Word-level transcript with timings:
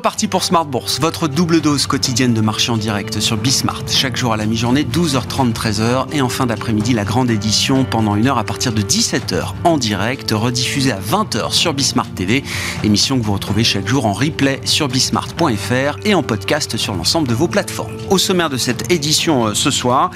Reparti 0.00 0.28
pour 0.28 0.44
Smart 0.44 0.64
Bourse, 0.64 0.98
votre 0.98 1.28
double 1.28 1.60
dose 1.60 1.86
quotidienne 1.86 2.32
de 2.32 2.40
marché 2.40 2.72
en 2.72 2.78
direct 2.78 3.20
sur 3.20 3.36
Bismart. 3.36 3.82
Chaque 3.86 4.16
jour 4.16 4.32
à 4.32 4.38
la 4.38 4.46
mi-journée, 4.46 4.82
12h30, 4.82 5.52
13h. 5.52 6.06
Et 6.14 6.22
en 6.22 6.30
fin 6.30 6.46
d'après-midi, 6.46 6.94
la 6.94 7.04
grande 7.04 7.30
édition 7.30 7.84
pendant 7.84 8.16
une 8.16 8.26
heure 8.26 8.38
à 8.38 8.44
partir 8.44 8.72
de 8.72 8.80
17h 8.80 9.52
en 9.62 9.76
direct, 9.76 10.30
rediffusée 10.30 10.92
à 10.92 10.98
20h 10.98 11.52
sur 11.52 11.74
Bismart 11.74 12.08
TV. 12.14 12.42
Émission 12.82 13.18
que 13.18 13.24
vous 13.26 13.34
retrouvez 13.34 13.62
chaque 13.62 13.86
jour 13.86 14.06
en 14.06 14.14
replay 14.14 14.62
sur 14.64 14.88
bismart.fr 14.88 15.98
et 16.06 16.14
en 16.14 16.22
podcast 16.22 16.78
sur 16.78 16.94
l'ensemble 16.94 17.28
de 17.28 17.34
vos 17.34 17.46
plateformes. 17.46 17.92
Au 18.08 18.16
sommaire 18.16 18.48
de 18.48 18.56
cette 18.56 18.90
édition 18.90 19.48
euh, 19.48 19.54
ce 19.54 19.70
soir, 19.70 20.12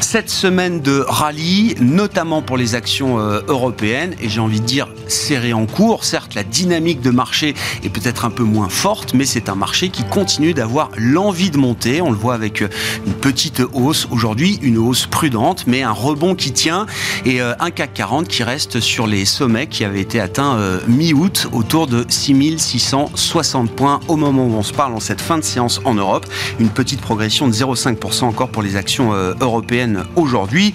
cette 0.00 0.30
semaine 0.30 0.80
de 0.80 1.04
rallye, 1.06 1.74
notamment 1.78 2.40
pour 2.40 2.56
les 2.56 2.74
actions 2.74 3.18
euh, 3.18 3.42
européennes. 3.48 4.14
Et 4.18 4.30
j'ai 4.30 4.40
envie 4.40 4.60
de 4.60 4.66
dire 4.66 4.88
serré 5.08 5.52
en 5.52 5.66
cours. 5.66 6.04
Certes, 6.04 6.34
la 6.34 6.42
dynamique 6.42 7.02
de 7.02 7.10
marché 7.10 7.54
est 7.84 7.90
peut-être 7.90 8.24
un 8.24 8.30
peu 8.30 8.42
moins 8.42 8.70
forte 8.70 9.12
mais 9.12 9.25
c'est 9.26 9.48
un 9.48 9.54
marché 9.54 9.90
qui 9.90 10.04
continue 10.04 10.54
d'avoir 10.54 10.90
l'envie 10.96 11.50
de 11.50 11.58
monter. 11.58 12.00
On 12.00 12.10
le 12.10 12.16
voit 12.16 12.34
avec 12.34 12.62
euh, 12.62 12.68
une 13.06 13.12
petite 13.12 13.62
hausse 13.72 14.06
aujourd'hui, 14.10 14.58
une 14.62 14.78
hausse 14.78 15.06
prudente, 15.06 15.64
mais 15.66 15.82
un 15.82 15.92
rebond 15.92 16.34
qui 16.34 16.52
tient 16.52 16.86
et 17.24 17.40
euh, 17.40 17.54
un 17.60 17.70
CAC 17.70 17.94
40 17.94 18.28
qui 18.28 18.42
reste 18.42 18.80
sur 18.80 19.06
les 19.06 19.24
sommets 19.24 19.66
qui 19.66 19.84
avaient 19.84 20.00
été 20.00 20.20
atteints 20.20 20.56
euh, 20.56 20.80
mi-août 20.86 21.48
autour 21.52 21.86
de 21.86 22.04
6660 22.08 23.70
points 23.70 24.00
au 24.08 24.16
moment 24.16 24.46
où 24.46 24.54
on 24.54 24.62
se 24.62 24.72
parle 24.72 24.94
en 24.94 25.00
cette 25.00 25.20
fin 25.20 25.38
de 25.38 25.44
séance 25.44 25.80
en 25.84 25.94
Europe. 25.94 26.26
Une 26.58 26.70
petite 26.70 27.00
progression 27.00 27.48
de 27.48 27.52
0,5% 27.52 28.24
encore 28.24 28.48
pour 28.48 28.62
les 28.62 28.76
actions 28.76 29.12
européennes 29.40 30.04
aujourd'hui. 30.14 30.74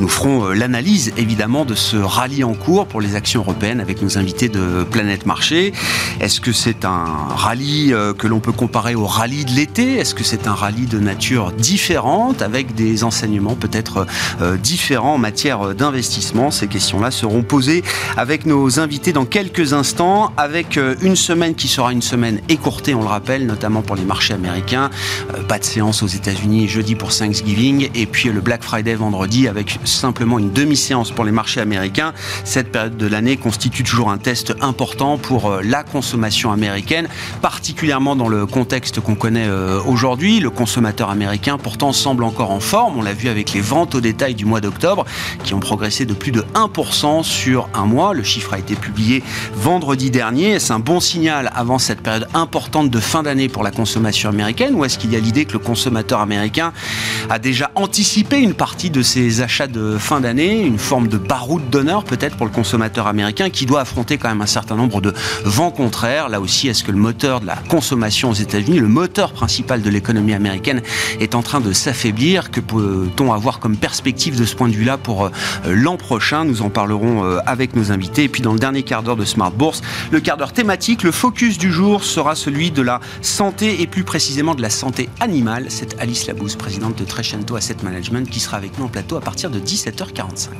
Nous 0.00 0.08
ferons 0.08 0.48
l'analyse 0.48 1.12
évidemment 1.16 1.64
de 1.64 1.74
ce 1.74 1.96
rallye 1.96 2.44
en 2.44 2.54
cours 2.54 2.86
pour 2.86 3.00
les 3.00 3.14
actions 3.14 3.40
européennes 3.40 3.80
avec 3.80 4.02
nos 4.02 4.18
invités 4.18 4.48
de 4.48 4.84
Planète 4.90 5.26
Marché. 5.26 5.72
Est-ce 6.20 6.40
que 6.40 6.52
c'est 6.52 6.84
un 6.84 7.04
rallye 7.28 7.91
euh, 7.92 8.14
que 8.14 8.26
l'on 8.26 8.40
peut 8.40 8.52
comparer 8.52 8.94
au 8.94 9.06
rallye 9.06 9.44
de 9.44 9.50
l'été 9.50 9.96
Est-ce 9.96 10.14
que 10.14 10.24
c'est 10.24 10.46
un 10.46 10.54
rallye 10.54 10.86
de 10.86 10.98
nature 10.98 11.52
différente 11.52 12.42
avec 12.42 12.74
des 12.74 13.04
enseignements 13.04 13.54
peut-être 13.54 14.06
euh, 14.40 14.56
différents 14.56 15.14
en 15.14 15.18
matière 15.18 15.74
d'investissement 15.74 16.50
Ces 16.50 16.66
questions-là 16.66 17.10
seront 17.10 17.42
posées 17.42 17.84
avec 18.16 18.46
nos 18.46 18.80
invités 18.80 19.12
dans 19.12 19.24
quelques 19.24 19.74
instants, 19.74 20.32
avec 20.36 20.76
euh, 20.76 20.94
une 21.02 21.16
semaine 21.16 21.54
qui 21.54 21.68
sera 21.68 21.92
une 21.92 22.02
semaine 22.02 22.40
écourtée, 22.48 22.94
on 22.94 23.02
le 23.02 23.08
rappelle, 23.08 23.46
notamment 23.46 23.82
pour 23.82 23.96
les 23.96 24.04
marchés 24.04 24.34
américains. 24.34 24.90
Pas 25.48 25.58
de 25.58 25.64
séance 25.64 26.02
aux 26.02 26.06
États-Unis 26.06 26.68
jeudi 26.68 26.94
pour 26.94 27.14
Thanksgiving 27.14 27.90
et 27.94 28.06
puis 28.06 28.30
le 28.30 28.40
Black 28.40 28.62
Friday 28.62 28.94
vendredi 28.94 29.48
avec 29.48 29.78
simplement 29.84 30.38
une 30.38 30.52
demi-séance 30.52 31.10
pour 31.10 31.24
les 31.24 31.32
marchés 31.32 31.60
américains. 31.60 32.12
Cette 32.44 32.72
période 32.72 32.96
de 32.96 33.06
l'année 33.06 33.36
constitue 33.36 33.82
toujours 33.82 34.10
un 34.10 34.18
test 34.18 34.54
important 34.60 35.18
pour 35.18 35.58
la 35.62 35.82
consommation 35.82 36.52
américaine 36.52 37.08
particulièrement 37.40 37.81
dans 37.82 38.28
le 38.28 38.46
contexte 38.46 39.00
qu'on 39.00 39.16
connaît 39.16 39.48
euh, 39.48 39.80
aujourd'hui. 39.84 40.38
Le 40.38 40.50
consommateur 40.50 41.10
américain 41.10 41.58
pourtant 41.58 41.92
semble 41.92 42.22
encore 42.22 42.52
en 42.52 42.60
forme. 42.60 42.96
On 42.98 43.02
l'a 43.02 43.12
vu 43.12 43.28
avec 43.28 43.52
les 43.54 43.60
ventes 43.60 43.96
au 43.96 44.00
détail 44.00 44.36
du 44.36 44.44
mois 44.44 44.60
d'octobre 44.60 45.04
qui 45.42 45.52
ont 45.52 45.58
progressé 45.58 46.06
de 46.06 46.14
plus 46.14 46.30
de 46.30 46.44
1% 46.54 47.24
sur 47.24 47.68
un 47.74 47.86
mois. 47.86 48.14
Le 48.14 48.22
chiffre 48.22 48.54
a 48.54 48.60
été 48.60 48.76
publié 48.76 49.24
vendredi 49.54 50.12
dernier. 50.12 50.60
C'est 50.60 50.72
un 50.72 50.78
bon 50.78 51.00
signal 51.00 51.50
avant 51.56 51.80
cette 51.80 52.02
période 52.02 52.28
importante 52.34 52.88
de 52.88 53.00
fin 53.00 53.24
d'année 53.24 53.48
pour 53.48 53.64
la 53.64 53.72
consommation 53.72 54.28
américaine 54.28 54.76
ou 54.76 54.84
est-ce 54.84 54.96
qu'il 54.96 55.12
y 55.12 55.16
a 55.16 55.20
l'idée 55.20 55.44
que 55.44 55.54
le 55.54 55.58
consommateur 55.58 56.20
américain 56.20 56.72
a 57.30 57.40
déjà 57.40 57.72
anticipé 57.74 58.38
une 58.38 58.54
partie 58.54 58.90
de 58.90 59.02
ses 59.02 59.40
achats 59.40 59.66
de 59.66 59.98
fin 59.98 60.20
d'année, 60.20 60.60
une 60.60 60.78
forme 60.78 61.08
de 61.08 61.18
baroud 61.18 61.68
d'honneur 61.68 62.04
peut-être 62.04 62.36
pour 62.36 62.46
le 62.46 62.52
consommateur 62.52 63.08
américain 63.08 63.50
qui 63.50 63.66
doit 63.66 63.80
affronter 63.80 64.18
quand 64.18 64.28
même 64.28 64.42
un 64.42 64.46
certain 64.46 64.76
nombre 64.76 65.00
de 65.00 65.12
vents 65.44 65.72
contraires? 65.72 66.28
Là 66.28 66.40
aussi, 66.40 66.68
est-ce 66.68 66.84
que 66.84 66.92
le 66.92 66.98
moteur 66.98 67.40
de 67.40 67.46
la 67.46 67.56
consommation 67.72 68.28
aux 68.28 68.34
États-Unis, 68.34 68.80
le 68.80 68.86
moteur 68.86 69.32
principal 69.32 69.80
de 69.80 69.88
l'économie 69.88 70.34
américaine, 70.34 70.82
est 71.20 71.34
en 71.34 71.40
train 71.40 71.58
de 71.58 71.72
s'affaiblir. 71.72 72.50
Que 72.50 72.60
peut-on 72.60 73.32
avoir 73.32 73.60
comme 73.60 73.78
perspective 73.78 74.38
de 74.38 74.44
ce 74.44 74.54
point 74.54 74.68
de 74.68 74.74
vue-là 74.74 74.98
pour 74.98 75.24
euh, 75.24 75.30
l'an 75.64 75.96
prochain? 75.96 76.44
Nous 76.44 76.60
en 76.60 76.68
parlerons 76.68 77.24
euh, 77.24 77.38
avec 77.46 77.74
nos 77.74 77.90
invités. 77.90 78.24
Et 78.24 78.28
puis 78.28 78.42
dans 78.42 78.52
le 78.52 78.58
dernier 78.58 78.82
quart 78.82 79.02
d'heure 79.02 79.16
de 79.16 79.24
Smart 79.24 79.50
Bourse, 79.50 79.80
le 80.10 80.20
quart 80.20 80.36
d'heure 80.36 80.52
thématique, 80.52 81.02
le 81.02 81.12
focus 81.12 81.56
du 81.56 81.72
jour 81.72 82.04
sera 82.04 82.34
celui 82.34 82.72
de 82.72 82.82
la 82.82 83.00
santé 83.22 83.80
et 83.80 83.86
plus 83.86 84.04
précisément 84.04 84.54
de 84.54 84.60
la 84.60 84.68
santé 84.68 85.08
animale. 85.20 85.64
C'est 85.70 85.98
Alice 85.98 86.26
Labouze, 86.26 86.56
présidente 86.56 86.98
de 86.98 87.04
Trecento 87.04 87.56
Asset 87.56 87.76
Management, 87.82 88.28
qui 88.28 88.40
sera 88.40 88.58
avec 88.58 88.78
nous 88.78 88.84
en 88.84 88.88
plateau 88.88 89.16
à 89.16 89.22
partir 89.22 89.48
de 89.48 89.58
17h45. 89.58 90.50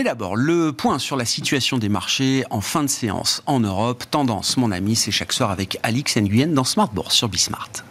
Mais 0.00 0.04
d'abord, 0.04 0.34
le 0.34 0.72
point 0.72 0.98
sur 0.98 1.14
la 1.14 1.26
situation 1.26 1.76
des 1.76 1.90
marchés 1.90 2.42
en 2.48 2.62
fin 2.62 2.82
de 2.82 2.88
séance 2.88 3.42
en 3.44 3.60
Europe. 3.60 4.02
Tendance, 4.10 4.56
mon 4.56 4.72
ami, 4.72 4.96
c'est 4.96 5.10
chaque 5.10 5.30
soir 5.30 5.50
avec 5.50 5.78
Alix 5.82 6.16
Nguyen 6.16 6.54
dans 6.54 6.64
Smart 6.64 6.90
sur 7.10 7.28
Bismart. 7.28 7.89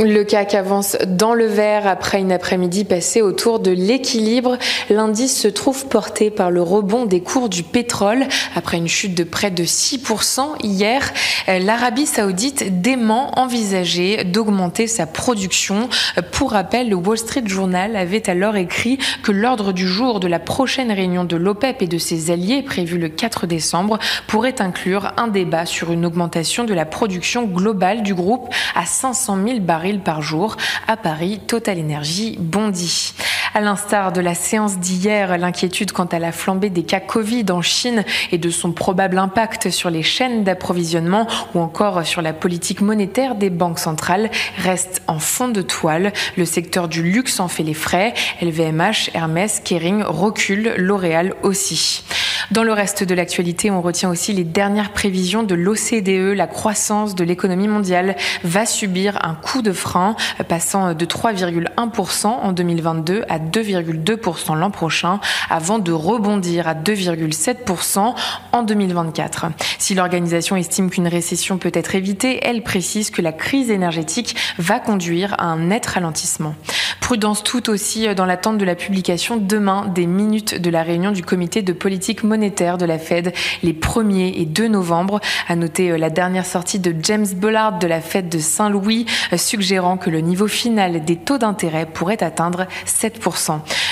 Le 0.00 0.22
CAC 0.22 0.54
avance 0.54 0.96
dans 1.08 1.34
le 1.34 1.46
vert 1.46 1.88
après 1.88 2.20
une 2.20 2.30
après-midi 2.30 2.84
passée 2.84 3.20
autour 3.20 3.58
de 3.58 3.72
l'équilibre. 3.72 4.56
L'indice 4.90 5.36
se 5.36 5.48
trouve 5.48 5.88
porté 5.88 6.30
par 6.30 6.52
le 6.52 6.62
rebond 6.62 7.04
des 7.04 7.20
cours 7.20 7.48
du 7.48 7.64
pétrole 7.64 8.26
après 8.54 8.76
une 8.76 8.86
chute 8.86 9.16
de 9.16 9.24
près 9.24 9.50
de 9.50 9.64
6% 9.64 10.62
hier. 10.62 11.12
L'Arabie 11.48 12.06
saoudite 12.06 12.80
dément 12.80 13.40
envisager 13.40 14.22
d'augmenter 14.22 14.86
sa 14.86 15.06
production. 15.06 15.88
Pour 16.30 16.52
rappel, 16.52 16.90
le 16.90 16.94
Wall 16.94 17.18
Street 17.18 17.42
Journal 17.46 17.96
avait 17.96 18.30
alors 18.30 18.54
écrit 18.54 18.98
que 19.24 19.32
l'ordre 19.32 19.72
du 19.72 19.88
jour 19.88 20.20
de 20.20 20.28
la 20.28 20.38
prochaine 20.38 20.92
réunion 20.92 21.24
de 21.24 21.34
l'OPEP 21.34 21.82
et 21.82 21.88
de 21.88 21.98
ses 21.98 22.30
alliés 22.30 22.62
prévue 22.62 22.98
le 22.98 23.08
4 23.08 23.48
décembre 23.48 23.98
pourrait 24.28 24.62
inclure 24.62 25.12
un 25.16 25.26
débat 25.26 25.66
sur 25.66 25.90
une 25.90 26.06
augmentation 26.06 26.62
de 26.62 26.74
la 26.74 26.84
production 26.84 27.46
globale 27.46 28.04
du 28.04 28.14
groupe 28.14 28.48
à 28.76 28.86
500 28.86 29.38
000 29.44 29.58
barils 29.58 29.87
par 29.96 30.22
jour. 30.22 30.56
À 30.86 30.96
Paris, 30.96 31.40
Total 31.46 31.78
Energy 31.80 32.36
bondit. 32.38 33.14
À 33.54 33.60
l'instar 33.60 34.12
de 34.12 34.20
la 34.20 34.34
séance 34.34 34.78
d'hier, 34.78 35.38
l'inquiétude 35.38 35.92
quant 35.92 36.04
à 36.04 36.18
la 36.18 36.32
flambée 36.32 36.70
des 36.70 36.82
cas 36.82 37.00
Covid 37.00 37.46
en 37.50 37.62
Chine 37.62 38.04
et 38.30 38.38
de 38.38 38.50
son 38.50 38.72
probable 38.72 39.18
impact 39.18 39.70
sur 39.70 39.90
les 39.90 40.02
chaînes 40.02 40.44
d'approvisionnement 40.44 41.26
ou 41.54 41.60
encore 41.60 42.04
sur 42.04 42.20
la 42.22 42.32
politique 42.32 42.80
monétaire 42.80 43.34
des 43.34 43.50
banques 43.50 43.78
centrales 43.78 44.30
reste 44.58 45.02
en 45.06 45.18
fond 45.18 45.48
de 45.48 45.62
toile. 45.62 46.12
Le 46.36 46.44
secteur 46.44 46.88
du 46.88 47.02
luxe 47.02 47.40
en 47.40 47.48
fait 47.48 47.62
les 47.62 47.74
frais. 47.74 48.14
LVMH, 48.42 49.10
Hermès, 49.14 49.60
Kering 49.64 50.02
recule, 50.02 50.74
L'Oréal 50.76 51.34
aussi. 51.42 52.04
Dans 52.50 52.62
le 52.62 52.72
reste 52.72 53.04
de 53.04 53.14
l'actualité, 53.14 53.70
on 53.70 53.82
retient 53.82 54.08
aussi 54.08 54.32
les 54.32 54.44
dernières 54.44 54.92
prévisions 54.92 55.42
de 55.42 55.54
l'OCDE. 55.54 56.34
La 56.34 56.46
croissance 56.46 57.14
de 57.14 57.22
l'économie 57.22 57.68
mondiale 57.68 58.16
va 58.42 58.64
subir 58.64 59.18
un 59.22 59.34
coup 59.34 59.60
de 59.60 59.72
frein, 59.72 60.16
passant 60.48 60.94
de 60.94 61.04
3,1% 61.04 62.26
en 62.26 62.52
2022 62.52 63.24
à 63.28 63.37
2,2% 63.38 64.56
l'an 64.56 64.70
prochain, 64.70 65.20
avant 65.50 65.78
de 65.78 65.92
rebondir 65.92 66.68
à 66.68 66.74
2,7% 66.74 68.14
en 68.52 68.62
2024. 68.62 69.46
Si 69.78 69.94
l'organisation 69.94 70.56
estime 70.56 70.90
qu'une 70.90 71.08
récession 71.08 71.58
peut 71.58 71.72
être 71.74 71.94
évitée, 71.94 72.40
elle 72.42 72.62
précise 72.62 73.10
que 73.10 73.22
la 73.22 73.32
crise 73.32 73.70
énergétique 73.70 74.36
va 74.58 74.80
conduire 74.80 75.34
à 75.38 75.44
un 75.44 75.58
net 75.58 75.86
ralentissement. 75.86 76.54
Prudence 77.00 77.42
tout 77.42 77.70
aussi 77.70 78.14
dans 78.14 78.26
l'attente 78.26 78.58
de 78.58 78.64
la 78.64 78.74
publication 78.74 79.38
demain 79.38 79.86
des 79.86 80.06
minutes 80.06 80.60
de 80.60 80.68
la 80.68 80.82
réunion 80.82 81.10
du 81.10 81.22
comité 81.22 81.62
de 81.62 81.72
politique 81.72 82.22
monétaire 82.22 82.76
de 82.76 82.84
la 82.84 82.98
Fed 82.98 83.32
les 83.62 83.72
1er 83.72 84.34
et 84.36 84.44
2 84.44 84.68
novembre. 84.68 85.20
À 85.48 85.56
noter 85.56 85.96
la 85.96 86.10
dernière 86.10 86.44
sortie 86.44 86.78
de 86.78 86.94
James 87.02 87.26
Bullard 87.34 87.78
de 87.78 87.86
la 87.86 88.00
Fed 88.00 88.28
de 88.28 88.38
Saint-Louis, 88.38 89.06
suggérant 89.36 89.96
que 89.96 90.10
le 90.10 90.20
niveau 90.20 90.48
final 90.48 91.04
des 91.04 91.16
taux 91.16 91.38
d'intérêt 91.38 91.86
pourrait 91.86 92.22
atteindre 92.22 92.66
7%. 92.86 93.27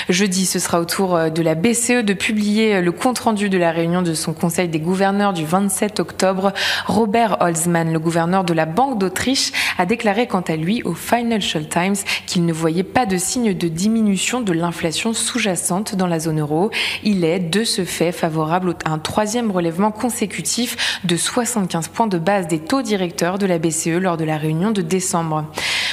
Jeudi, 0.09 0.45
ce 0.45 0.59
sera 0.59 0.79
au 0.79 0.85
tour 0.85 1.31
de 1.31 1.41
la 1.41 1.55
BCE 1.55 2.03
de 2.03 2.13
publier 2.13 2.81
le 2.81 2.91
compte-rendu 2.91 3.49
de 3.49 3.57
la 3.57 3.71
réunion 3.71 4.01
de 4.01 4.13
son 4.13 4.33
Conseil 4.33 4.69
des 4.69 4.79
gouverneurs 4.79 5.33
du 5.33 5.45
27 5.45 5.99
octobre. 5.99 6.53
Robert 6.85 7.37
Holzmann, 7.41 7.91
le 7.91 7.99
gouverneur 7.99 8.43
de 8.43 8.53
la 8.53 8.65
Banque 8.65 8.99
d'Autriche, 8.99 9.51
a 9.77 9.85
déclaré 9.85 10.27
quant 10.27 10.41
à 10.41 10.55
lui 10.55 10.81
au 10.83 10.93
Financial 10.93 11.67
Times 11.67 11.95
qu'il 12.25 12.45
ne 12.45 12.53
voyait 12.53 12.83
pas 12.83 13.05
de 13.05 13.17
signe 13.17 13.53
de 13.53 13.67
diminution 13.67 14.41
de 14.41 14.53
l'inflation 14.53 15.13
sous-jacente 15.13 15.95
dans 15.95 16.07
la 16.07 16.19
zone 16.19 16.39
euro. 16.39 16.71
Il 17.03 17.23
est, 17.23 17.39
de 17.39 17.63
ce 17.63 17.83
fait, 17.83 18.11
favorable 18.11 18.75
à 18.85 18.91
un 18.91 18.99
troisième 18.99 19.51
relèvement 19.51 19.91
consécutif 19.91 21.01
de 21.03 21.15
75 21.15 21.89
points 21.89 22.07
de 22.07 22.17
base 22.17 22.47
des 22.47 22.59
taux 22.59 22.81
directeurs 22.81 23.37
de 23.37 23.45
la 23.45 23.59
BCE 23.59 23.99
lors 23.99 24.17
de 24.17 24.25
la 24.25 24.37
réunion 24.37 24.71
de 24.71 24.81
décembre. 24.81 25.45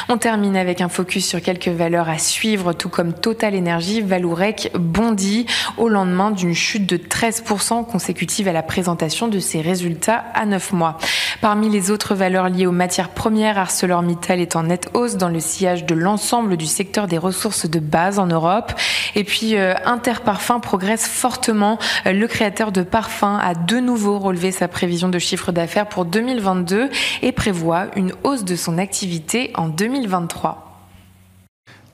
On 0.08 0.19
termine 0.19 0.56
avec 0.56 0.81
un 0.81 0.88
focus 0.88 1.26
sur 1.26 1.40
quelques 1.40 1.69
valeurs 1.69 2.08
à 2.08 2.19
suivre, 2.19 2.73
tout 2.75 2.90
comme 2.90 3.14
Total 3.34 3.56
Energy, 3.56 4.00
Valourec 4.00 4.70
bondit 4.78 5.46
au 5.76 5.88
lendemain 5.88 6.31
d'une 6.31 6.54
chute 6.54 6.86
de 6.86 6.96
13% 6.96 7.84
consécutive 7.84 8.46
à 8.46 8.52
la 8.52 8.62
présentation 8.62 9.26
de 9.26 9.40
ses 9.40 9.60
résultats 9.60 10.22
à 10.34 10.46
9 10.46 10.72
mois. 10.72 10.98
Parmi 11.40 11.69
les 11.69 11.90
autres 11.90 12.14
valeurs 12.14 12.48
liées 12.48 12.69
aux 12.69 12.70
matières 12.70 13.08
premières, 13.08 13.58
ArcelorMittal 13.58 14.38
est 14.38 14.54
en 14.54 14.62
nette 14.62 14.88
hausse 14.94 15.16
dans 15.16 15.31
le 15.31 15.40
sillage 15.40 15.84
de 15.84 15.96
l'ensemble 15.96 16.56
du 16.56 16.66
secteur 16.66 17.08
des 17.08 17.19
ressources 17.19 17.69
de 17.69 17.81
base 17.81 18.20
en 18.20 18.28
Europe. 18.28 18.72
Et 19.16 19.25
puis 19.25 19.56
euh, 19.56 19.75
Interparfum 19.84 20.60
progresse 20.60 21.08
fortement. 21.08 21.80
Euh, 22.06 22.12
le 22.12 22.28
créateur 22.28 22.70
de 22.70 22.82
parfums 22.82 23.40
a 23.42 23.56
de 23.56 23.80
nouveau 23.80 24.20
relevé 24.20 24.52
sa 24.52 24.69
prévision 24.69 25.08
de 25.08 25.19
chiffre 25.19 25.50
d'affaires 25.50 25.88
pour 25.88 26.04
2022 26.04 26.88
et 27.22 27.32
prévoit 27.32 27.87
une 27.96 28.12
hausse 28.22 28.44
de 28.44 28.54
son 28.54 28.78
activité 28.78 29.50
en 29.56 29.66
2023. 29.66 30.74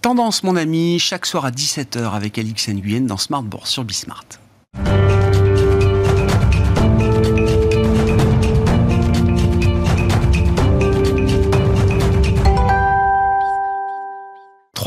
Tendance, 0.03 0.45
mon 0.45 0.57
ami, 0.57 0.99
chaque 0.99 1.27
soir 1.27 1.45
à 1.45 1.51
17h 1.51 2.15
avec 2.15 2.39
Alix 2.39 2.69
Nguyen 2.69 3.03
dans 3.03 3.19
Smart 3.19 3.43
Bourse 3.43 3.69
sur 3.69 3.85
Bismart. 3.85 4.25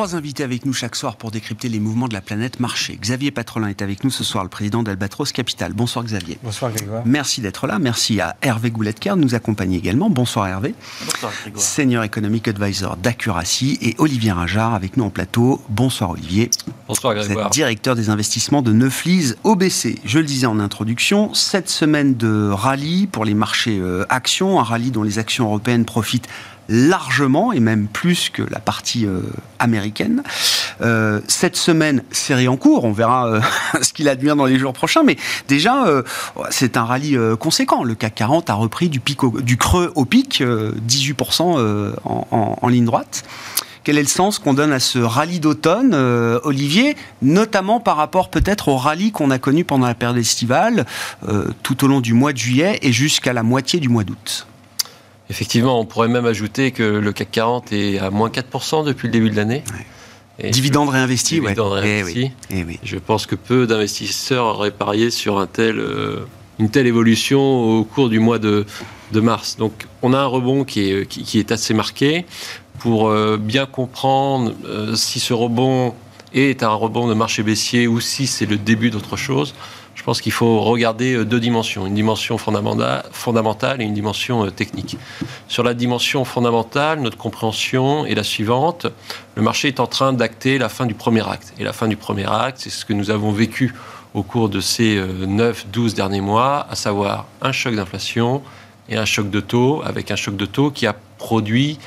Trois 0.04 0.18
invités 0.18 0.44
avec 0.44 0.66
nous 0.66 0.74
chaque 0.74 0.98
soir 0.98 1.16
pour 1.16 1.32
décrypter 1.32 1.70
les 1.70 1.80
mouvements 1.80 2.10
de 2.10 2.14
la 2.14 2.20
planète 2.20 2.60
marché. 2.60 3.00
Xavier 3.02 3.32
Patrolin 3.32 3.70
est 3.70 3.82
avec 3.82 4.04
nous 4.04 4.10
ce 4.10 4.26
soir, 4.26 4.44
le 4.44 4.50
président 4.50 4.84
d'Albatros 4.84 5.32
Capital. 5.32 5.72
Bonsoir 5.72 6.04
Xavier. 6.04 6.38
Bonsoir 6.44 6.74
Grégoire. 6.74 7.04
Merci 7.06 7.40
d'être 7.40 7.68
là. 7.68 7.80
Merci 7.80 8.20
à 8.20 8.36
Hervé 8.42 8.70
Gouletker 8.70 9.12
de 9.12 9.22
nous 9.22 9.34
accompagner 9.34 9.78
également. 9.78 10.10
Bonsoir 10.10 10.48
Hervé. 10.48 10.76
Bonsoir 11.06 11.32
Grégoire. 11.44 11.64
Senior 11.64 12.04
Economic 12.04 12.50
Advisor 12.50 12.98
d'Accuracy 12.98 13.78
et 13.82 13.96
Olivier 13.98 14.34
Ringard 14.34 14.74
avec 14.74 14.98
nous 14.98 15.06
en 15.06 15.10
plateau. 15.10 15.62
Bonsoir 15.70 16.10
Olivier. 16.10 16.52
Bonsoir 16.90 17.14
Vous 17.16 17.22
Grégoire. 17.22 17.48
êtes 17.48 17.54
directeur 17.54 17.96
des 17.96 18.10
investissements 18.10 18.62
de 18.62 18.74
Neuflis 18.74 19.36
OBC. 19.46 20.00
Je 20.04 20.20
le 20.20 20.26
disais 20.26 20.48
en 20.48 20.60
introduction, 20.60 21.34
cette 21.34 21.70
semaine 21.70 22.18
de 22.18 22.50
rallye 22.50 23.08
pour 23.08 23.24
les 23.24 23.36
marchés 23.36 23.80
euh, 23.80 24.06
actions, 24.10 24.60
un 24.60 24.64
rallye 24.64 24.92
dont 24.92 25.04
les 25.04 25.18
actions 25.18 25.46
européennes 25.46 25.86
profitent 25.86 26.28
largement 26.70 27.52
et 27.54 27.60
même 27.60 27.88
plus 27.88 28.30
que 28.30 28.42
la 28.50 28.60
partie 28.60 29.06
euh, 29.06 29.22
américaine. 29.60 30.24
Euh, 30.82 31.20
cette 31.28 31.56
semaine, 31.56 32.04
série 32.12 32.48
en 32.48 32.58
cours, 32.58 32.84
on 32.86 32.92
verra 32.92 33.28
euh, 33.28 33.42
ce 33.82 33.94
qu'il 33.94 34.10
admire 34.10 34.36
dans 34.36 34.46
les 34.46 34.58
jours 34.60 34.74
prochains, 34.74 35.04
mais 35.04 35.18
déjà, 35.48 35.86
c'est 36.50 36.78
un 36.78 36.84
rallye 36.86 37.18
conséquent. 37.40 37.84
Le 37.84 37.96
CAC 37.96 38.16
40 38.16 38.50
a 38.50 38.54
repris 38.56 38.90
du, 38.90 39.00
pic 39.00 39.24
au- 39.24 39.32
creux 39.60 39.92
au 39.96 40.06
pic, 40.06 40.42
euh, 40.42 40.72
18% 40.88 41.56
euh, 41.58 41.94
en, 42.06 42.58
en- 42.62 42.68
ligne 42.68 42.86
droite. 42.86 43.24
Quel 43.84 43.98
est 43.98 44.02
le 44.02 44.08
sens 44.08 44.40
qu'on 44.40 44.54
donne 44.54 44.72
à 44.72 44.80
ce 44.80 44.98
rallye 45.00 45.42
d'automne, 45.42 45.94
Olivier, 46.44 46.96
notamment 47.22 47.82
par 47.82 47.98
rapport 47.98 48.30
peut-être 48.30 48.70
au 48.70 48.78
rallye 48.78 49.12
qu'on 49.12 49.30
a 49.30 49.40
connu 49.40 49.66
pendant 49.66 49.88
la 49.88 49.94
période 49.94 50.18
estivale, 50.18 50.86
tout 51.64 51.84
au 51.84 51.88
long 51.88 52.00
du 52.00 52.14
mois 52.14 52.32
de 52.32 52.38
juillet 52.38 52.80
et 52.82 52.94
jusqu'à 52.94 53.34
la 53.34 53.44
moitié 53.44 53.82
du 53.82 53.90
mois 53.90 54.06
d'août? 54.06 54.48
Effectivement, 55.30 55.80
on 55.80 55.86
pourrait 55.86 56.10
même 56.10 56.26
ajouter 56.26 56.72
que 56.72 56.84
le 56.84 57.12
CAC 57.12 57.32
40 57.32 57.74
est 57.74 58.00
à 58.00 58.10
moins 58.10 58.30
4% 58.30 58.86
depuis 58.86 59.08
le 59.08 59.12
début 59.14 59.30
de 59.30 59.36
l'année. 59.36 59.64
Et 60.40 60.50
Dividendes 60.50 60.90
réinvestis, 60.90 61.40
ouais. 61.40 61.54
Dividendes 61.54 61.82
Eh 61.84 62.04
oui, 62.04 62.32
eh 62.50 62.64
oui. 62.64 62.80
Je 62.84 62.98
pense 62.98 63.26
que 63.26 63.36
peu 63.36 63.68
d'investisseurs 63.68 64.46
auraient 64.46 64.72
parié 64.72 65.12
sur 65.12 65.40
un 65.40 65.46
tel, 65.46 65.78
euh, 65.80 66.26
une 66.60 66.70
telle 66.70 66.88
évolution 66.88 67.40
au 67.80 67.84
cours 67.84 68.10
du 68.10 68.20
mois 68.20 68.40
de, 68.40 68.66
de 69.12 69.20
mars. 69.20 69.58
Donc 69.58 69.88
on 70.02 70.14
a 70.14 70.18
un 70.18 70.26
rebond 70.26 70.64
qui 70.64 70.90
est, 70.90 71.08
qui, 71.08 71.24
qui 71.24 71.40
est 71.40 71.52
assez 71.52 71.74
marqué. 71.74 72.26
Pour 72.80 73.08
euh, 73.08 73.38
bien 73.38 73.66
comprendre 73.66 74.54
euh, 74.66 74.96
si 74.96 75.20
ce 75.20 75.34
rebond 75.34 75.94
est 76.34 76.64
un 76.64 76.74
rebond 76.74 77.08
de 77.08 77.14
marché 77.14 77.44
baissier 77.44 77.88
ou 77.88 78.02
si 78.02 78.28
c'est 78.28 78.48
le 78.48 78.58
début 78.58 78.90
d'autre 78.90 79.16
chose, 79.16 79.54
je 79.96 80.04
pense 80.04 80.22
qu'il 80.22 80.32
faut 80.32 80.62
regarder 80.62 81.14
euh, 81.14 81.26
deux 81.26 81.40
dimensions, 81.40 81.86
une 81.86 81.94
dimension 81.94 82.38
fondamentale, 82.38 83.82
et 83.82 83.84
une 83.84 83.94
dimension 83.94 84.46
euh, 84.46 84.50
technique. 84.50 84.98
Sur 85.48 85.64
la 85.64 85.74
dimension 85.74 86.26
fondamentale, 86.26 87.00
notre 87.00 87.18
compréhension 87.18 88.06
est 88.06 88.16
la 88.16 88.24
suivante. 88.24 88.88
Le 89.36 89.42
marché 89.42 89.68
est 89.68 89.80
en 89.80 89.88
train 89.88 90.14
d'acter 90.14 90.58
la 90.58 90.70
fin 90.70 90.86
du 90.86 90.94
premier 90.94 91.28
acte. 91.28 91.54
Et 91.60 91.64
la 91.64 91.74
fin 91.74 91.88
du 91.88 91.96
premier 91.96 92.30
acte, 92.30 92.60
c'est 92.60 92.70
ce 92.70 92.86
que 92.86 92.94
nous 92.94 93.12
avons 93.12 93.32
vécu 93.32 93.74
au 94.14 94.24
cours 94.24 94.50
de 94.50 94.60
ces 94.60 95.02
9-12 95.02 95.96
derniers 95.96 96.22
mois, 96.22 96.68
à 96.70 96.76
savoir 96.76 97.26
un 97.42 97.52
choc 97.52 97.76
d'inflation 97.76 98.44
et 98.90 98.98
un 98.98 99.06
choc 99.06 99.30
de 99.32 99.40
taux, 99.40 99.82
avec 99.84 100.12
un 100.12 100.16
choc 100.16 100.36
de 100.36 100.46
taux 100.46 100.70
qui 100.70 100.86
a 100.86 100.96
produit 101.18 101.80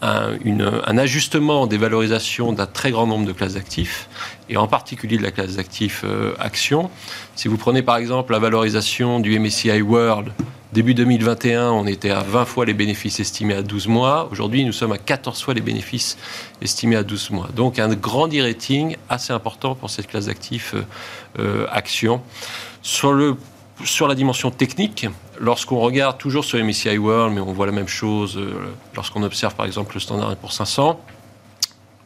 un 0.00 0.98
ajustement 0.98 1.66
des 1.66 1.78
valorisations 1.78 2.52
d'un 2.52 2.66
très 2.66 2.90
grand 2.90 3.06
nombre 3.06 3.26
de 3.26 3.32
classes 3.32 3.54
d'actifs, 3.54 4.08
et 4.48 4.56
en 4.56 4.66
particulier 4.66 5.16
de 5.16 5.22
la 5.22 5.30
classe 5.30 5.56
d'actifs 5.56 6.02
euh, 6.04 6.34
actions. 6.38 6.90
Si 7.34 7.48
vous 7.48 7.56
prenez 7.56 7.82
par 7.82 7.96
exemple 7.96 8.32
la 8.32 8.38
valorisation 8.38 9.20
du 9.20 9.38
MSCI 9.38 9.80
World, 9.82 10.32
début 10.72 10.94
2021, 10.94 11.70
on 11.70 11.86
était 11.86 12.10
à 12.10 12.20
20 12.20 12.44
fois 12.44 12.64
les 12.64 12.74
bénéfices 12.74 13.20
estimés 13.20 13.54
à 13.54 13.62
12 13.62 13.88
mois. 13.88 14.28
Aujourd'hui, 14.30 14.64
nous 14.64 14.72
sommes 14.72 14.92
à 14.92 14.98
14 14.98 15.42
fois 15.42 15.54
les 15.54 15.60
bénéfices 15.60 16.18
estimés 16.60 16.96
à 16.96 17.02
12 17.02 17.30
mois. 17.30 17.48
Donc 17.54 17.78
un 17.78 17.88
grand 17.94 18.30
rating 18.32 18.96
assez 19.08 19.32
important 19.32 19.74
pour 19.74 19.90
cette 19.90 20.08
classe 20.08 20.26
d'actifs 20.26 20.74
euh, 20.74 20.82
euh, 21.38 21.66
actions. 21.70 22.20
Sur, 22.82 23.14
le, 23.14 23.36
sur 23.84 24.08
la 24.08 24.14
dimension 24.14 24.50
technique, 24.50 25.06
lorsqu'on 25.40 25.80
regarde 25.80 26.18
toujours 26.18 26.44
sur 26.44 26.62
MSCI 26.62 26.98
World, 26.98 27.34
mais 27.34 27.40
on 27.40 27.52
voit 27.54 27.64
la 27.64 27.72
même 27.72 27.88
chose 27.88 28.38
lorsqu'on 28.94 29.22
observe 29.22 29.54
par 29.54 29.64
exemple 29.64 29.94
le 29.94 30.00
Standard 30.00 30.36
Poor's 30.36 30.54
500, 30.54 31.00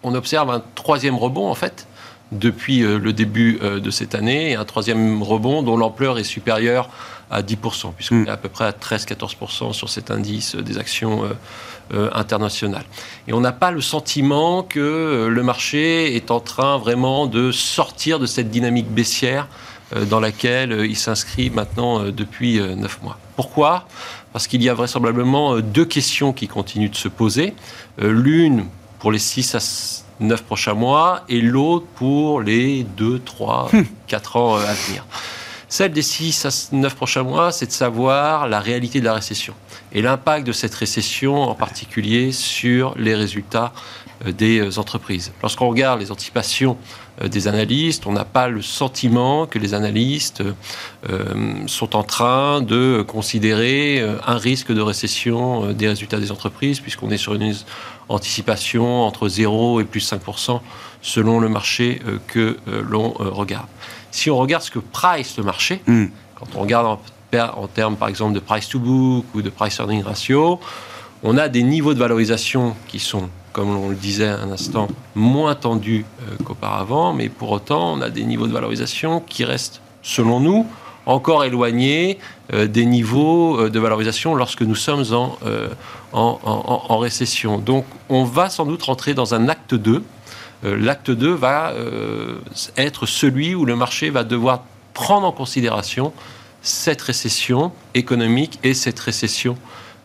on 0.04 0.14
observe 0.14 0.50
un 0.50 0.62
troisième 0.76 1.16
rebond 1.16 1.50
en 1.50 1.56
fait 1.56 1.88
depuis 2.32 2.82
euh, 2.82 2.98
le 2.98 3.12
début 3.12 3.58
euh, 3.62 3.80
de 3.80 3.90
cette 3.90 4.14
année 4.14 4.50
et 4.50 4.54
un 4.54 4.64
troisième 4.64 5.22
rebond 5.22 5.62
dont 5.62 5.76
l'ampleur 5.76 6.18
est 6.18 6.24
supérieure 6.24 6.90
à 7.30 7.42
10%, 7.42 7.92
puisqu'on 7.94 8.16
Mm. 8.16 8.26
est 8.26 8.30
à 8.30 8.36
peu 8.36 8.48
près 8.48 8.64
à 8.64 8.72
13-14% 8.72 9.72
sur 9.72 9.88
cet 9.88 10.10
indice 10.10 10.54
euh, 10.54 10.62
des 10.62 10.78
actions 10.78 11.24
internationales. 12.12 12.84
Et 13.28 13.32
on 13.32 13.40
n'a 13.40 13.52
pas 13.52 13.70
le 13.70 13.80
sentiment 13.80 14.62
que 14.62 15.26
le 15.30 15.42
marché 15.42 16.16
est 16.16 16.30
en 16.30 16.38
train 16.38 16.76
vraiment 16.76 17.26
de 17.26 17.50
sortir 17.50 18.18
de 18.18 18.26
cette 18.26 18.50
dynamique 18.50 18.90
baissière 18.90 19.48
dans 20.10 20.20
laquelle 20.20 20.84
il 20.84 20.96
s'inscrit 20.96 21.48
maintenant 21.48 22.10
depuis 22.10 22.60
euh, 22.60 22.74
9 22.74 23.02
mois. 23.02 23.18
Pourquoi? 23.36 23.88
Parce 24.34 24.46
qu'il 24.46 24.62
y 24.62 24.68
a 24.68 24.74
vraisemblablement 24.74 25.60
deux 25.60 25.86
questions 25.86 26.34
qui 26.34 26.46
continuent 26.46 26.90
de 26.90 26.94
se 26.94 27.08
poser. 27.08 27.54
L'une 27.96 28.66
pour 28.98 29.10
les 29.10 29.18
6 29.18 29.54
à 29.54 29.60
9 30.20 30.42
prochains 30.42 30.74
mois 30.74 31.22
et 31.28 31.40
l'autre 31.40 31.86
pour 31.94 32.40
les 32.40 32.82
2, 32.82 33.20
3, 33.20 33.70
4 34.06 34.36
ans 34.36 34.56
euh, 34.56 34.60
à 34.60 34.74
venir. 34.74 35.04
Celle 35.70 35.92
des 35.92 36.02
6 36.02 36.46
à 36.46 36.76
9 36.76 36.94
prochains 36.94 37.22
mois, 37.22 37.52
c'est 37.52 37.66
de 37.66 37.72
savoir 37.72 38.48
la 38.48 38.58
réalité 38.58 39.00
de 39.00 39.04
la 39.04 39.12
récession 39.12 39.52
et 39.92 40.00
l'impact 40.00 40.46
de 40.46 40.52
cette 40.52 40.74
récession 40.74 41.42
en 41.42 41.54
particulier 41.54 42.32
sur 42.32 42.94
les 42.96 43.14
résultats 43.14 43.72
euh, 44.26 44.32
des 44.32 44.60
euh, 44.60 44.78
entreprises. 44.78 45.30
Lorsqu'on 45.42 45.68
regarde 45.68 46.00
les 46.00 46.10
anticipations 46.10 46.78
euh, 47.20 47.28
des 47.28 47.48
analystes, 47.48 48.06
on 48.06 48.12
n'a 48.12 48.24
pas 48.24 48.48
le 48.48 48.62
sentiment 48.62 49.46
que 49.46 49.58
les 49.58 49.74
analystes 49.74 50.42
sont 51.66 51.96
en 51.96 52.02
train 52.02 52.60
de 52.62 53.04
considérer 53.06 54.02
un 54.26 54.36
risque 54.36 54.72
de 54.72 54.80
récession 54.80 55.72
des 55.72 55.88
résultats 55.88 56.18
des 56.18 56.32
entreprises, 56.32 56.80
puisqu'on 56.80 57.10
est 57.10 57.18
sur 57.18 57.34
une 57.34 57.54
anticipation 58.08 59.02
entre 59.02 59.28
0 59.28 59.80
et 59.80 59.84
plus 59.84 60.10
5% 60.10 60.60
selon 61.02 61.40
le 61.40 61.48
marché 61.48 62.00
que 62.26 62.56
l'on 62.66 63.10
regarde. 63.10 63.66
Si 64.10 64.30
on 64.30 64.36
regarde 64.38 64.62
ce 64.62 64.70
que 64.70 64.78
price 64.78 65.36
le 65.36 65.44
marché, 65.44 65.80
Mm. 65.86 66.06
quand 66.36 66.46
on 66.56 66.60
regarde 66.60 66.86
en, 67.56 67.66
termes 67.66 67.96
par 67.96 68.08
exemple 68.08 68.32
de 68.34 68.40
price 68.40 68.68
to 68.68 68.78
book 68.78 69.24
ou 69.34 69.42
de 69.42 69.50
price 69.50 69.78
earning 69.80 70.02
ratio, 70.02 70.58
on 71.22 71.36
a 71.36 71.48
des 71.48 71.62
niveaux 71.62 71.92
de 71.94 71.98
valorisation 71.98 72.74
qui 72.86 72.98
sont, 73.00 73.28
comme 73.52 73.76
on 73.76 73.88
le 73.90 73.94
disait 73.96 74.28
un 74.28 74.50
instant, 74.50 74.88
moins 75.14 75.54
tendus 75.54 76.04
euh, 76.22 76.36
qu'auparavant, 76.44 77.12
mais 77.12 77.28
pour 77.28 77.50
autant, 77.50 77.92
on 77.92 78.00
a 78.00 78.08
des 78.08 78.24
niveaux 78.24 78.46
de 78.46 78.52
valorisation 78.52 79.20
qui 79.20 79.44
restent, 79.44 79.80
selon 80.02 80.40
nous, 80.40 80.64
encore 81.06 81.44
éloignés 81.44 82.18
euh, 82.54 82.66
des 82.66 82.86
niveaux 82.86 83.58
euh, 83.60 83.68
de 83.70 83.78
valorisation 83.80 84.34
lorsque 84.34 84.62
nous 84.62 84.74
sommes 84.76 85.04
en, 85.12 85.36
en, 86.12 86.38
en- 86.44 86.82
en 86.88 86.98
récession. 86.98 87.58
Donc, 87.58 87.84
on 88.08 88.24
va 88.24 88.48
sans 88.48 88.64
doute 88.64 88.82
rentrer 88.84 89.12
dans 89.14 89.34
un 89.34 89.48
acte 89.48 89.74
2. 89.74 90.02
Euh, 90.64 90.76
L'acte 90.76 91.10
2 91.10 91.32
va 91.32 91.70
euh, 91.70 92.38
être 92.76 93.06
celui 93.06 93.54
où 93.54 93.64
le 93.64 93.76
marché 93.76 94.10
va 94.10 94.24
devoir 94.24 94.62
prendre 94.94 95.26
en 95.26 95.32
considération 95.32 96.12
cette 96.62 97.02
récession 97.02 97.72
économique 97.94 98.58
et 98.64 98.74
cette 98.74 98.98
récession 98.98 99.56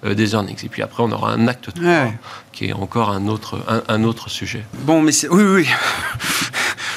euh, 0.05 0.13
des 0.13 0.33
earnings. 0.33 0.63
Et 0.63 0.69
puis 0.69 0.81
après, 0.83 1.01
on 1.03 1.11
aura 1.11 1.31
un 1.33 1.47
acte 1.47 1.73
3 1.73 1.83
Ouais. 1.87 2.13
qui 2.51 2.65
est 2.65 2.73
encore 2.73 3.09
un 3.09 3.27
autre, 3.27 3.57
un, 3.67 3.81
un 3.87 4.03
autre 4.03 4.29
sujet. 4.29 4.63
Bon, 4.79 5.01
mais 5.01 5.11
c'est... 5.11 5.29
Oui, 5.29 5.43
oui. 5.43 5.67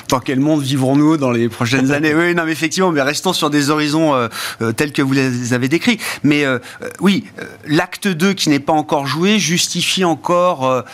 Dans 0.09 0.21
quel 0.21 0.39
monde 0.39 0.63
vivrons-nous 0.63 1.17
dans 1.17 1.33
les 1.33 1.49
prochaines 1.49 1.91
années? 1.91 2.15
Oui, 2.15 2.33
non, 2.35 2.45
mais 2.45 2.53
effectivement, 2.53 2.93
mais 2.93 3.03
restons 3.03 3.33
sur 3.33 3.51
des 3.51 3.71
horizons 3.71 4.15
euh, 4.15 4.29
euh, 4.63 4.71
tels 4.73 4.93
que 4.93 5.03
vous 5.03 5.13
les 5.13 5.53
avez 5.53 5.69
décrits. 5.69 5.99
Mais 6.23 6.45
euh, 6.45 6.61
oui, 7.01 7.25
l'acte 7.67 8.07
2 8.07 8.33
qui 8.35 8.49
n'est 8.49 8.61
pas 8.61 8.73
encore 8.73 9.09
joué 9.09 9.41
justifie 9.41 10.05
encore 10.05 10.85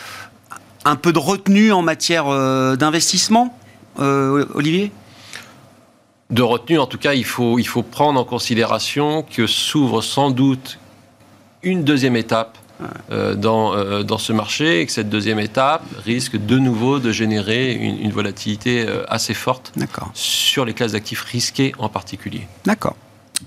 un 0.84 0.96
peu 0.96 1.12
de 1.12 1.18
retenue 1.18 1.72
en 1.72 1.82
matière 1.82 2.26
d'investissement, 2.76 3.56
Olivier? 3.98 4.92
De 6.30 6.42
retenue, 6.42 6.78
en 6.78 6.86
tout 6.86 6.98
cas, 6.98 7.12
il 7.12 7.26
faut, 7.26 7.58
il 7.58 7.66
faut 7.66 7.82
prendre 7.82 8.18
en 8.18 8.24
considération 8.24 9.22
que 9.22 9.46
s'ouvre 9.46 10.00
sans 10.00 10.30
doute 10.30 10.78
une 11.62 11.84
deuxième 11.84 12.16
étape 12.16 12.58
euh, 13.10 13.34
dans, 13.34 13.74
euh, 13.74 14.02
dans 14.02 14.18
ce 14.18 14.32
marché 14.32 14.80
et 14.80 14.86
que 14.86 14.92
cette 14.92 15.10
deuxième 15.10 15.38
étape 15.38 15.82
risque 16.04 16.36
de 16.36 16.58
nouveau 16.58 16.98
de 16.98 17.12
générer 17.12 17.74
une, 17.74 18.00
une 18.00 18.10
volatilité 18.10 18.84
euh, 18.88 19.04
assez 19.08 19.34
forte 19.34 19.72
sur 20.14 20.64
les 20.64 20.72
classes 20.72 20.92
d'actifs 20.92 21.22
risqués 21.22 21.72
en 21.78 21.88
particulier. 21.88 22.48
D'accord. 22.64 22.96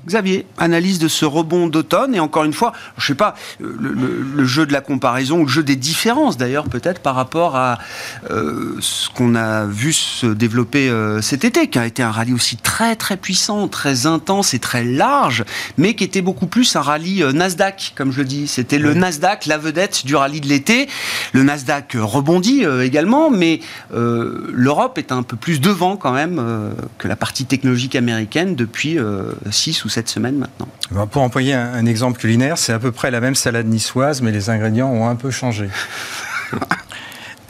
Xavier, 0.07 0.45
analyse 0.57 0.99
de 0.99 1.07
ce 1.07 1.25
rebond 1.25 1.67
d'automne 1.67 2.15
et 2.15 2.19
encore 2.19 2.43
une 2.43 2.53
fois, 2.53 2.73
je 2.97 3.03
ne 3.03 3.07
sais 3.07 3.15
pas, 3.15 3.35
le, 3.59 4.45
jeu 4.45 4.65
de 4.65 4.73
la 4.73 4.81
comparaison 4.81 5.39
ou 5.39 5.45
le 5.45 5.49
jeu 5.49 5.63
des 5.63 5.75
différences 5.75 6.37
d'ailleurs 6.37 6.65
peut-être 6.65 7.01
par 7.01 7.15
rapport 7.15 7.55
à 7.55 7.79
euh, 8.31 8.75
ce 8.79 9.09
qu'on 9.09 9.35
a 9.35 9.65
vu 9.65 9.93
se 9.93 10.27
développer 10.27 10.89
euh, 10.89 11.21
cet 11.21 11.45
été, 11.45 11.67
qui 11.67 11.79
a 11.79 11.85
été 11.85 12.03
un 12.03 12.11
rallye 12.11 12.33
aussi 12.33 12.57
très 12.57 12.95
très 12.95 13.17
puissant, 13.17 13.67
très 13.67 14.05
intense 14.05 14.53
et 14.53 14.59
très 14.59 14.83
large, 14.83 15.43
mais 15.77 15.95
qui 15.95 16.03
était 16.03 16.21
beaucoup 16.21 16.47
plus 16.47 16.75
un 16.75 16.81
rallye 16.81 17.23
euh, 17.23 17.31
Nasdaq, 17.31 17.93
comme 17.95 18.11
je 18.11 18.19
le 18.19 18.25
dis. 18.25 18.47
C'était 18.47 18.77
le 18.77 18.93
Nasdaq, 18.93 19.45
la 19.45 19.57
vedette 19.57 20.05
du 20.05 20.15
rallye 20.15 20.41
de 20.41 20.47
l'été. 20.47 20.87
Le 21.33 21.43
Nasdaq 21.43 21.95
rebondit 21.99 22.63
également, 22.81 23.29
mais 23.29 23.59
l'Europe 23.93 24.97
est 24.97 25.11
un 25.11 25.23
peu 25.23 25.35
plus 25.35 25.59
devant 25.59 25.97
quand 25.97 26.11
même 26.11 26.41
que 26.97 27.07
la 27.07 27.15
partie 27.15 27.45
technologique 27.45 27.95
américaine 27.95 28.55
depuis 28.55 28.97
6 29.49 29.84
ou 29.84 29.84
cette 29.89 30.09
semaine 30.09 30.37
maintenant 30.37 30.67
ben, 30.91 31.07
Pour 31.07 31.21
employer 31.21 31.53
un, 31.53 31.85
exemple 31.85 32.19
culinaire, 32.19 32.57
c'est 32.57 32.73
à 32.73 32.79
peu 32.79 32.91
près 32.91 33.11
la 33.11 33.21
même 33.21 33.35
salade 33.35 33.67
niçoise, 33.67 34.21
mais 34.21 34.31
les 34.31 34.49
ingrédients 34.49 34.89
ont 34.89 35.07
un 35.07 35.15
peu 35.15 35.31
changé. 35.31 35.69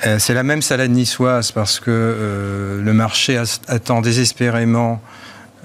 Euh, 0.05 0.19
c'est 0.19 0.33
la 0.33 0.43
même 0.43 0.61
salade 0.61 0.91
niçoise 0.91 1.51
parce 1.51 1.79
que 1.79 1.89
euh, 1.89 2.81
le 2.81 2.93
marché 2.93 3.41
attend 3.67 4.01
désespérément 4.01 5.01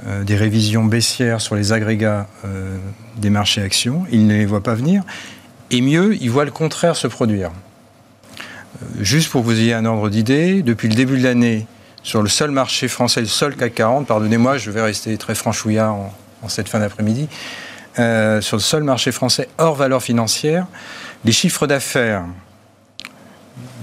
euh, 0.06 0.22
des 0.22 0.36
révisions 0.36 0.84
baissières 0.84 1.40
sur 1.40 1.56
les 1.56 1.72
agrégats 1.72 2.28
des 3.16 3.28
marchés 3.28 3.60
actions. 3.60 4.06
Il 4.10 4.28
ne 4.28 4.34
les 4.34 4.46
voit 4.46 4.62
pas 4.62 4.74
venir. 4.74 5.02
Et 5.72 5.82
mieux, 5.82 6.16
il 6.20 6.30
voit 6.30 6.44
le 6.44 6.52
contraire 6.52 6.96
se 6.96 7.08
produire. 7.08 7.50
juste 9.00 9.30
pour 9.30 9.42
vous 9.42 9.58
ayez 9.58 9.74
un 9.74 9.84
ordre 9.84 10.08
d'idée, 10.08 10.62
depuis 10.62 10.88
le 10.88 10.94
début 10.94 11.18
de 11.18 11.24
l'année, 11.24 11.66
sur 12.02 12.22
le 12.22 12.28
seul 12.28 12.50
marché 12.50 12.88
français, 12.88 13.20
le 13.20 13.26
seul 13.26 13.56
CAC 13.56 13.74
40, 13.74 14.06
pardonnez-moi, 14.06 14.56
je 14.58 14.70
vais 14.70 14.80
rester 14.80 15.18
très 15.18 15.34
franchouillard 15.34 15.94
en, 15.94 16.14
en 16.42 16.48
cette 16.48 16.68
fin 16.68 16.80
d'après-midi, 16.80 17.28
euh, 17.98 18.40
sur 18.40 18.56
le 18.56 18.62
seul 18.62 18.82
marché 18.82 19.12
français 19.12 19.48
hors 19.58 19.74
valeur 19.74 20.02
financière, 20.02 20.66
les 21.24 21.32
chiffres 21.32 21.66
d'affaires, 21.66 22.24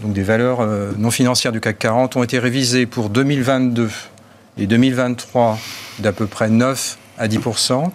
donc 0.01 0.13
des 0.13 0.23
valeurs 0.23 0.61
euh, 0.61 0.91
non 0.97 1.11
financières 1.11 1.51
du 1.51 1.59
CAC 1.59 1.79
40, 1.79 2.15
ont 2.15 2.23
été 2.23 2.39
révisés 2.39 2.85
pour 2.85 3.09
2022 3.09 3.89
et 4.57 4.65
2023 4.65 5.59
d'à 5.99 6.13
peu 6.13 6.25
près 6.25 6.49
9 6.49 6.97
à 7.17 7.27
10% 7.27 7.91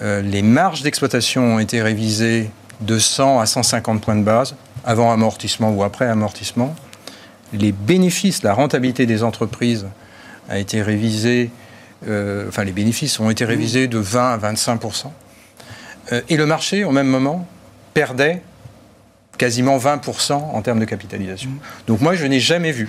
euh, 0.00 0.20
Les 0.22 0.42
marges 0.42 0.82
d'exploitation 0.82 1.54
ont 1.54 1.58
été 1.58 1.80
révisées 1.80 2.50
de 2.80 2.98
100 2.98 3.40
à 3.40 3.46
150 3.46 4.02
points 4.02 4.16
de 4.16 4.22
base, 4.22 4.54
avant 4.84 5.12
amortissement 5.12 5.70
ou 5.70 5.82
après 5.82 6.06
amortissement. 6.06 6.74
Les 7.52 7.72
bénéfices, 7.72 8.42
la 8.42 8.52
rentabilité 8.52 9.06
des 9.06 9.22
entreprises 9.22 9.86
a 10.48 10.58
été 10.58 10.82
révisée 10.82 11.50
euh, 12.08 12.48
enfin 12.48 12.64
les 12.64 12.72
bénéfices 12.72 13.18
ont 13.20 13.30
été 13.30 13.44
révisés 13.44 13.88
de 13.88 13.98
20 13.98 14.32
à 14.34 14.36
25 14.36 14.80
euh, 16.12 16.20
Et 16.28 16.36
le 16.36 16.46
marché, 16.46 16.84
au 16.84 16.90
même 16.90 17.06
moment, 17.06 17.46
perdait 17.92 18.42
quasiment 19.38 19.78
20% 19.78 20.32
en 20.32 20.62
termes 20.62 20.80
de 20.80 20.84
capitalisation. 20.84 21.50
Donc 21.86 22.00
moi, 22.00 22.14
je 22.14 22.24
n'ai 22.26 22.40
jamais 22.40 22.72
vu, 22.72 22.88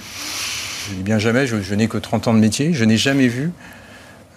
je 0.89 0.95
dis 0.95 1.03
bien 1.03 1.19
jamais, 1.19 1.47
je, 1.47 1.61
je 1.61 1.75
n'ai 1.75 1.87
que 1.87 1.97
30 1.97 2.27
ans 2.27 2.33
de 2.33 2.39
métier, 2.39 2.73
je 2.73 2.85
n'ai 2.85 2.97
jamais 2.97 3.27
vu 3.27 3.51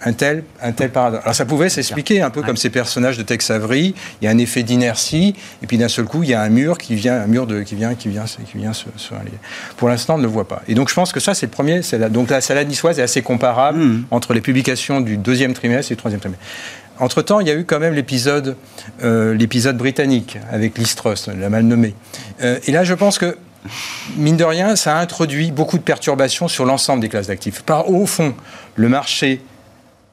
un 0.05 0.13
tel, 0.13 0.45
un 0.63 0.73
tel 0.73 0.91
paradoxe. 0.91 1.23
Alors 1.25 1.35
ça 1.35 1.45
pouvait 1.45 1.69
s'expliquer 1.69 2.23
un 2.23 2.31
peu 2.31 2.43
comme 2.43 2.57
ces 2.57 2.71
personnages 2.71 3.19
de 3.19 3.23
Tex 3.23 3.51
Avery. 3.51 3.95
Il 4.21 4.25
y 4.25 4.29
a 4.29 4.31
un 4.31 4.39
effet 4.39 4.63
d'inertie, 4.63 5.35
et 5.63 5.67
puis 5.67 5.79
d'un 5.79 5.89
seul 5.89 6.05
coup, 6.05 6.23
il 6.23 6.29
y 6.29 6.35
a 6.35 6.43
un 6.43 6.49
mur 6.49 6.79
qui 6.79 6.95
vient, 6.95 7.21
un 7.21 7.27
mur 7.27 7.47
de, 7.47 7.63
qui 7.63 7.75
vient, 7.75 7.95
qui 7.95 8.09
vient, 8.09 8.25
qui 8.25 8.59
vient 8.59 8.73
se, 8.73 8.87
Pour 9.77 9.89
l'instant, 9.89 10.15
on 10.15 10.19
ne 10.19 10.23
le 10.23 10.29
voit 10.29 10.47
pas. 10.47 10.63
Et 10.69 10.75
donc 10.75 10.89
je 10.89 10.95
pense 10.95 11.13
que 11.13 11.21
ça, 11.21 11.35
c'est 11.35 11.47
le 11.47 11.53
premier. 11.53 11.81
La, 11.93 12.09
donc 12.09 12.31
la 12.31 12.41
salade 12.41 12.69
niçoise 12.69 12.99
est 12.99 13.03
assez 13.03 13.23
comparable 13.23 13.79
hmm. 13.79 14.05
entre 14.11 14.35
les 14.35 14.41
publications 14.41 15.01
du 15.01 15.17
deuxième 15.17 15.55
trimestre 15.55 15.93
et 15.93 15.95
du 15.95 15.99
troisième 15.99 16.21
trimestre. 16.21 16.45
Entre-temps, 17.01 17.41
il 17.41 17.47
y 17.47 17.51
a 17.51 17.55
eu 17.55 17.65
quand 17.65 17.79
même 17.79 17.95
l'épisode 17.95 18.57
euh, 19.05 19.35
l'épisode 19.35 19.77
britannique 19.77 20.39
avec 20.51 20.77
l'Istrus, 20.79 21.29
la 21.29 21.49
mal 21.49 21.63
nommée. 21.63 21.95
Euh, 22.43 22.59
et 22.67 22.73
là, 22.73 22.85
je 22.85 22.95
pense 22.95 23.19
que 23.19 23.37
mine 24.17 24.37
de 24.37 24.45
rien, 24.45 24.77
ça 24.77 24.97
a 24.97 25.01
introduit 25.01 25.51
beaucoup 25.51 25.79
de 25.79 25.83
perturbations 25.83 26.49
sur 26.49 26.65
l'ensemble 26.65 27.01
des 27.01 27.09
classes 27.09 27.29
d'actifs. 27.29 27.63
Par 27.63 27.91
au 27.91 28.07
fond, 28.07 28.35
le 28.77 28.89
marché 28.89 29.41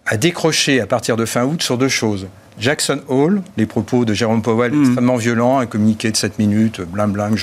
a 0.05 0.17
décroché 0.17 0.81
à 0.81 0.85
partir 0.85 1.17
de 1.17 1.25
fin 1.25 1.43
août 1.43 1.61
sur 1.61 1.77
deux 1.77 1.89
choses. 1.89 2.27
Jackson 2.57 3.01
Hole, 3.09 3.41
les 3.57 3.65
propos 3.65 4.05
de 4.05 4.13
Jérôme 4.13 4.41
Powell 4.41 4.71
hmm. 4.71 4.83
extrêmement 4.83 5.17
violents, 5.17 5.59
un 5.59 5.65
communiqué 5.65 6.09
de 6.11 6.15
7 6.15 6.39
minutes, 6.39 6.81
blam 6.81 7.11
blam, 7.11 7.35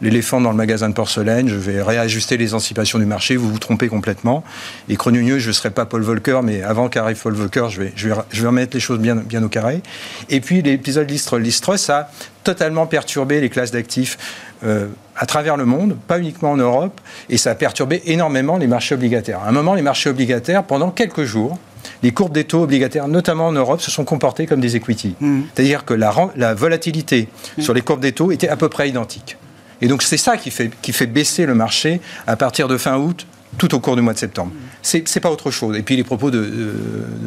l'éléphant 0.00 0.40
dans 0.40 0.50
le 0.50 0.56
magasin 0.56 0.88
de 0.88 0.94
porcelaine, 0.94 1.48
je 1.48 1.56
vais 1.56 1.82
réajuster 1.82 2.38
les 2.38 2.54
anticipations 2.54 2.98
du 2.98 3.04
marché, 3.04 3.36
vous 3.36 3.50
vous 3.50 3.58
trompez 3.58 3.88
complètement. 3.88 4.44
Et 4.88 4.96
Cronunieux, 4.96 5.38
je 5.38 5.48
ne 5.48 5.52
serai 5.52 5.70
pas 5.70 5.84
Paul 5.84 6.02
Volcker, 6.02 6.40
mais 6.42 6.62
avant 6.62 6.88
qu'arrive 6.88 7.20
Paul 7.20 7.34
Volcker, 7.34 7.66
je 7.68 7.82
vais, 7.82 7.92
je, 7.96 8.08
vais, 8.08 8.14
je 8.30 8.40
vais 8.40 8.48
remettre 8.48 8.74
les 8.74 8.80
choses 8.80 8.98
bien, 8.98 9.16
bien 9.16 9.42
au 9.42 9.48
carré. 9.48 9.82
Et 10.30 10.40
puis 10.40 10.62
l'épisode 10.62 11.10
Listre. 11.10 11.38
Listre, 11.38 11.76
ça 11.76 11.98
a 11.98 12.10
totalement 12.42 12.86
perturbé 12.86 13.40
les 13.40 13.50
classes 13.50 13.72
d'actifs 13.72 14.16
euh, 14.64 14.86
à 15.16 15.26
travers 15.26 15.58
le 15.58 15.66
monde, 15.66 15.96
pas 16.08 16.18
uniquement 16.18 16.52
en 16.52 16.56
Europe, 16.56 17.00
et 17.28 17.36
ça 17.36 17.50
a 17.50 17.54
perturbé 17.54 18.02
énormément 18.06 18.56
les 18.56 18.66
marchés 18.66 18.94
obligataires. 18.94 19.40
À 19.40 19.48
un 19.48 19.52
moment, 19.52 19.74
les 19.74 19.82
marchés 19.82 20.08
obligataires, 20.08 20.64
pendant 20.64 20.90
quelques 20.90 21.24
jours, 21.24 21.58
les 22.02 22.12
courbes 22.12 22.32
des 22.32 22.44
taux 22.44 22.62
obligataires, 22.62 23.08
notamment 23.08 23.48
en 23.48 23.52
Europe, 23.52 23.80
se 23.80 23.90
sont 23.90 24.04
comportées 24.04 24.46
comme 24.46 24.60
des 24.60 24.76
equity. 24.76 25.14
Mmh. 25.20 25.42
C'est-à-dire 25.54 25.84
que 25.84 25.94
la, 25.94 26.12
la 26.36 26.54
volatilité 26.54 27.28
mmh. 27.58 27.62
sur 27.62 27.74
les 27.74 27.82
courbes 27.82 28.00
des 28.00 28.12
taux 28.12 28.32
était 28.32 28.48
à 28.48 28.56
peu 28.56 28.68
près 28.68 28.88
identique. 28.88 29.36
Et 29.80 29.88
donc 29.88 30.02
c'est 30.02 30.16
ça 30.16 30.36
qui 30.36 30.50
fait, 30.50 30.70
qui 30.82 30.92
fait 30.92 31.06
baisser 31.06 31.46
le 31.46 31.54
marché 31.54 32.00
à 32.26 32.36
partir 32.36 32.68
de 32.68 32.76
fin 32.78 32.96
août, 32.96 33.26
tout 33.58 33.74
au 33.74 33.80
cours 33.80 33.96
du 33.96 34.02
mois 34.02 34.14
de 34.14 34.18
septembre. 34.18 34.52
Mmh. 34.52 34.98
C'est 35.04 35.20
pas 35.20 35.30
autre 35.30 35.50
chose. 35.50 35.76
Et 35.76 35.82
puis 35.82 35.96
les 35.96 36.04
propos 36.04 36.30
de, 36.30 36.72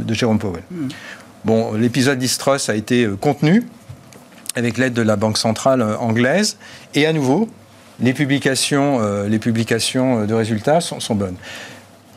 de, 0.05 0.13
Jérôme 0.13 0.39
Powell. 0.39 0.63
Bon, 1.45 1.73
l'épisode 1.73 2.19
d'Istrus 2.19 2.69
a 2.69 2.75
été 2.75 3.05
euh, 3.05 3.15
contenu 3.15 3.63
avec 4.55 4.77
l'aide 4.77 4.93
de 4.93 5.01
la 5.01 5.15
Banque 5.15 5.37
centrale 5.37 5.81
euh, 5.81 5.97
anglaise. 5.97 6.57
Et 6.95 7.05
à 7.05 7.13
nouveau, 7.13 7.47
les 8.01 8.13
publications, 8.13 8.99
euh, 9.01 9.27
les 9.27 9.39
publications 9.39 10.25
de 10.25 10.33
résultats 10.33 10.81
sont, 10.81 10.99
sont 10.99 11.15
bonnes. 11.15 11.37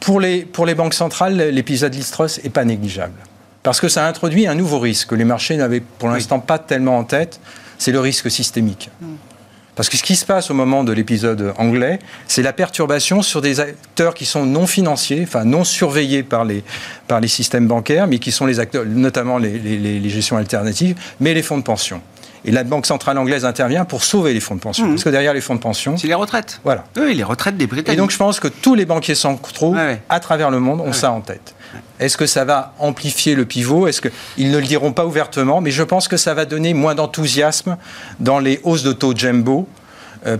Pour 0.02 0.20
les, 0.20 0.44
pour 0.44 0.66
les 0.66 0.74
banques 0.74 0.94
centrales, 0.94 1.36
l'épisode 1.36 1.94
Listros 1.94 2.40
n'est 2.42 2.50
pas 2.50 2.64
négligeable. 2.64 3.14
Parce 3.62 3.80
que 3.80 3.88
ça 3.88 4.06
introduit 4.06 4.48
un 4.48 4.54
nouveau 4.54 4.80
risque 4.80 5.10
que 5.10 5.14
les 5.14 5.24
marchés 5.24 5.56
n'avaient 5.56 5.80
pour 5.80 6.08
l'instant 6.08 6.40
pas 6.40 6.58
tellement 6.58 6.98
en 6.98 7.04
tête, 7.04 7.40
c'est 7.78 7.92
le 7.92 8.00
risque 8.00 8.30
systémique. 8.30 8.90
Hmm. 9.00 9.14
Parce 9.74 9.88
que 9.88 9.96
ce 9.96 10.02
qui 10.02 10.16
se 10.16 10.26
passe 10.26 10.50
au 10.50 10.54
moment 10.54 10.84
de 10.84 10.92
l'épisode 10.92 11.54
anglais, 11.56 11.98
c'est 12.28 12.42
la 12.42 12.52
perturbation 12.52 13.22
sur 13.22 13.40
des 13.40 13.60
acteurs 13.60 14.12
qui 14.12 14.26
sont 14.26 14.44
non 14.44 14.66
financiers, 14.66 15.22
enfin 15.22 15.44
non 15.44 15.64
surveillés 15.64 16.22
par 16.22 16.44
les, 16.44 16.62
par 17.08 17.20
les 17.20 17.28
systèmes 17.28 17.66
bancaires, 17.66 18.06
mais 18.06 18.18
qui 18.18 18.32
sont 18.32 18.44
les 18.44 18.60
acteurs, 18.60 18.84
notamment 18.84 19.38
les, 19.38 19.58
les, 19.58 19.78
les 19.78 20.10
gestions 20.10 20.36
alternatives, 20.36 20.96
mais 21.20 21.32
les 21.32 21.42
fonds 21.42 21.56
de 21.56 21.62
pension. 21.62 22.02
Et 22.44 22.50
la 22.50 22.64
Banque 22.64 22.86
centrale 22.86 23.18
anglaise 23.18 23.44
intervient 23.44 23.84
pour 23.84 24.02
sauver 24.02 24.34
les 24.34 24.40
fonds 24.40 24.54
de 24.54 24.60
pension. 24.60 24.86
Mmh. 24.86 24.90
Parce 24.90 25.04
que 25.04 25.08
derrière 25.10 25.34
les 25.34 25.40
fonds 25.40 25.54
de 25.54 25.60
pension. 25.60 25.96
C'est 25.96 26.08
les 26.08 26.14
retraites. 26.14 26.60
Voilà. 26.64 26.84
Oui, 26.96 27.14
les 27.14 27.22
retraites 27.22 27.56
des 27.56 27.66
Britanniques. 27.66 27.92
Et 27.92 27.96
donc 27.96 28.10
je 28.10 28.16
pense 28.16 28.40
que 28.40 28.48
tous 28.48 28.74
les 28.74 28.84
banquiers 28.84 29.14
centraux, 29.14 29.74
à 30.08 30.20
travers 30.20 30.50
le 30.50 30.60
monde, 30.60 30.80
ont 30.80 30.92
ça 30.92 31.12
en 31.12 31.20
tête. 31.20 31.54
Est-ce 32.00 32.16
que 32.16 32.26
ça 32.26 32.44
va 32.44 32.74
amplifier 32.78 33.34
le 33.34 33.44
pivot? 33.44 33.86
Est-ce 33.86 34.00
qu'ils 34.00 34.50
ne 34.50 34.58
le 34.58 34.66
diront 34.66 34.92
pas 34.92 35.06
ouvertement 35.06 35.60
Mais 35.60 35.70
je 35.70 35.82
pense 35.82 36.08
que 36.08 36.16
ça 36.16 36.34
va 36.34 36.44
donner 36.44 36.74
moins 36.74 36.94
d'enthousiasme 36.94 37.76
dans 38.20 38.38
les 38.38 38.60
hausses 38.64 38.82
de 38.82 38.92
taux 38.92 39.14
Jumbo 39.16 39.68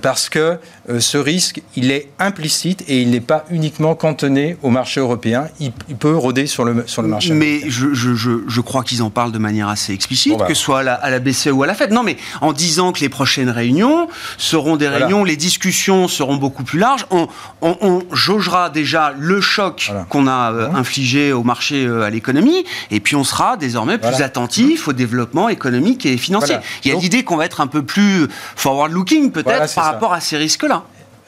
parce 0.01 0.29
que 0.29 0.59
euh, 0.89 0.99
ce 0.99 1.17
risque, 1.17 1.63
il 1.77 1.93
est 1.93 2.09
implicite 2.19 2.83
et 2.89 3.01
il 3.03 3.11
n'est 3.11 3.21
pas 3.21 3.45
uniquement 3.51 3.95
cantonné 3.95 4.57
au 4.63 4.71
marché 4.71 5.01
européen. 5.01 5.47
Il, 5.61 5.73
peut 5.73 6.17
rôder 6.17 6.47
sur 6.47 6.65
le, 6.65 6.85
sur 6.87 7.03
le 7.03 7.09
marché. 7.09 7.33
Mais 7.33 7.61
je, 7.69 7.95
je, 7.95 8.15
je, 8.15 8.61
crois 8.61 8.83
qu'ils 8.83 9.03
en 9.03 9.11
parlent 9.11 9.31
de 9.31 9.39
manière 9.39 9.69
assez 9.69 9.93
explicite, 9.93 10.39
bah. 10.39 10.47
que 10.47 10.55
ce 10.55 10.63
soit 10.63 10.81
à 10.81 10.83
la, 10.83 10.95
à 10.95 11.11
la, 11.11 11.21
BCE 11.21 11.49
ou 11.53 11.63
à 11.63 11.67
la 11.67 11.75
Fed. 11.75 11.93
Non, 11.93 12.03
mais 12.03 12.17
en 12.41 12.53
disant 12.53 12.93
que 12.93 13.01
les 13.01 13.09
prochaines 13.09 13.51
réunions 13.51 14.09
seront 14.39 14.77
des 14.77 14.89
réunions, 14.89 15.23
les 15.23 15.37
discussions 15.37 16.09
seront 16.09 16.37
beaucoup 16.37 16.65
plus 16.65 16.81
larges. 16.81 17.07
On, 17.11 17.29
on, 17.61 17.77
on 17.81 18.03
jaugera 18.13 18.71
déjà 18.71 19.15
le 19.17 19.41
choc 19.41 19.93
qu'on 20.09 20.27
a 20.27 20.53
euh, 20.53 20.69
infligé 20.75 21.33
au 21.33 21.45
marché, 21.45 21.87
à 21.87 22.11
l'économie, 22.11 22.65
et 22.91 22.99
puis 22.99 23.15
on 23.15 23.25
sera 23.25 23.57
désormais 23.57 23.99
plus 23.99 24.23
attentif 24.23 24.89
au 24.89 24.93
développement 24.93 25.49
économique 25.49 26.07
et 26.07 26.17
financier. 26.17 26.57
Il 26.85 26.91
y 26.91 26.95
a 26.95 26.99
l'idée 26.99 27.23
qu'on 27.23 27.37
va 27.37 27.45
être 27.45 27.61
un 27.61 27.67
peu 27.69 27.83
plus 27.83 28.27
forward-looking 28.57 29.31
peut-être 29.31 29.72
par 29.75 29.85
rapport 29.85 30.13
à 30.13 30.21
ces 30.21 30.37
risques-là. 30.37 30.85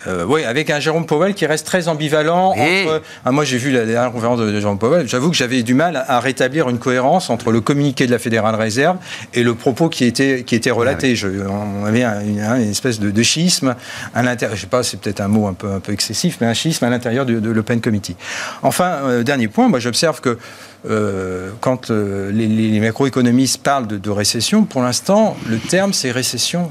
Euh, 0.06 0.24
oui, 0.28 0.44
avec 0.44 0.70
un 0.70 0.80
Jérôme 0.80 1.06
Powell 1.06 1.34
qui 1.34 1.46
reste 1.46 1.66
très 1.66 1.88
ambivalent. 1.88 2.50
Entre, 2.50 3.02
ah, 3.24 3.32
moi, 3.32 3.44
j'ai 3.44 3.56
vu 3.56 3.70
la 3.70 3.86
dernière 3.86 4.12
conférence 4.12 4.38
de, 4.38 4.60
Jérôme 4.60 4.78
Powell. 4.78 5.08
J'avoue 5.08 5.30
que 5.30 5.36
j'avais 5.36 5.62
du 5.62 5.74
mal 5.74 6.04
à, 6.06 6.20
rétablir 6.20 6.68
une 6.68 6.78
cohérence 6.78 7.30
entre 7.30 7.50
le 7.50 7.60
communiqué 7.60 8.06
de 8.06 8.10
la 8.10 8.18
Fédérale 8.18 8.54
Réserve 8.54 8.98
et 9.32 9.42
le 9.42 9.54
propos 9.54 9.88
qui 9.88 10.04
était, 10.04 10.42
qui 10.44 10.54
était 10.54 10.70
relaté. 10.70 11.12
Ah 11.12 11.14
Je, 11.14 11.28
on 11.48 11.84
avait 11.84 12.02
une, 12.02 12.70
espèce 12.70 13.00
de, 13.00 13.22
schisme 13.22 13.74
à 14.14 14.22
l'intérieur. 14.22 14.56
Je 14.56 14.62
sais 14.62 14.66
pas, 14.66 14.82
c'est 14.82 15.00
peut-être 15.00 15.20
un 15.20 15.28
mot 15.28 15.46
un 15.46 15.54
peu, 15.54 15.72
un 15.72 15.80
peu 15.80 15.92
excessif, 15.92 16.38
mais 16.40 16.46
un 16.46 16.54
schisme 16.54 16.84
à 16.84 16.90
l'intérieur 16.90 17.24
de, 17.24 17.40
de 17.40 17.50
l'Open 17.50 17.80
Committee. 17.80 18.16
Enfin, 18.62 18.98
euh, 19.04 19.22
dernier 19.22 19.48
point, 19.48 19.68
moi, 19.68 19.78
j'observe 19.78 20.20
que 20.20 20.38
euh, 20.86 21.50
quand 21.60 21.90
les, 21.90 22.80
macroéconomistes 22.80 23.62
parlent 23.62 23.86
de, 23.86 24.10
récession, 24.10 24.64
pour 24.64 24.82
l'instant, 24.82 25.36
le 25.46 25.58
terme, 25.58 25.94
c'est 25.94 26.10
récession. 26.10 26.70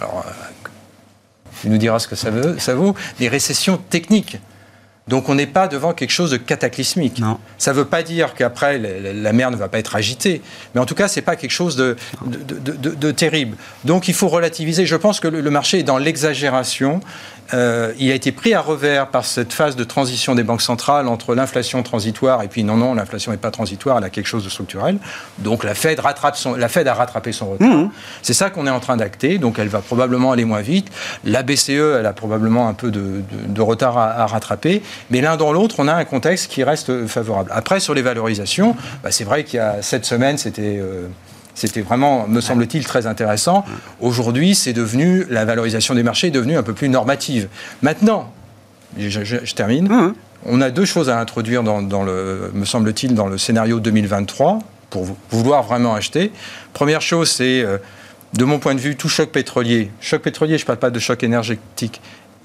Alors, 0.00 0.24
tu 1.62 1.68
nous 1.68 1.78
diras 1.78 2.00
ce 2.00 2.08
que 2.08 2.16
ça, 2.16 2.30
veut, 2.30 2.58
ça 2.58 2.74
vaut, 2.74 2.96
des 3.20 3.28
récessions 3.28 3.76
techniques. 3.76 4.38
Donc 5.08 5.28
on 5.28 5.34
n'est 5.34 5.46
pas 5.46 5.68
devant 5.68 5.92
quelque 5.92 6.10
chose 6.10 6.30
de 6.30 6.36
cataclysmique. 6.36 7.18
Non. 7.18 7.38
Ça 7.58 7.72
ne 7.72 7.76
veut 7.76 7.84
pas 7.84 8.02
dire 8.02 8.34
qu'après 8.34 8.78
la, 8.78 9.32
mer 9.32 9.50
ne 9.50 9.56
va 9.56 9.68
pas 9.68 9.78
être 9.78 9.96
agitée, 9.96 10.42
mais 10.74 10.80
en 10.80 10.86
tout 10.86 10.94
cas 10.94 11.08
ce 11.08 11.16
n'est 11.16 11.24
pas 11.24 11.36
quelque 11.36 11.50
chose 11.50 11.76
de, 11.76 11.96
de, 12.24 13.10
terrible. 13.10 13.56
Donc 13.84 14.08
il 14.08 14.14
faut 14.14 14.28
relativiser. 14.28 14.86
Je 14.86 14.96
pense 14.96 15.20
que 15.20 15.28
le 15.28 15.50
marché 15.50 15.80
est 15.80 15.82
dans 15.82 15.98
l'exagération 15.98 17.00
euh, 17.54 17.92
il 17.98 18.10
a 18.10 18.14
été 18.14 18.32
pris 18.32 18.54
à 18.54 18.60
revers 18.60 19.08
par 19.08 19.24
cette 19.24 19.52
phase 19.52 19.76
de 19.76 19.84
transition 19.84 20.34
des 20.34 20.42
banques 20.42 20.62
centrales 20.62 21.06
entre 21.06 21.34
l'inflation 21.34 21.82
transitoire 21.82 22.42
et 22.42 22.48
puis 22.48 22.64
non, 22.64 22.76
non, 22.76 22.94
l'inflation 22.94 23.30
n'est 23.30 23.38
pas 23.38 23.50
transitoire, 23.50 23.98
elle 23.98 24.04
a 24.04 24.10
quelque 24.10 24.26
chose 24.26 24.44
de 24.44 24.48
structurel. 24.48 24.98
Donc 25.38 25.64
la 25.64 25.74
Fed, 25.74 26.00
rattrape 26.00 26.36
son, 26.36 26.54
la 26.54 26.68
Fed 26.68 26.88
a 26.88 26.94
rattrapé 26.94 27.32
son 27.32 27.50
retard. 27.50 27.68
Mmh. 27.68 27.90
C'est 28.22 28.32
ça 28.32 28.48
qu'on 28.48 28.66
est 28.66 28.70
en 28.70 28.80
train 28.80 28.96
d'acter, 28.96 29.38
donc 29.38 29.58
elle 29.58 29.68
va 29.68 29.80
probablement 29.80 30.32
aller 30.32 30.44
moins 30.44 30.62
vite. 30.62 30.90
La 31.24 31.42
BCE, 31.42 31.98
elle 31.98 32.06
a 32.06 32.12
probablement 32.12 32.68
un 32.68 32.74
peu 32.74 32.90
de, 32.90 33.60
retard 33.60 33.98
à, 33.98 34.26
rattraper, 34.26 34.82
mais 35.10 35.20
l'un 35.20 35.36
dans 35.36 35.52
l'autre, 35.52 35.76
on 35.78 35.88
a 35.88 35.94
un 35.94 36.04
contexte 36.04 36.50
qui 36.50 36.64
reste 36.64 37.06
favorable. 37.06 37.50
Après, 37.54 37.80
sur 37.80 37.94
les 37.94 38.02
valorisations, 38.02 38.76
bah, 39.02 39.10
c'est 39.10 39.24
vrai 39.24 39.44
qu'il 39.44 39.58
y 39.58 39.60
a 39.60 39.82
cette 39.82 40.04
semaine, 40.04 40.38
c'était... 40.38 40.78
Euh, 40.80 41.08
c'était 41.54 41.82
vraiment, 41.82 42.26
me 42.26 42.40
semble-t-il, 42.40 42.82
très 42.86 43.06
intéressant. 43.06 43.66
Aujourd'hui, 44.00 44.54
c'est 44.54 44.72
devenu, 44.72 45.26
la 45.28 45.44
valorisation 45.44 45.94
des 45.94 46.02
marchés 46.02 46.28
est 46.28 46.30
devenue 46.30 46.56
un 46.56 46.62
peu 46.62 46.72
plus 46.72 46.88
normative. 46.88 47.48
Maintenant, 47.82 48.32
je, 48.98 49.54
termine, 49.54 49.86
mmh. 49.86 50.14
on 50.46 50.62
a 50.62 50.70
deux 50.70 50.86
choses 50.86 51.10
à 51.10 51.20
introduire, 51.20 51.62
dans, 51.62 52.02
le, 52.02 52.50
me 52.54 52.64
semble-t-il, 52.64 53.14
dans 53.14 53.26
le 53.26 53.36
scénario 53.36 53.80
2023 53.80 54.60
pour 54.88 55.06
vouloir 55.30 55.62
vraiment 55.62 55.94
acheter. 55.94 56.32
Première 56.72 57.02
chose, 57.02 57.30
c'est, 57.30 57.62
euh, 57.62 57.78
de 58.34 58.44
mon 58.44 58.58
point 58.58 58.74
de 58.74 58.80
vue, 58.80 58.96
tout 58.96 59.08
choc 59.08 59.30
pétrolier. 59.30 59.90
Choc 60.00 60.22
pétrolier, 60.22 60.58
je 60.58 60.62
ne 60.62 60.66
parle 60.66 60.78
pas 60.78 60.90
de 60.90 60.98
choc 60.98 61.22
énergétique, 61.22 62.00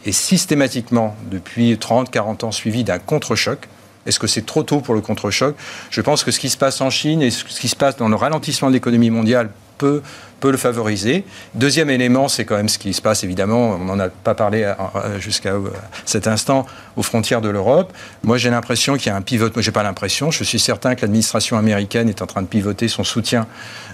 est 0.06 0.12
systématiquement, 0.12 1.16
depuis 1.30 1.78
30, 1.78 2.12
40 2.12 2.44
ans, 2.46 2.52
suivi 2.52 2.84
d'un 2.84 3.00
contre-choc. 3.00 3.68
Est-ce 4.06 4.20
que 4.20 4.28
c'est 4.28 4.46
trop 4.46 4.64
tôt 4.64 4.80
pour 4.80 4.96
le 4.96 5.02
contre-choc? 5.02 5.56
Je 5.90 6.02
pense 6.02 6.24
que 6.24 6.32
ce 6.32 6.40
qui 6.40 6.50
se 6.50 6.58
passe 6.58 6.80
en 6.80 6.90
Chine 6.90 7.22
et 7.22 7.30
ce 7.30 7.44
qui 7.44 7.68
se 7.68 7.76
passe 7.76 7.98
dans 7.98 8.08
le 8.08 8.16
ralentissement 8.16 8.70
de 8.70 8.74
l'économie 8.74 9.10
mondiale 9.10 9.50
peut, 9.78 10.02
peut 10.40 10.52
le 10.52 10.58
favoriser. 10.58 11.24
Deuxième 11.56 11.90
élément, 11.90 12.28
c'est 12.28 12.46
quand 12.46 12.56
même 12.56 12.70
ce 12.70 12.78
qui 12.78 12.94
se 12.94 13.02
passe, 13.02 13.24
évidemment, 13.24 13.72
on 13.72 13.86
n'en 13.86 14.00
a 14.00 14.10
pas 14.10 14.36
parlé 14.36 14.72
jusqu'à 15.20 15.54
euh, 15.54 15.70
cet 16.06 16.28
instant, 16.28 16.66
aux 16.96 17.04
frontières 17.04 17.42
de 17.42 17.50
l'Europe. 17.50 17.94
Moi, 18.24 18.38
j'ai 18.38 18.50
l'impression 18.50 18.98
qu'il 18.98 19.08
y 19.08 19.10
a 19.10 19.16
un 19.16 19.22
pivot. 19.22 19.50
Moi, 19.54 19.62
j'ai 19.62 19.72
pas 19.72 19.84
l'impression. 19.84 20.32
Je 20.32 20.44
suis 20.44 20.60
certain 20.60 20.96
que 20.96 21.02
l'administration 21.02 21.58
américaine 21.58 22.10
est 22.10 22.22
en 22.22 22.28
train 22.28 22.42
de 22.42 22.48
pivoter 22.48 22.88
son 22.88 23.04
soutien. 23.04 23.48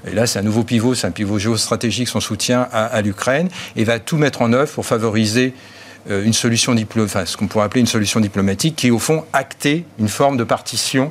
Et 0.05 0.13
là, 0.13 0.27
c'est 0.27 0.39
un 0.39 0.43
nouveau 0.43 0.63
pivot, 0.63 0.95
c'est 0.95 1.07
un 1.07 1.12
pivot 1.12 1.39
géostratégique, 1.39 2.07
son 2.07 2.19
soutien 2.19 2.67
à, 2.72 3.01
l'Ukraine, 3.01 3.50
et 3.75 3.83
va 3.83 4.00
tout 4.00 4.17
mettre 4.17 4.41
en 4.41 4.51
œuvre 4.53 4.72
pour 4.72 4.86
favoriser 4.86 5.53
euh, 5.53 5.73
une 6.10 6.33
solution 6.33 6.75
diplomatique, 6.75 7.15
enfin, 7.15 7.25
ce 7.25 7.38
qu'on 7.38 7.48
pourrait 7.48 7.65
appeler 7.65 7.81
une 7.81 7.88
solution 7.88 8.19
diplomatique, 8.19 8.75
qui 8.75 8.91
au 8.91 9.00
fond 9.00 9.24
actait 9.33 9.86
une 10.00 10.10
forme 10.10 10.38
de 10.38 10.43
partition 10.43 11.10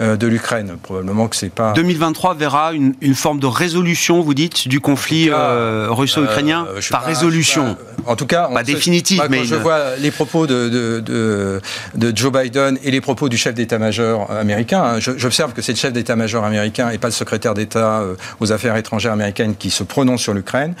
euh, 0.00 0.16
de 0.16 0.26
l'Ukraine. 0.26 0.78
Probablement 0.82 1.28
que 1.28 1.36
c'est 1.36 1.52
pas. 1.52 1.72
2023 1.72 2.34
verra 2.34 2.72
une, 2.72 2.94
forme 3.14 3.38
de 3.38 3.46
résolution, 3.46 4.22
vous 4.22 4.32
dites, 4.32 4.66
du 4.66 4.80
conflit 4.80 5.28
euh, 5.28 5.88
russo-ukrainien 5.90 6.66
Par 6.90 7.04
résolution. 7.04 7.76
en 8.06 8.16
tout 8.16 8.24
cas, 8.24 8.48
pas 8.48 8.62
définitive, 8.62 9.22
mais. 9.28 9.38
Quand 9.38 9.44
je 9.44 9.54
vois 9.56 9.96
les 9.98 10.10
propos 10.10 10.46
de, 10.46 10.68
de, 10.68 11.60
de, 11.94 12.16
Joe 12.16 12.32
Biden 12.32 12.78
et 12.82 12.90
les 12.90 13.00
propos 13.02 13.28
du 13.28 13.36
chef 13.36 13.54
d'état-major 13.54 14.30
américain, 14.30 14.82
hein, 14.82 14.98
j'observe 15.00 15.52
que 15.52 15.60
c'est 15.60 15.72
le 15.72 15.78
chef 15.78 15.92
d'état-major 15.92 16.44
américain 16.44 16.88
et 16.90 16.98
pas 16.98 17.08
le 17.08 17.12
secrétaire 17.12 17.52
d'État 17.52 18.02
aux 18.38 18.52
affaires 18.52 18.76
étrangères 18.76 19.12
américaines 19.12 19.54
qui 19.54 19.70
se 19.70 19.82
prononce 19.82 20.22
sur 20.22 20.32
l'Ukraine 20.32 20.74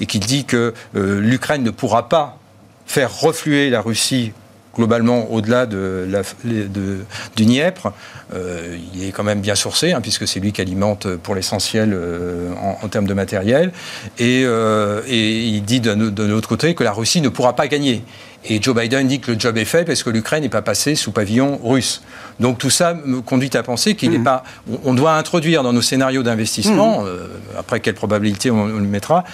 et 0.00 0.06
qui 0.06 0.18
dit 0.18 0.44
que 0.44 0.74
l'Ukraine 0.94 1.62
ne 1.62 1.70
pourra 1.70 2.08
pas 2.08 2.38
faire 2.86 3.20
refluer 3.20 3.70
la 3.70 3.80
Russie 3.80 4.32
globalement 4.76 5.32
au-delà 5.32 5.66
de 5.66 6.06
de, 6.44 6.98
du 7.34 7.44
Dniepr, 7.44 7.92
euh, 8.34 8.76
il 8.94 9.04
est 9.04 9.12
quand 9.12 9.24
même 9.24 9.40
bien 9.40 9.54
sourcé, 9.54 9.92
hein, 9.92 10.00
puisque 10.00 10.28
c'est 10.28 10.40
lui 10.40 10.52
qui 10.52 10.60
alimente 10.60 11.08
pour 11.16 11.34
l'essentiel 11.34 11.92
euh, 11.94 12.52
en, 12.82 12.88
termes 12.88 13.06
de 13.06 13.14
matériel. 13.14 13.72
Et, 14.18 14.42
euh, 14.44 15.00
et 15.08 15.44
il 15.44 15.62
dit 15.62 15.80
de, 15.80 15.94
de 15.94 16.22
l'autre 16.24 16.48
côté 16.48 16.74
que 16.74 16.84
la 16.84 16.92
Russie 16.92 17.20
ne 17.20 17.28
pourra 17.28 17.54
pas 17.56 17.68
gagner. 17.68 18.04
Et 18.48 18.62
Joe 18.62 18.76
Biden 18.76 19.08
dit 19.08 19.18
que 19.18 19.32
le 19.32 19.40
job 19.40 19.56
est 19.58 19.64
fait 19.64 19.84
parce 19.84 20.04
que 20.04 20.10
l'Ukraine 20.10 20.42
n'est 20.42 20.48
pas 20.48 20.62
passée 20.62 20.94
sous 20.94 21.10
pavillon 21.10 21.58
russe. 21.64 22.02
Donc 22.38 22.58
tout 22.58 22.70
ça 22.70 22.94
me 22.94 23.20
conduit 23.20 23.50
à 23.54 23.62
penser 23.62 23.96
qu'il 23.96 24.10
n'est 24.10 24.18
mmh. 24.18 24.24
pas. 24.24 24.44
On 24.84 24.94
doit 24.94 25.14
introduire 25.14 25.64
dans 25.64 25.72
nos 25.72 25.82
scénarios 25.82 26.22
d'investissement, 26.22 27.02
mmh. 27.02 27.06
après 27.58 27.80
quelle 27.80 27.94
probabilité 27.94 28.50
on, 28.52 28.62
on 28.62 28.78
le 28.78 28.80
mettra, 28.82 29.24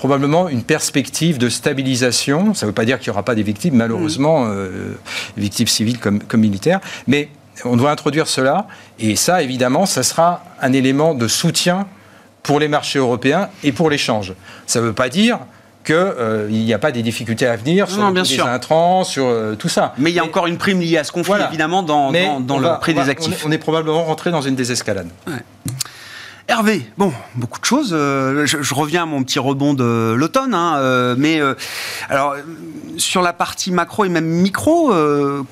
probablement 0.00 0.48
une 0.48 0.62
perspective 0.62 1.36
de 1.36 1.50
stabilisation. 1.50 2.54
Ça 2.54 2.64
ne 2.64 2.70
veut 2.70 2.74
pas 2.74 2.86
dire 2.86 2.98
qu'il 2.98 3.10
n'y 3.10 3.12
aura 3.12 3.22
pas 3.22 3.34
des 3.34 3.42
victimes, 3.42 3.74
malheureusement, 3.74 4.46
mm. 4.46 4.50
euh, 4.50 4.94
victimes 5.36 5.66
civiles 5.66 5.98
comme, 5.98 6.20
comme 6.20 6.40
militaires, 6.40 6.80
mais 7.06 7.28
on 7.66 7.76
doit 7.76 7.90
introduire 7.90 8.26
cela, 8.26 8.66
et 8.98 9.14
ça, 9.14 9.42
évidemment, 9.42 9.84
ça 9.84 10.02
sera 10.02 10.42
un 10.62 10.72
élément 10.72 11.12
de 11.12 11.28
soutien 11.28 11.86
pour 12.42 12.58
les 12.58 12.68
marchés 12.68 12.98
européens 12.98 13.50
et 13.62 13.72
pour 13.72 13.90
l'échange. 13.90 14.32
Ça 14.66 14.80
ne 14.80 14.86
veut 14.86 14.94
pas 14.94 15.10
dire 15.10 15.38
qu'il 15.84 15.94
euh, 15.94 16.48
n'y 16.48 16.72
a 16.72 16.78
pas 16.78 16.92
des 16.92 17.02
difficultés 17.02 17.46
à 17.46 17.56
venir 17.56 17.90
sur 17.90 18.10
les 18.10 18.22
des 18.22 18.40
intrants, 18.40 19.04
sur 19.04 19.26
euh, 19.26 19.54
tout 19.54 19.68
ça. 19.68 19.92
Mais 19.98 20.10
il 20.10 20.14
y 20.14 20.18
a 20.18 20.24
encore 20.24 20.46
une 20.46 20.56
prime 20.56 20.80
liée 20.80 20.96
à 20.96 21.04
ce 21.04 21.12
conflit, 21.12 21.42
évidemment, 21.46 21.82
dans, 21.82 22.10
dans, 22.40 22.58
le 22.58 22.80
prix 22.80 22.94
des 22.94 23.10
actifs. 23.10 23.44
On 23.46 23.52
est, 23.52 23.58
probablement 23.58 24.04
rentré 24.04 24.30
dans 24.30 24.40
une 24.40 24.54
désescalade. 24.54 25.08
Ouais. 25.26 25.34
Hervé, 26.50 26.84
bon, 26.98 27.12
beaucoup 27.36 27.60
de 27.60 27.64
choses. 27.64 27.90
Euh, 27.92 28.44
je, 28.44 28.74
reviens 28.74 29.04
à 29.04 29.06
mon 29.06 29.22
petit 29.22 29.38
rebond 29.38 29.72
de 29.72 30.14
l'automne, 30.14 30.52
hein, 30.52 30.78
euh, 30.78 31.14
mais 31.16 31.40
euh, 31.40 31.54
alors 32.08 32.34
sur 32.96 33.22
la 33.22 33.32
partie 33.32 33.70
macro 33.70 34.04
et 34.04 34.08
même 34.08 34.26
micro, 34.26 34.92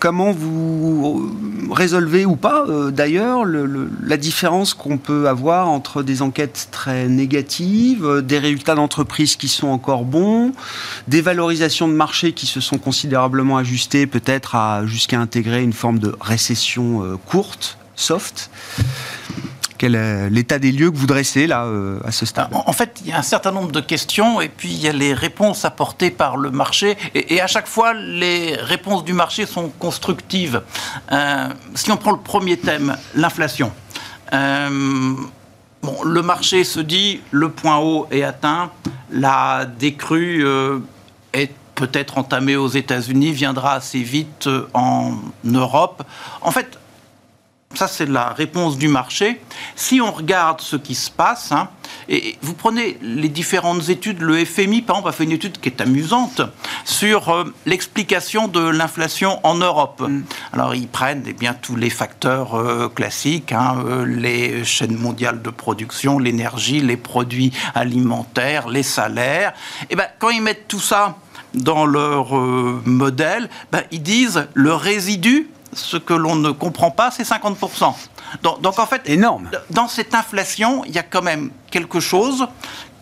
comment 0.00 0.32
vous 0.32 1.32
résolvez 1.70 2.26
ou 2.26 2.34
pas 2.34 2.66
d'ailleurs 2.90 3.44
la 3.46 4.16
différence 4.16 4.74
qu'on 4.74 4.98
peut 4.98 5.28
avoir 5.28 5.68
entre 5.68 6.02
des 6.02 6.20
enquêtes 6.20 6.68
très 6.72 7.06
négatives, 7.06 8.20
des 8.22 8.40
résultats 8.40 8.74
d'entreprise 8.74 9.36
qui 9.36 9.46
sont 9.46 9.68
encore 9.68 10.04
bons, 10.04 10.52
des 11.06 11.20
valorisations 11.20 11.86
de 11.86 11.94
marché 11.94 12.32
qui 12.32 12.46
se 12.46 12.60
sont 12.60 12.76
considérablement 12.78 13.56
ajustées, 13.56 14.08
peut-être 14.08 14.56
à 14.56 14.84
jusqu'à 14.84 15.20
intégrer 15.20 15.62
une 15.62 15.72
forme 15.72 16.00
de 16.00 16.14
récession 16.20 17.18
courte, 17.24 17.78
soft. 17.94 18.50
Quel 19.78 19.94
est 19.94 20.28
l'état 20.28 20.58
des 20.58 20.72
lieux 20.72 20.90
que 20.90 20.96
vous 20.96 21.06
dressez 21.06 21.46
là 21.46 21.64
euh, 21.64 22.00
à 22.04 22.10
ce 22.10 22.26
stade? 22.26 22.48
En, 22.52 22.72
fait, 22.72 23.00
il 23.04 23.10
y 23.10 23.12
a 23.12 23.18
un 23.18 23.22
certain 23.22 23.52
nombre 23.52 23.70
de 23.70 23.80
questions 23.80 24.40
et 24.40 24.48
puis 24.48 24.70
il 24.70 24.80
y 24.80 24.88
a 24.88 24.92
les 24.92 25.14
réponses 25.14 25.64
apportées 25.64 26.10
par 26.10 26.36
le 26.36 26.50
marché 26.50 26.98
et, 27.14 27.40
à 27.40 27.46
chaque 27.46 27.68
fois 27.68 27.94
les 27.94 28.56
réponses 28.56 29.04
du 29.04 29.12
marché 29.12 29.46
sont 29.46 29.68
constructives. 29.78 30.62
Euh, 31.12 31.48
si 31.76 31.92
on 31.92 31.96
prend 31.96 32.10
le 32.10 32.18
premier 32.18 32.56
thème, 32.56 32.96
l'inflation. 33.14 33.70
Euh, 34.32 35.14
bon, 35.82 36.02
le 36.02 36.22
marché 36.22 36.64
se 36.64 36.80
dit 36.80 37.20
le 37.30 37.48
point 37.48 37.78
haut 37.78 38.08
est 38.10 38.24
atteint, 38.24 38.72
la 39.12 39.64
décrue 39.64 40.44
est 41.32 41.52
peut-être 41.76 42.18
entamée 42.18 42.56
aux 42.56 42.68
États-Unis, 42.68 43.30
viendra 43.30 43.74
assez 43.74 44.02
vite 44.02 44.48
en 44.74 45.12
Europe. 45.44 46.02
En 46.40 46.50
fait, 46.50 46.77
ça, 47.74 47.86
c'est 47.86 48.08
la 48.08 48.30
réponse 48.30 48.78
du 48.78 48.88
marché. 48.88 49.40
Si 49.76 50.00
on 50.00 50.10
regarde 50.10 50.60
ce 50.60 50.74
qui 50.74 50.94
se 50.94 51.10
passe, 51.10 51.52
hein, 51.52 51.68
et 52.08 52.38
vous 52.40 52.54
prenez 52.54 52.98
les 53.02 53.28
différentes 53.28 53.90
études, 53.90 54.20
le 54.20 54.42
FMI, 54.44 54.80
par 54.82 54.96
exemple, 54.96 55.08
a 55.10 55.12
fait 55.12 55.24
une 55.24 55.32
étude 55.32 55.60
qui 55.60 55.68
est 55.68 55.80
amusante 55.82 56.40
sur 56.84 57.28
euh, 57.28 57.44
l'explication 57.66 58.48
de 58.48 58.60
l'inflation 58.60 59.38
en 59.46 59.54
Europe. 59.54 60.00
Mm. 60.00 60.22
Alors, 60.54 60.74
ils 60.74 60.88
prennent 60.88 61.24
eh 61.26 61.34
bien, 61.34 61.52
tous 61.52 61.76
les 61.76 61.90
facteurs 61.90 62.54
euh, 62.54 62.88
classiques, 62.88 63.52
hein, 63.52 63.76
euh, 63.86 64.06
les 64.06 64.64
chaînes 64.64 64.96
mondiales 64.96 65.42
de 65.42 65.50
production, 65.50 66.18
l'énergie, 66.18 66.80
les 66.80 66.96
produits 66.96 67.52
alimentaires, 67.74 68.68
les 68.68 68.82
salaires. 68.82 69.52
Et 69.90 69.94
ben, 69.94 70.06
quand 70.18 70.30
ils 70.30 70.42
mettent 70.42 70.68
tout 70.68 70.80
ça 70.80 71.18
dans 71.54 71.84
leur 71.84 72.34
modèle, 72.34 73.48
ben, 73.70 73.82
ils 73.90 74.02
disent 74.02 74.48
le 74.54 74.72
résidu 74.74 75.48
ce 75.72 75.96
que 75.96 76.14
l'on 76.14 76.36
ne 76.36 76.50
comprend 76.50 76.90
pas, 76.90 77.10
c'est 77.10 77.24
50%. 77.24 77.94
Donc, 78.42 78.78
en 78.78 78.86
fait, 78.86 79.02
énorme. 79.06 79.50
Dans 79.70 79.88
cette 79.88 80.14
inflation, 80.14 80.84
il 80.84 80.94
y 80.94 80.98
a 80.98 81.02
quand 81.02 81.22
même 81.22 81.50
quelque 81.70 82.00
chose 82.00 82.48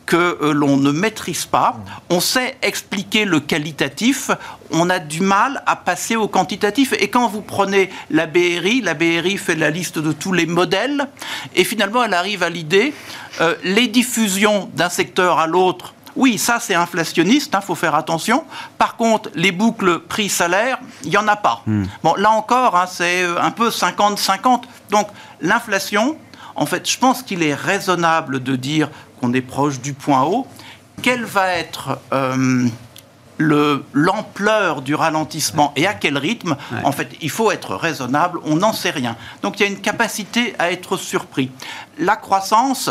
que 0.07 0.39
euh, 0.41 0.53
l'on 0.53 0.77
ne 0.77 0.93
maîtrise 0.93 1.47
pas. 1.47 1.77
On 2.11 2.21
sait 2.21 2.57
expliquer 2.63 3.25
le 3.25 3.41
qualitatif, 3.41 4.31
on 4.71 4.89
a 4.89 5.01
du 5.01 5.21
mal 5.21 5.63
à 5.67 5.75
passer 5.77 6.17
au 6.17 6.29
quantitatif. 6.29 6.95
Et 7.01 7.09
quand 7.09 7.29
vous 7.29 7.43
prenez 7.43 7.91
la 8.11 8.27
BRI, 8.27 8.81
la 8.83 8.95
BRI 8.95 9.37
fait 9.37 9.57
la 9.57 9.71
liste 9.71 9.99
de 9.99 10.13
tous 10.13 10.33
les 10.33 10.47
modèles, 10.47 11.09
et 11.57 11.65
finalement 11.65 12.05
elle 12.05 12.15
arrive 12.15 12.45
à 12.45 12.51
l'idée, 12.51 12.95
euh, 13.41 13.57
les 13.65 13.89
diffusions 13.89 14.71
d'un 14.75 14.89
secteur 14.89 15.41
à 15.41 15.49
l'autre 15.49 15.96
oui, 16.17 16.39
ça 16.39 16.59
c'est 16.61 16.75
inflationniste, 16.75 17.51
il 17.53 17.57
hein, 17.57 17.61
faut 17.61 17.75
faire 17.75 17.95
attention. 17.95 18.45
Par 18.79 18.97
contre, 18.97 19.31
les 19.35 19.53
boucles 19.53 20.01
prix-salaire, 20.01 20.79
il 21.05 21.11
n'y 21.11 21.17
en 21.17 21.29
a 21.29 21.37
pas. 21.37 21.63
Hmm. 21.67 21.85
Bon, 22.03 22.15
là 22.15 22.31
encore, 22.31 22.77
hein, 22.77 22.87
c'est 22.91 23.23
euh, 23.23 23.41
un 23.41 23.51
peu 23.51 23.69
50-50. 23.69 24.63
Donc 24.91 25.09
l'inflation, 25.41 26.17
en 26.55 26.67
fait, 26.67 26.89
je 26.91 26.99
pense 26.99 27.23
qu'il 27.23 27.43
est 27.43 27.55
raisonnable 27.55 28.43
de 28.43 28.57
dire 28.57 28.89
qu'on 29.21 29.33
est 29.35 29.43
proche 29.43 29.81
du 29.81 29.93
point 29.93 30.23
haut. 30.23 30.47
Quelle 31.03 31.25
va 31.25 31.49
être 31.51 31.99
euh, 32.15 32.67
l'ampleur 33.39 34.81
du 34.81 34.95
ralentissement 34.95 35.73
et 35.77 35.87
à 35.87 35.93
quel 35.93 36.17
rythme 36.17 36.57
En 36.85 36.93
fait, 36.93 37.11
il 37.21 37.31
faut 37.31 37.51
être 37.51 37.75
raisonnable, 37.75 38.39
on 38.45 38.57
n'en 38.57 38.73
sait 38.73 38.91
rien. 38.91 39.17
Donc 39.43 39.61
il 39.61 39.65
y 39.65 39.67
a 39.67 39.69
une 39.69 39.81
capacité 39.81 40.55
à 40.59 40.73
être 40.73 40.97
surpris. 40.97 41.51
La 41.99 42.17
croissance, 42.17 42.91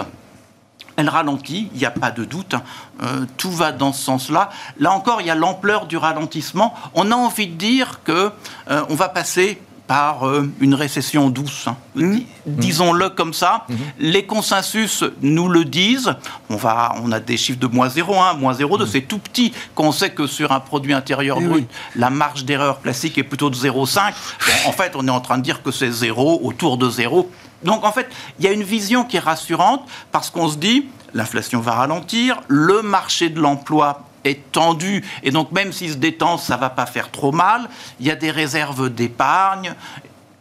elle 0.97 1.09
ralentit, 1.09 1.69
il 1.73 1.79
n'y 1.79 1.85
a 1.85 1.91
pas 1.91 2.11
de 2.11 2.23
doute, 2.23 2.53
hein. 2.53 2.63
euh, 3.03 3.25
tout 3.37 3.51
va 3.51 3.71
dans 3.71 3.93
ce 3.93 4.03
sens-là. 4.03 4.49
Là 4.79 4.91
encore, 4.91 5.21
il 5.21 5.27
y 5.27 5.31
a 5.31 5.35
l'ampleur 5.35 5.87
du 5.87 5.97
ralentissement. 5.97 6.73
On 6.93 7.11
a 7.11 7.15
envie 7.15 7.47
de 7.47 7.55
dire 7.55 8.01
que 8.03 8.31
euh, 8.69 8.83
on 8.89 8.95
va 8.95 9.09
passer 9.09 9.59
par 9.87 10.27
euh, 10.27 10.51
une 10.59 10.73
récession 10.73 11.29
douce. 11.29 11.67
Hein. 11.67 11.77
Mmh. 11.95 12.17
Disons-le 12.47 13.09
comme 13.09 13.33
ça. 13.33 13.65
Mmh. 13.67 13.73
Les 13.99 14.25
consensus 14.25 15.03
nous 15.21 15.47
le 15.47 15.63
disent. 15.65 16.15
On, 16.49 16.55
va, 16.55 16.95
on 17.03 17.11
a 17.11 17.19
des 17.19 17.37
chiffres 17.37 17.59
de 17.59 17.67
moins 17.67 17.87
0,1, 17.87 18.37
moins 18.37 18.53
0,2. 18.53 18.83
Mmh. 18.83 18.87
C'est 18.87 19.01
tout 19.01 19.19
petit 19.19 19.53
qu'on 19.75 19.91
sait 19.91 20.11
que 20.11 20.27
sur 20.27 20.51
un 20.51 20.59
produit 20.59 20.93
intérieur 20.93 21.37
eh 21.39 21.45
brut, 21.45 21.69
la 21.95 22.09
marge 22.09 22.45
d'erreur 22.45 22.81
classique 22.81 23.17
est 23.17 23.23
plutôt 23.23 23.49
de 23.49 23.55
0,5. 23.55 24.13
en 24.65 24.71
fait, 24.71 24.93
on 24.95 25.07
est 25.07 25.11
en 25.11 25.21
train 25.21 25.37
de 25.37 25.43
dire 25.43 25.61
que 25.61 25.71
c'est 25.71 25.91
0, 25.91 26.41
autour 26.43 26.77
de 26.77 26.89
0. 26.89 27.29
Donc 27.65 27.83
en 27.83 27.91
fait, 27.91 28.07
il 28.39 28.45
y 28.45 28.47
a 28.47 28.51
une 28.51 28.63
vision 28.63 29.03
qui 29.03 29.17
est 29.17 29.19
rassurante 29.19 29.81
parce 30.11 30.29
qu'on 30.29 30.47
se 30.47 30.57
dit, 30.57 30.87
l'inflation 31.13 31.59
va 31.59 31.73
ralentir, 31.73 32.41
le 32.47 32.81
marché 32.81 33.29
de 33.29 33.41
l'emploi 33.41 34.03
est 34.23 34.51
tendu 34.51 35.03
et 35.23 35.31
donc 35.31 35.51
même 35.51 35.73
s'il 35.73 35.91
se 35.91 35.97
détend, 35.97 36.37
ça 36.37 36.57
va 36.57 36.69
pas 36.69 36.85
faire 36.85 37.11
trop 37.11 37.31
mal. 37.31 37.67
Il 37.99 38.05
y 38.05 38.11
a 38.11 38.15
des 38.15 38.31
réserves 38.31 38.89
d'épargne 38.89 39.73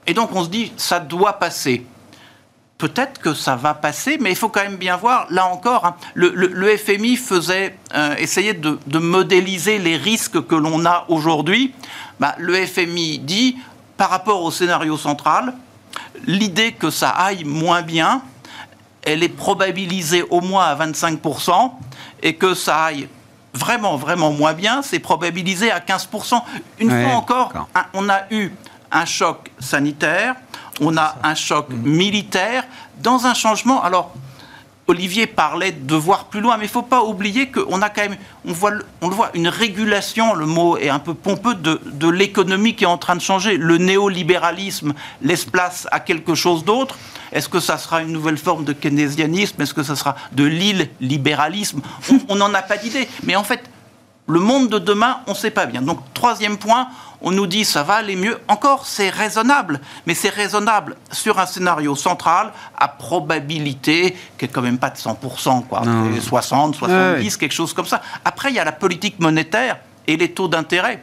et 0.06 0.14
donc 0.14 0.34
on 0.34 0.44
se 0.44 0.50
dit 0.50 0.72
ça 0.76 1.00
doit 1.00 1.34
passer. 1.34 1.84
Peut-être 2.76 3.20
que 3.20 3.32
ça 3.32 3.56
va 3.56 3.72
passer, 3.72 4.18
mais 4.20 4.30
il 4.30 4.36
faut 4.36 4.48
quand 4.48 4.62
même 4.62 4.76
bien 4.76 4.96
voir, 4.96 5.26
là 5.30 5.46
encore, 5.46 5.86
hein, 5.86 5.94
le, 6.14 6.76
FMI 6.76 7.16
faisait 7.16 7.78
euh, 7.94 8.16
essayer 8.16 8.52
de, 8.52 8.98
modéliser 8.98 9.78
les 9.78 9.96
risques 9.96 10.44
que 10.44 10.56
l'on 10.56 10.84
a 10.84 11.04
aujourd'hui. 11.08 11.72
Bah, 12.18 12.34
le 12.36 12.54
FMI 12.66 13.20
dit, 13.20 13.56
par 13.96 14.10
rapport 14.10 14.42
au 14.42 14.50
scénario 14.50 14.98
central, 14.98 15.54
l'idée 16.26 16.72
que 16.72 16.90
ça 16.90 17.10
aille 17.10 17.44
moins 17.44 17.82
bien, 17.82 18.22
elle 19.02 19.22
est 19.22 19.28
probabilisée 19.28 20.22
au 20.22 20.40
moins 20.40 20.64
à 20.64 20.76
25%, 20.76 21.72
et 22.22 22.34
que 22.36 22.54
ça 22.54 22.84
aille 22.84 23.08
vraiment, 23.52 23.96
vraiment 23.96 24.32
moins 24.32 24.54
bien, 24.54 24.82
c'est 24.82 24.98
probabilisé 24.98 25.70
à 25.70 25.78
15%. 25.78 26.42
Une 26.78 26.90
fois 26.90 27.14
encore, 27.14 27.52
on 27.92 28.08
a 28.08 28.22
eu 28.30 28.50
un 28.90 29.04
choc 29.04 29.50
sanitaire, 29.58 30.34
on 30.80 30.96
a 30.96 31.16
un 31.22 31.34
choc 31.34 31.68
militaire, 31.70 32.64
dans 32.98 33.26
un 33.26 33.34
changement. 33.34 33.82
Alors, 33.82 34.12
Olivier 34.86 35.26
parlait 35.26 35.72
de 35.72 35.94
voir 35.94 36.26
plus 36.26 36.40
loin, 36.40 36.56
mais 36.58 36.64
il 36.64 36.68
ne 36.68 36.72
faut 36.72 36.82
pas 36.82 37.02
oublier 37.02 37.50
qu'on 37.50 37.80
a 37.80 37.88
quand 37.88 38.02
même, 38.02 38.16
on, 38.44 38.52
voit, 38.52 38.72
on 39.00 39.08
le 39.08 39.14
voit, 39.14 39.30
une 39.32 39.48
régulation, 39.48 40.34
le 40.34 40.44
mot 40.44 40.76
est 40.76 40.90
un 40.90 40.98
peu 40.98 41.14
pompeux, 41.14 41.54
de, 41.54 41.80
de 41.86 42.08
l'économie 42.08 42.74
qui 42.74 42.84
est 42.84 42.88
en 42.88 42.98
train 42.98 43.16
de 43.16 43.20
changer. 43.22 43.56
Le 43.56 43.78
néolibéralisme 43.78 44.92
laisse 45.22 45.46
place 45.46 45.88
à 45.90 46.00
quelque 46.00 46.34
chose 46.34 46.64
d'autre. 46.64 46.98
Est-ce 47.32 47.48
que 47.48 47.60
ça 47.60 47.78
sera 47.78 48.02
une 48.02 48.12
nouvelle 48.12 48.36
forme 48.36 48.64
de 48.64 48.74
keynésianisme 48.74 49.60
Est-ce 49.62 49.74
que 49.74 49.82
ça 49.82 49.96
sera 49.96 50.16
de 50.32 50.44
l'île-libéralisme 50.44 51.80
On 52.28 52.36
n'en 52.36 52.52
a 52.52 52.62
pas 52.62 52.76
d'idée. 52.76 53.08
Mais 53.22 53.36
en 53.36 53.44
fait, 53.44 53.64
le 54.26 54.40
monde 54.40 54.68
de 54.68 54.78
demain, 54.78 55.20
on 55.26 55.32
ne 55.32 55.36
sait 55.36 55.50
pas 55.50 55.66
bien. 55.66 55.82
Donc, 55.82 56.00
troisième 56.14 56.56
point, 56.56 56.88
on 57.24 57.30
nous 57.30 57.46
dit 57.46 57.64
ça 57.64 57.82
va 57.82 57.94
aller 57.94 58.16
mieux. 58.16 58.38
Encore, 58.48 58.86
c'est 58.86 59.08
raisonnable, 59.08 59.80
mais 60.06 60.14
c'est 60.14 60.28
raisonnable 60.28 60.96
sur 61.10 61.38
un 61.40 61.46
scénario 61.46 61.96
central 61.96 62.52
à 62.76 62.86
probabilité 62.86 64.16
qui 64.38 64.44
est 64.44 64.48
quand 64.48 64.62
même 64.62 64.78
pas 64.78 64.90
de 64.90 64.96
100%, 64.96 65.64
quoi. 65.66 65.82
60, 66.20 66.76
70, 66.76 67.36
quelque 67.38 67.52
chose 67.52 67.72
comme 67.72 67.86
ça. 67.86 68.02
Après, 68.24 68.50
il 68.50 68.56
y 68.56 68.60
a 68.60 68.64
la 68.64 68.72
politique 68.72 69.18
monétaire 69.18 69.78
et 70.06 70.16
les 70.16 70.32
taux 70.32 70.48
d'intérêt. 70.48 71.02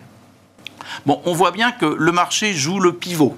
Bon, 1.06 1.22
on 1.26 1.34
voit 1.34 1.52
bien 1.52 1.72
que 1.72 1.86
le 1.86 2.12
marché 2.12 2.54
joue 2.54 2.80
le 2.80 2.94
pivot. 2.94 3.36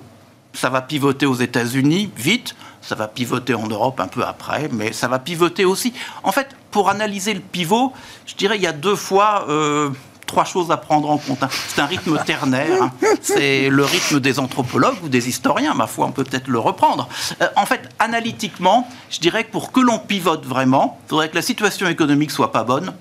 Ça 0.53 0.69
va 0.69 0.81
pivoter 0.81 1.25
aux 1.25 1.35
États-Unis 1.35 2.11
vite, 2.15 2.55
ça 2.81 2.95
va 2.95 3.07
pivoter 3.07 3.53
en 3.53 3.65
Europe 3.67 3.99
un 4.01 4.07
peu 4.07 4.23
après, 4.23 4.69
mais 4.71 4.91
ça 4.91 5.07
va 5.07 5.19
pivoter 5.19 5.63
aussi. 5.63 5.93
En 6.21 6.33
fait, 6.33 6.49
pour 6.69 6.89
analyser 6.89 7.33
le 7.33 7.39
pivot, 7.39 7.93
je 8.25 8.35
dirais 8.35 8.57
il 8.57 8.61
y 8.61 8.67
a 8.67 8.73
deux 8.73 8.97
fois. 8.97 9.45
Euh, 9.47 9.89
trois 10.33 10.45
choses 10.45 10.71
à 10.71 10.77
prendre 10.77 11.11
en 11.11 11.19
compte. 11.19 11.43
Hein. 11.43 11.49
C'est 11.67 11.79
un 11.79 11.85
rythme 11.85 12.17
ternaire, 12.25 12.81
hein. 12.81 12.91
c'est 13.21 13.69
le 13.69 13.85
rythme 13.85 14.19
des 14.19 14.39
anthropologues 14.39 14.97
ou 15.03 15.07
des 15.07 15.29
historiens, 15.29 15.75
ma 15.75 15.85
foi, 15.85 16.07
on 16.07 16.11
peut 16.11 16.23
peut-être 16.23 16.47
le 16.47 16.57
reprendre. 16.57 17.07
Euh, 17.41 17.47
en 17.55 17.67
fait, 17.67 17.81
analytiquement, 17.99 18.87
je 19.11 19.19
dirais 19.19 19.43
que 19.43 19.51
pour 19.51 19.71
que 19.71 19.79
l'on 19.79 19.99
pivote 19.99 20.43
vraiment, 20.43 20.99
il 21.05 21.09
faudrait 21.09 21.29
que 21.29 21.35
la 21.35 21.43
situation 21.43 21.87
économique 21.87 22.31
soit 22.31 22.51
pas 22.51 22.63
bonne, 22.63 22.93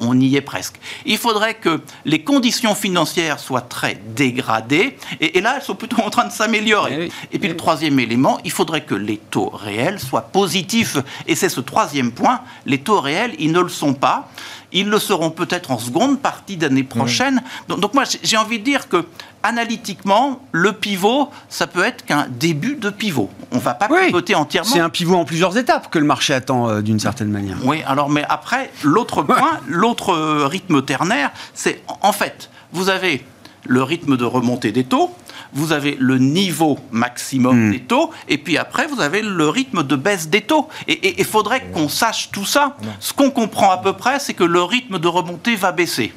on 0.00 0.18
y 0.18 0.36
est 0.36 0.40
presque. 0.40 0.76
Il 1.04 1.18
faudrait 1.18 1.54
que 1.54 1.80
les 2.06 2.22
conditions 2.22 2.74
financières 2.74 3.38
soient 3.38 3.60
très 3.60 4.00
dégradées, 4.16 4.96
et, 5.20 5.40
là, 5.42 5.54
elles 5.56 5.62
sont 5.62 5.74
plutôt 5.74 6.00
en 6.00 6.10
train 6.10 6.26
de 6.26 6.32
s'améliorer. 6.32 7.10
Eh 7.30 7.36
et 7.36 7.38
puis 7.38 7.48
le 7.48 7.56
troisième 7.56 8.00
élément, 8.00 8.38
il 8.44 8.50
faudrait 8.50 8.84
que 8.84 8.94
les 8.94 9.18
taux 9.18 9.50
réels 9.50 10.00
soient 10.00 10.22
positifs, 10.32 10.96
et 11.26 11.34
c'est 11.34 11.50
ce 11.50 11.60
troisième 11.60 12.12
point, 12.12 12.40
les 12.64 12.78
taux 12.78 13.00
réels, 13.00 13.34
ils 13.38 13.52
ne 13.52 13.60
le 13.60 13.68
sont 13.68 13.94
pas. 13.94 14.30
Ils 14.74 14.88
le 14.88 14.98
seront 14.98 15.30
peut-être 15.30 15.70
en 15.70 15.78
seconde 15.78 16.20
partie 16.20 16.56
d'année 16.56 16.82
prochaine. 16.82 17.42
Donc, 17.68 17.94
moi, 17.94 18.04
j'ai 18.22 18.36
envie 18.36 18.58
de 18.58 18.64
dire 18.64 18.88
que 18.88 19.06
analytiquement, 19.44 20.40
le 20.52 20.72
pivot, 20.72 21.30
ça 21.48 21.66
peut 21.66 21.84
être 21.84 22.04
qu'un 22.04 22.26
début 22.28 22.74
de 22.74 22.90
pivot. 22.90 23.30
On 23.52 23.56
ne 23.56 23.60
va 23.60 23.74
pas 23.74 23.88
pivoter 23.88 24.34
entièrement. 24.34 24.70
C'est 24.70 24.80
un 24.80 24.90
pivot 24.90 25.16
en 25.16 25.24
plusieurs 25.24 25.56
étapes 25.56 25.90
que 25.90 25.98
le 25.98 26.06
marché 26.06 26.34
attend 26.34 26.68
euh, 26.68 26.80
d'une 26.82 26.98
certaine 26.98 27.28
manière. 27.28 27.56
Oui, 27.64 27.82
alors 27.86 28.10
mais 28.10 28.24
après, 28.28 28.70
l'autre 28.82 29.22
point, 29.22 29.60
l'autre 29.68 30.10
euh, 30.10 30.46
rythme 30.46 30.82
ternaire, 30.82 31.30
c'est 31.54 31.82
en 32.02 32.12
fait, 32.12 32.50
vous 32.72 32.88
avez 32.88 33.24
le 33.66 33.82
rythme 33.82 34.16
de 34.16 34.24
remontée 34.24 34.72
des 34.72 34.84
taux, 34.84 35.14
vous 35.54 35.72
avez 35.72 35.96
le 35.98 36.18
niveau 36.18 36.78
maximum 36.90 37.68
hmm. 37.68 37.72
des 37.72 37.80
taux, 37.80 38.10
et 38.28 38.38
puis 38.38 38.58
après, 38.58 38.86
vous 38.86 39.00
avez 39.00 39.22
le 39.22 39.48
rythme 39.48 39.82
de 39.82 39.96
baisse 39.96 40.28
des 40.28 40.42
taux. 40.42 40.68
Et 40.88 41.18
il 41.18 41.24
faudrait 41.24 41.64
qu'on 41.72 41.88
sache 41.88 42.30
tout 42.32 42.44
ça. 42.44 42.76
Ce 43.00 43.12
qu'on 43.12 43.30
comprend 43.30 43.70
à 43.70 43.78
peu 43.78 43.92
près, 43.92 44.18
c'est 44.18 44.34
que 44.34 44.44
le 44.44 44.62
rythme 44.62 44.98
de 44.98 45.08
remontée 45.08 45.56
va 45.56 45.72
baisser. 45.72 46.12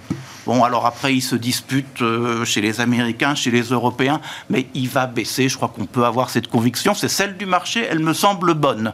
Bon, 0.48 0.64
alors 0.64 0.86
après, 0.86 1.14
il 1.14 1.22
se 1.22 1.36
dispute 1.36 2.02
euh, 2.02 2.46
chez 2.46 2.62
les 2.62 2.80
Américains, 2.80 3.36
chez 3.36 3.52
les 3.52 3.64
Européens, 3.64 4.22
mais 4.50 4.68
il 4.74 4.88
va 4.88 5.06
baisser. 5.06 5.50
Je 5.50 5.58
crois 5.58 5.68
qu'on 5.68 5.86
peut 5.86 6.06
avoir 6.06 6.30
cette 6.30 6.48
conviction. 6.48 6.94
C'est 6.94 7.10
celle 7.10 7.36
du 7.36 7.46
marché, 7.46 7.86
elle 7.90 8.00
me 8.00 8.14
semble 8.14 8.54
bonne. 8.54 8.94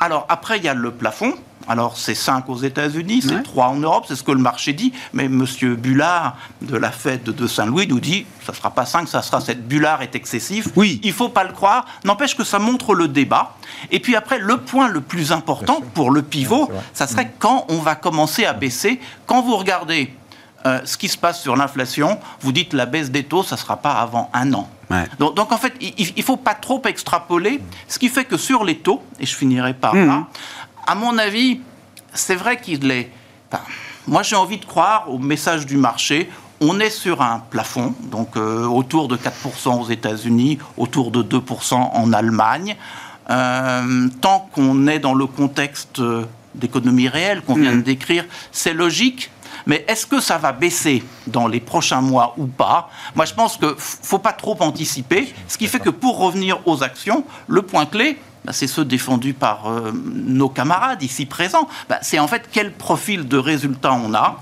Alors 0.00 0.26
après, 0.28 0.58
il 0.58 0.64
y 0.64 0.68
a 0.68 0.74
le 0.74 0.90
plafond. 0.90 1.32
Alors, 1.68 1.96
c'est 1.96 2.14
5 2.14 2.48
aux 2.48 2.56
États-Unis, 2.56 3.22
c'est 3.22 3.42
3 3.42 3.66
en 3.68 3.76
Europe, 3.76 4.04
c'est 4.08 4.16
ce 4.16 4.22
que 4.22 4.32
le 4.32 4.38
marché 4.38 4.72
dit. 4.72 4.92
Mais 5.12 5.24
M. 5.24 5.46
Bullard 5.76 6.36
de 6.60 6.76
la 6.76 6.90
Fed 6.90 7.22
de 7.22 7.46
Saint-Louis 7.46 7.86
nous 7.86 8.00
dit 8.00 8.26
ça 8.44 8.52
ne 8.52 8.56
sera 8.56 8.70
pas 8.70 8.86
5, 8.86 9.08
ça 9.08 9.22
sera 9.22 9.40
7. 9.40 9.66
Bullard 9.66 10.02
est 10.02 10.14
excessif. 10.14 10.68
Oui. 10.76 11.00
Il 11.02 11.10
ne 11.10 11.14
faut 11.14 11.28
pas 11.28 11.44
le 11.44 11.52
croire. 11.52 11.86
N'empêche 12.04 12.36
que 12.36 12.44
ça 12.44 12.58
montre 12.58 12.94
le 12.94 13.08
débat. 13.08 13.54
Et 13.90 14.00
puis 14.00 14.16
après, 14.16 14.38
le 14.38 14.58
point 14.58 14.88
le 14.88 15.00
plus 15.00 15.32
important 15.32 15.80
pour 15.94 16.10
le 16.10 16.22
pivot, 16.22 16.70
ça 16.92 17.06
serait 17.06 17.32
quand 17.38 17.66
on 17.68 17.78
va 17.78 17.94
commencer 17.94 18.44
à 18.44 18.52
baisser. 18.52 19.00
Quand 19.26 19.42
vous 19.42 19.56
regardez 19.56 20.12
euh, 20.66 20.80
ce 20.84 20.96
qui 20.96 21.08
se 21.08 21.18
passe 21.18 21.40
sur 21.40 21.56
l'inflation, 21.56 22.18
vous 22.40 22.52
dites 22.52 22.72
la 22.72 22.86
baisse 22.86 23.10
des 23.10 23.24
taux, 23.24 23.42
ça 23.42 23.56
ne 23.56 23.60
sera 23.60 23.76
pas 23.76 23.92
avant 23.92 24.30
un 24.32 24.52
an. 24.52 24.68
Donc, 25.18 25.50
en 25.52 25.56
fait, 25.56 25.72
il 25.80 26.12
ne 26.14 26.22
faut 26.22 26.36
pas 26.36 26.54
trop 26.54 26.82
extrapoler, 26.84 27.62
ce 27.88 27.98
qui 27.98 28.10
fait 28.10 28.26
que 28.26 28.36
sur 28.36 28.62
les 28.62 28.76
taux, 28.76 29.02
et 29.18 29.24
je 29.24 29.34
finirai 29.34 29.72
par 29.72 29.94
là, 29.94 30.18
mmh 30.18 30.26
à 30.86 30.94
mon 30.94 31.18
avis, 31.18 31.60
c'est 32.14 32.34
vrai 32.34 32.60
qu'il 32.60 32.90
est. 32.90 33.10
moi, 34.06 34.22
j'ai 34.22 34.36
envie 34.36 34.58
de 34.58 34.64
croire 34.64 35.10
au 35.10 35.18
message 35.18 35.66
du 35.66 35.76
marché. 35.76 36.30
On 36.60 36.78
est 36.78 36.90
sur 36.90 37.22
un 37.22 37.40
plafond, 37.50 37.94
donc 38.02 38.36
euh, 38.36 38.66
autour 38.66 39.08
de 39.08 39.16
4% 39.16 39.80
aux 39.80 39.90
États-Unis, 39.90 40.58
autour 40.76 41.10
de 41.10 41.22
2% 41.22 41.74
en 41.74 42.12
Allemagne. 42.12 42.76
Euh, 43.30 44.08
tant 44.20 44.48
qu'on 44.52 44.86
est 44.86 44.98
dans 44.98 45.14
le 45.14 45.26
contexte 45.26 46.00
euh, 46.00 46.24
d'économie 46.54 47.08
réelle 47.08 47.42
qu'on 47.42 47.54
vient 47.54 47.72
de 47.72 47.76
mmh. 47.76 47.82
décrire, 47.82 48.24
c'est 48.50 48.74
logique. 48.74 49.30
Mais 49.66 49.84
est-ce 49.88 50.06
que 50.06 50.20
ça 50.20 50.38
va 50.38 50.52
baisser 50.52 51.04
dans 51.26 51.46
les 51.46 51.60
prochains 51.60 52.00
mois 52.00 52.34
ou 52.36 52.46
pas? 52.46 52.90
Moi, 53.14 53.24
je 53.24 53.34
pense 53.34 53.56
qu'il 53.56 53.68
ne 53.68 53.74
faut 53.76 54.18
pas 54.18 54.32
trop 54.32 54.56
anticiper. 54.60 55.32
Ce 55.46 55.56
qui 55.56 55.66
fait 55.66 55.78
que 55.78 55.90
pour 55.90 56.18
revenir 56.18 56.58
aux 56.66 56.82
actions, 56.82 57.24
le 57.46 57.62
point 57.62 57.86
clé, 57.86 58.18
bah, 58.44 58.52
c'est 58.52 58.66
ceux 58.66 58.84
défendus 58.84 59.34
par 59.34 59.70
euh, 59.70 59.92
nos 59.92 60.48
camarades 60.48 61.02
ici 61.02 61.26
présents. 61.26 61.68
Bah, 61.88 61.98
c'est 62.02 62.18
en 62.18 62.26
fait 62.26 62.48
quel 62.50 62.72
profil 62.72 63.28
de 63.28 63.36
résultat 63.36 63.92
on 63.92 64.14
a. 64.14 64.40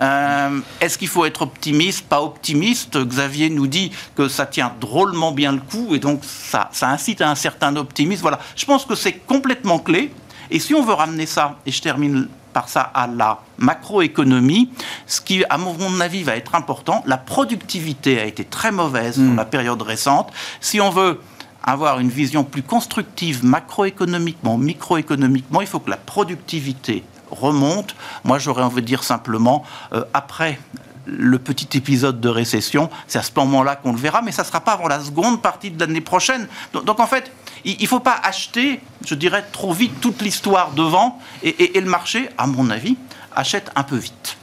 Euh, 0.00 0.60
est-ce 0.80 0.98
qu'il 0.98 1.08
faut 1.08 1.24
être 1.24 1.42
optimiste, 1.42 2.06
pas 2.06 2.22
optimiste? 2.22 2.96
Xavier 2.98 3.50
nous 3.50 3.66
dit 3.66 3.90
que 4.16 4.28
ça 4.28 4.46
tient 4.46 4.72
drôlement 4.80 5.32
bien 5.32 5.52
le 5.52 5.60
coup 5.60 5.94
et 5.94 5.98
donc 5.98 6.20
ça, 6.24 6.68
ça 6.72 6.88
incite 6.88 7.20
à 7.20 7.30
un 7.30 7.34
certain 7.34 7.74
optimisme. 7.76 8.22
Voilà, 8.22 8.38
je 8.54 8.64
pense 8.64 8.84
que 8.84 8.94
c'est 8.94 9.14
complètement 9.14 9.78
clé. 9.78 10.12
Et 10.50 10.58
si 10.58 10.74
on 10.74 10.82
veut 10.82 10.94
ramener 10.94 11.26
ça, 11.26 11.58
et 11.64 11.70
je 11.70 11.80
termine 11.80 12.28
par 12.52 12.68
ça 12.68 12.82
à 12.82 13.06
la 13.06 13.40
macroéconomie, 13.58 14.70
ce 15.06 15.20
qui, 15.20 15.44
à 15.48 15.58
mon 15.58 16.00
avis, 16.00 16.22
va 16.24 16.36
être 16.36 16.54
important, 16.56 17.02
la 17.06 17.16
productivité 17.16 18.20
a 18.20 18.24
été 18.24 18.44
très 18.44 18.72
mauvaise 18.72 19.18
dans 19.18 19.34
la 19.34 19.44
période 19.44 19.80
récente. 19.82 20.32
Si 20.60 20.80
on 20.80 20.90
veut 20.90 21.20
avoir 21.62 22.00
une 22.00 22.08
vision 22.08 22.44
plus 22.44 22.62
constructive 22.62 23.44
macroéconomiquement, 23.44 24.58
microéconomiquement, 24.58 25.60
il 25.60 25.66
faut 25.66 25.80
que 25.80 25.90
la 25.90 25.96
productivité 25.96 27.04
remonte. 27.30 27.94
Moi, 28.24 28.38
j'aurais 28.38 28.62
envie 28.62 28.82
de 28.82 28.86
dire 28.86 29.04
simplement, 29.04 29.64
euh, 29.92 30.04
après 30.14 30.58
le 31.06 31.38
petit 31.38 31.76
épisode 31.76 32.20
de 32.20 32.28
récession, 32.28 32.90
c'est 33.06 33.18
à 33.18 33.22
ce 33.22 33.32
moment-là 33.36 33.76
qu'on 33.76 33.92
le 33.92 33.98
verra, 33.98 34.22
mais 34.22 34.32
ça 34.32 34.42
ne 34.42 34.46
sera 34.46 34.60
pas 34.60 34.72
avant 34.72 34.88
la 34.88 35.00
seconde 35.00 35.42
partie 35.42 35.70
de 35.70 35.80
l'année 35.80 36.00
prochaine. 36.00 36.46
Donc, 36.72 37.00
en 37.00 37.06
fait, 37.06 37.32
il 37.64 37.80
ne 37.80 37.86
faut 37.86 38.00
pas 38.00 38.18
acheter, 38.22 38.80
je 39.04 39.14
dirais, 39.14 39.44
trop 39.52 39.72
vite 39.72 40.00
toute 40.00 40.22
l'histoire 40.22 40.72
devant, 40.72 41.18
et 41.42 41.80
le 41.80 41.90
marché, 41.90 42.28
à 42.38 42.46
mon 42.46 42.70
avis, 42.70 42.96
achète 43.34 43.70
un 43.76 43.82
peu 43.82 43.96
vite. 43.96 44.36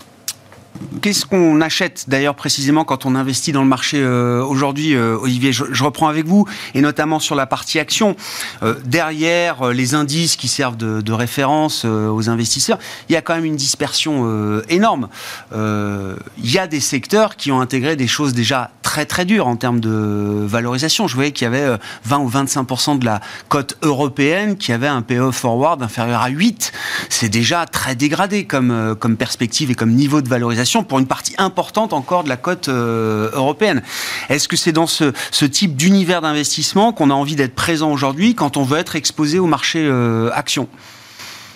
Qu'est-ce 1.02 1.26
qu'on 1.26 1.62
achète 1.62 2.06
d'ailleurs 2.08 2.36
précisément 2.36 2.84
quand 2.84 3.06
on 3.06 3.16
investit 3.16 3.52
dans 3.52 3.62
le 3.62 3.68
marché 3.68 4.00
euh, 4.00 4.44
aujourd'hui, 4.44 4.96
euh, 4.96 5.18
Olivier? 5.18 5.52
Je, 5.54 5.84
reprends 5.84 6.08
avec 6.08 6.26
vous, 6.26 6.46
et 6.74 6.82
notamment 6.82 7.20
sur 7.20 7.36
la 7.36 7.46
partie 7.46 7.80
action. 7.80 8.16
Euh, 8.64 8.76
derrière 8.86 9.72
les 9.72 9.96
indices 9.96 10.36
qui 10.36 10.48
servent 10.48 10.78
de, 10.78 11.12
référence 11.12 11.86
aux 11.86 12.30
investisseurs, 12.30 12.78
il 13.10 13.14
y 13.14 13.16
a 13.16 13.22
quand 13.22 13.34
même 13.34 13.46
une 13.46 13.56
dispersion 13.56 14.62
énorme. 14.70 15.08
il 15.54 16.52
y 16.52 16.60
a 16.60 16.68
des 16.68 16.80
secteurs 16.80 17.36
qui 17.36 17.52
ont 17.52 17.60
intégré 17.60 17.96
des 17.96 18.08
choses 18.08 18.34
déjà 18.34 18.70
très 18.84 19.06
très 19.06 19.26
dures 19.26 19.48
en 19.48 19.56
termes 19.56 19.80
de 19.80 20.46
valorisation. 20.46 21.08
Je 21.08 21.16
voyais 21.16 21.32
qu'il 21.32 21.46
y 21.46 21.48
avait 21.48 21.78
20 22.06 22.20
ou 22.20 22.30
25% 22.30 23.00
de 23.00 23.06
la 23.06 23.20
cote 23.48 23.78
européenne 23.82 24.58
qui 24.58 24.74
avait 24.74 24.88
un 24.88 25.02
PE 25.02 25.32
forward 25.32 25.82
inférieur 25.82 26.22
à 26.22 26.30
8. 26.30 26.72
C'est 27.10 27.30
déjà 27.30 27.66
très 27.66 27.96
dégradé 27.96 28.46
comme, 28.46 28.96
comme 29.00 29.18
perspective 29.18 29.72
et 29.72 29.76
comme 29.76 29.94
niveau 29.94 30.22
de 30.22 30.30
valorisation 30.30 30.67
pour 30.88 31.00
une 31.00 31.08
partie 31.08 31.34
importante 31.38 31.94
encore 31.94 32.24
de 32.24 32.30
la 32.30 32.38
cote 32.38 32.68
euh, 32.68 33.30
européenne. 33.34 33.82
Est-ce 34.30 34.48
que 34.48 34.58
c'est 34.58 34.72
dans 34.72 34.88
ce, 34.88 35.14
type 35.46 35.76
d'univers 35.76 36.22
d'investissement 36.22 36.94
qu'on 36.94 37.10
a 37.10 37.14
envie 37.14 37.36
d'être 37.36 37.56
présent 37.56 37.92
aujourd'hui 37.92 38.36
quand 38.36 38.58
on 38.58 38.64
veut 38.64 38.78
être 38.78 38.96
exposé 38.96 39.40
au 39.40 39.46
marché 39.46 39.80
euh, 39.86 40.30
action? 40.34 40.68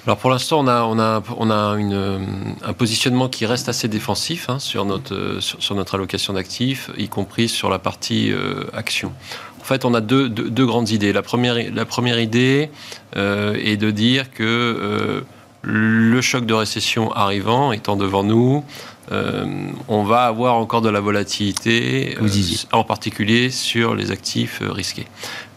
Alors 0.07 0.17
pour 0.17 0.31
l'instant, 0.31 0.65
on 0.65 1.49
a, 1.51 1.75
une, 1.77 2.55
un 2.63 2.73
positionnement 2.73 3.29
qui 3.29 3.45
reste 3.45 3.69
assez 3.69 3.87
défensif 3.87 4.49
hein, 4.49 4.57
sur, 4.57 4.83
notre, 4.85 5.37
sur, 5.39 5.75
notre 5.75 5.95
allocation 5.95 6.33
d'actifs, 6.33 6.89
y 6.97 7.07
compris 7.07 7.47
sur 7.47 7.69
la 7.69 7.77
partie 7.77 8.31
euh, 8.31 8.63
action. 8.73 9.11
En 9.59 9.63
fait, 9.63 9.85
on 9.85 9.93
a 9.93 10.01
deux, 10.01 10.27
grandes 10.65 10.89
idées. 10.89 11.13
La 11.13 11.21
première 11.21 12.19
idée 12.19 12.71
est 13.15 13.77
de 13.77 13.91
dire 13.91 14.31
que 14.31 15.23
le 15.61 16.21
choc 16.21 16.45
de 16.45 16.53
récession 16.53 17.11
arrivant, 17.13 17.71
étant 17.71 17.95
devant 17.95 18.23
nous, 18.23 18.63
euh, 19.11 19.45
on 19.87 20.03
va 20.03 20.23
avoir 20.23 20.55
encore 20.55 20.81
de 20.81 20.89
la 20.89 21.01
volatilité, 21.01 22.17
euh, 22.21 22.27
en 22.71 22.83
particulier 22.83 23.49
sur 23.49 23.93
les 23.93 24.11
actifs 24.11 24.61
euh, 24.61 24.71
risqués. 24.71 25.07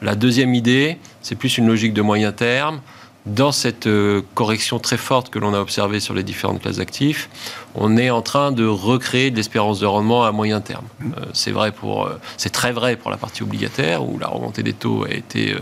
La 0.03 0.17
deuxième 0.17 0.55
idée, 0.55 0.99
c'est 1.23 1.37
plus 1.37 1.57
une 1.59 1.67
logique 1.67 1.95
de 1.95 2.03
moyen 2.03 2.33
terme. 2.33 2.81
Dans 3.27 3.53
cette 3.53 3.88
correction 4.35 4.79
très 4.79 4.99
forte 4.99 5.31
que 5.31 5.38
l'on 5.38 5.55
a 5.55 5.59
observée 5.59 5.99
sur 5.99 6.12
les 6.12 6.23
différentes 6.23 6.61
classes 6.61 6.77
d'actifs, 6.77 7.31
on 7.75 7.97
est 7.97 8.11
en 8.11 8.21
train 8.21 8.53
de 8.53 8.67
recréer 8.67 9.31
de 9.31 9.37
l'espérance 9.37 9.81
de 9.81 9.87
rendement 9.87 10.27
à 10.27 10.31
moyen 10.31 10.61
terme. 10.61 10.85
c'est 11.33 11.51
vrai 11.51 11.73
pour, 11.73 12.11
c'est 12.37 12.53
très 12.53 12.71
vrai 12.71 12.97
pour 12.97 13.11
la 13.11 13.17
partie 13.17 13.43
obligataire 13.43 14.07
où 14.07 14.19
la 14.19 14.27
remontée 14.27 14.62
des 14.62 14.75
taux 14.75 15.05
a 15.05 15.11
été 15.11 15.57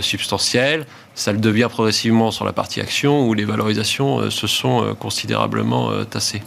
substantielle. 0.00 0.86
Ça 1.14 1.34
le 1.34 1.38
devient 1.38 1.68
progressivement 1.70 2.30
sur 2.30 2.46
la 2.46 2.54
partie 2.54 2.80
action 2.80 3.28
où 3.28 3.34
les 3.34 3.44
valorisations 3.44 4.30
se 4.30 4.46
sont 4.46 4.96
considérablement 4.98 5.90
tassées. 6.06 6.40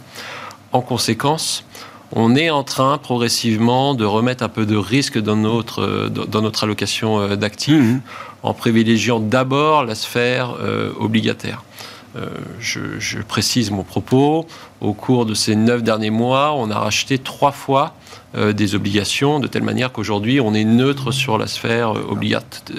En 0.76 0.82
conséquence, 0.82 1.64
on 2.12 2.36
est 2.36 2.50
en 2.50 2.62
train 2.62 2.98
progressivement 2.98 3.94
de 3.94 4.04
remettre 4.04 4.44
un 4.44 4.50
peu 4.50 4.66
de 4.66 4.76
risque 4.76 5.18
dans 5.18 5.34
notre, 5.34 6.10
dans 6.10 6.42
notre 6.42 6.64
allocation 6.64 7.18
euh, 7.18 7.34
d'actifs 7.34 7.80
mmh. 7.80 8.02
en 8.42 8.52
privilégiant 8.52 9.18
d'abord 9.18 9.86
la 9.86 9.94
sphère 9.94 10.54
euh, 10.60 10.92
obligataire. 11.00 11.62
Euh, 12.16 12.26
je, 12.60 13.22
précise 13.22 13.70
mon 13.70 13.84
propos. 13.84 14.46
Au 14.82 14.92
cours 14.92 15.24
de 15.24 15.32
ces 15.32 15.56
neuf 15.56 15.82
derniers 15.82 16.10
mois, 16.10 16.52
on 16.52 16.70
a 16.70 16.78
racheté 16.78 17.16
trois 17.16 17.52
fois 17.52 17.94
des 18.34 18.74
obligations, 18.74 19.40
de 19.40 19.46
telle 19.46 19.62
manière 19.62 19.92
qu'aujourd'hui, 19.92 20.42
on 20.42 20.52
est 20.52 20.64
neutre 20.64 21.10
sur 21.10 21.38
la 21.38 21.46
sphère 21.46 21.94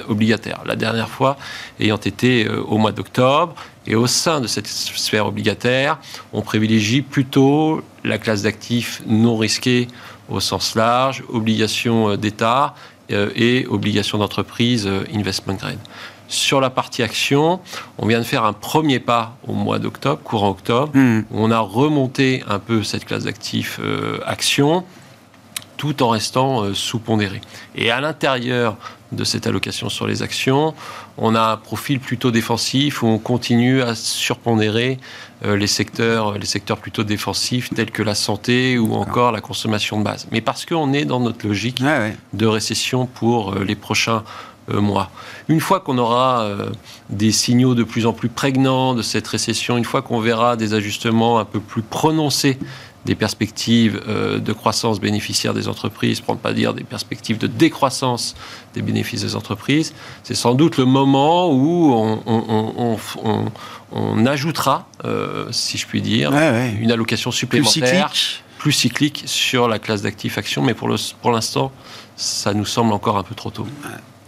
obligataire. 0.08 0.62
La 0.68 0.76
dernière 0.76 1.10
fois 1.10 1.36
ayant 1.80 1.98
été 1.98 2.48
au 2.48 2.78
mois 2.78 2.92
d'octobre, 2.92 3.56
et 3.88 3.96
au 3.96 4.06
sein 4.06 4.42
de 4.42 4.48
cette 4.48 4.68
sphère 4.68 5.28
obligataire, 5.28 5.98
on 6.34 6.42
privilégie 6.42 7.02
plutôt 7.02 7.82
la 8.04 8.18
classe 8.18 8.44
d'actifs 8.44 9.02
non 9.08 9.38
risqués 9.38 9.88
au 10.30 10.40
sens 10.40 10.76
large, 10.76 11.24
obligations 11.30 12.10
euh, 12.10 12.18
d'État 12.18 12.76
euh, 13.12 13.30
et 13.36 13.66
obligations 13.70 14.18
d'entreprise 14.18 14.86
euh, 14.86 15.04
investment 15.14 15.54
grade. 15.54 15.80
Sur 16.28 16.60
la 16.60 16.70
partie 16.70 17.04
action, 17.04 17.62
on 17.98 18.06
vient 18.06 18.20
de 18.20 18.26
faire 18.26 18.44
un 18.44 18.52
premier 18.52 19.00
pas 19.00 19.38
au 19.48 19.54
mois 19.54 19.80
d'octobre, 19.80 20.22
courant 20.22 20.50
octobre, 20.50 20.92
hmm. 20.94 21.20
où 21.32 21.42
on 21.42 21.52
a 21.52 21.60
remonté 21.60 22.44
un 22.50 22.60
peu 22.60 22.84
cette 22.84 23.06
classe 23.06 23.24
d'actifs 23.24 23.80
action 24.26 24.84
tout 25.78 26.04
en 26.04 26.10
restant 26.10 26.74
sous-pondéré. 26.74 27.40
Et 27.76 27.92
à 27.92 28.02
l'intérieur 28.02 28.76
de 29.12 29.24
cette 29.24 29.48
allocation 29.48 29.90
sur 29.90 30.08
les 30.08 30.22
actions. 30.22 30.74
On 31.18 31.36
a 31.36 31.54
un 31.54 31.58
profil 31.58 32.00
plutôt 32.00 32.32
défensif 32.32 33.04
où 33.04 33.08
on 33.08 33.20
continue 33.20 33.82
à 33.82 33.96
surpondérer 33.96 35.00
euh, 35.46 35.56
les 35.56 35.68
secteurs, 35.68 36.38
les 36.38 36.46
secteurs 36.46 36.78
plutôt 36.78 37.04
défensifs 37.04 37.70
tels 37.74 37.92
que 37.92 38.04
la 38.04 38.16
santé 38.16 38.78
ou 38.78 38.94
encore 38.96 39.32
la 39.32 39.42
consommation 39.42 40.00
de 40.00 40.04
base. 40.04 40.28
Mais 40.32 40.42
parce 40.42 40.66
qu'on 40.66 40.94
est 40.94 41.06
dans 41.06 41.20
notre 41.20 41.48
logique 41.48 41.82
de 42.34 42.46
récession 42.46 43.06
pour 43.06 43.54
euh, 43.54 43.64
les 43.64 43.76
prochains 43.76 44.24
euh, 44.70 44.82
mois. 44.82 45.10
Une 45.48 45.62
fois 45.62 45.80
qu'on 45.80 45.98
aura 45.98 46.50
des 47.10 47.32
signaux 47.32 47.74
de 47.74 47.84
plus 47.84 48.06
en 48.06 48.12
plus 48.12 48.28
prégnants 48.28 48.96
de 48.96 49.02
cette 49.02 49.28
récession, 49.28 49.78
une 49.78 49.86
fois 49.86 50.02
qu'on 50.02 50.20
verra 50.20 50.58
des 50.58 50.74
ajustements 50.74 51.40
un 51.40 51.46
peu 51.46 51.62
plus 51.62 51.82
prononcés 51.82 52.58
des 53.08 53.16
perspectives 53.16 54.02
euh, 54.08 54.38
de 54.38 54.54
croissance 54.54 55.00
bénéficiaire 55.00 55.54
des 55.54 55.70
entreprises, 55.70 56.20
pour 56.20 56.36
ne 56.36 56.40
pas 56.40 56.54
dire 56.54 56.74
des 56.74 56.84
perspectives 56.84 57.38
de 57.38 57.48
décroissance 57.48 58.36
des 58.76 58.82
bénéfices 58.82 59.22
des 59.22 59.36
entreprises, 59.36 59.94
c'est 60.24 60.36
sans 60.36 60.54
doute 60.54 60.78
le 60.78 60.86
moment 60.86 61.50
où 61.52 61.94
on, 63.92 64.26
ajoutera, 64.26 64.90
euh, 65.06 65.48
si 65.52 65.78
je 65.78 65.88
puis 65.88 66.02
dire, 66.02 66.32
une 66.82 66.92
allocation 66.92 67.32
supplémentaire. 67.32 68.12
Plus 68.60 68.74
cyclique. 68.74 69.24
sur 69.26 69.68
la 69.68 69.80
classe 69.80 70.02
d'actifs 70.02 70.38
actions, 70.38 70.62
mais 70.62 70.74
pour 70.74 70.90
l'instant, 70.90 71.18
pour 71.22 71.40
ça 72.18 72.54
nous 72.54 72.66
semble 72.66 72.92
encore 72.92 73.18
un 73.18 73.24
peu 73.24 73.36
trop 73.36 73.52
tôt. 73.52 73.68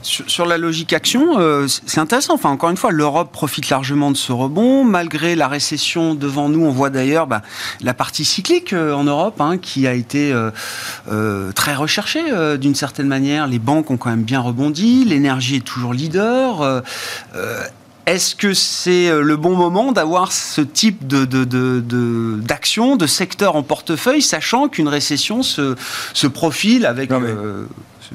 Sur, 0.01 0.45
la 0.45 0.57
logique 0.57 0.93
action, 0.93 1.39
euh, 1.39 1.67
c'est 1.67 1.99
intéressant. 1.99 2.33
Enfin, 2.35 2.49
encore 2.49 2.69
une 2.69 2.77
fois, 2.77 2.91
l'Europe 2.91 3.33
profite 3.33 3.69
largement 3.69 4.11
de 4.11 4.17
ce 4.17 4.31
rebond. 4.31 4.85
Malgré 4.85 5.35
la 5.35 5.49
récession 5.49 6.15
devant 6.15 6.47
nous, 6.47 6.65
on 6.65 6.71
voit 6.71 6.89
d'ailleurs 6.89 7.27
bah, 7.27 7.41
la 7.81 7.93
partie 7.93 8.23
cyclique 8.23 8.71
euh, 8.71 8.93
en 8.93 9.03
Europe 9.03 9.41
hein, 9.41 9.57
qui 9.57 9.87
a 9.87 9.93
été 9.93 10.31
euh, 10.31 11.51
très 11.51 11.75
recherchée 11.75 12.23
d'une 12.57 12.75
certaine 12.75 13.07
manière. 13.07 13.47
Les 13.47 13.59
banques 13.59 13.91
ont 13.91 13.97
quand 13.97 14.09
même 14.09 14.23
bien 14.23 14.39
rebondi. 14.39 15.03
L'énergie 15.03 15.57
est 15.57 15.65
toujours 15.65 15.93
leader. 15.93 16.83
Est-ce 18.05 18.35
que 18.35 18.53
c'est 18.53 19.11
le 19.11 19.35
bon 19.35 19.55
moment 19.55 19.91
d'avoir 19.91 20.31
ce 20.31 20.61
type 20.61 21.05
de, 21.07 21.25
d'action, 22.41 22.95
de, 22.95 23.05
secteur 23.05 23.55
en 23.55 23.63
portefeuille, 23.63 24.21
sachant 24.21 24.69
qu'une 24.69 24.87
récession 24.87 25.43
se, 25.43 25.75
se 26.13 26.27
profile 26.27 26.85
avec 26.85 27.11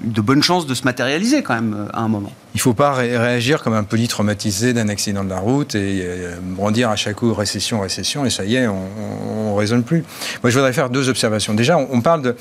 de 0.02 0.20
bonnes 0.20 0.42
chances 0.42 0.66
de 0.66 0.74
se 0.74 0.84
matérialiser 0.84 1.42
quand 1.42 1.54
même 1.54 1.74
euh, 1.74 1.92
à 1.92 2.00
un 2.00 2.08
moment. 2.08 2.32
Il 2.54 2.58
ne 2.58 2.62
faut 2.62 2.74
pas 2.74 2.92
réagir 2.92 3.62
comme 3.62 3.74
un 3.74 3.84
poli 3.84 4.08
traumatisé 4.08 4.72
d'un 4.72 4.88
accident 4.88 5.24
de 5.24 5.30
la 5.30 5.38
route 5.38 5.74
et 5.74 6.00
euh, 6.02 6.36
brandir 6.40 6.90
à 6.90 6.96
chaque 6.96 7.16
coup 7.16 7.32
récession, 7.32 7.80
récession, 7.80 8.24
et 8.24 8.30
ça 8.30 8.44
y 8.44 8.56
est, 8.56 8.66
on 8.66 9.52
ne 9.52 9.56
raisonne 9.56 9.82
plus. 9.82 10.04
Moi, 10.42 10.50
je 10.50 10.56
voudrais 10.56 10.72
faire 10.72 10.90
deux 10.90 11.08
observations. 11.08 11.54
Déjà, 11.54 11.78
on 11.78 12.00
parle 12.00 12.34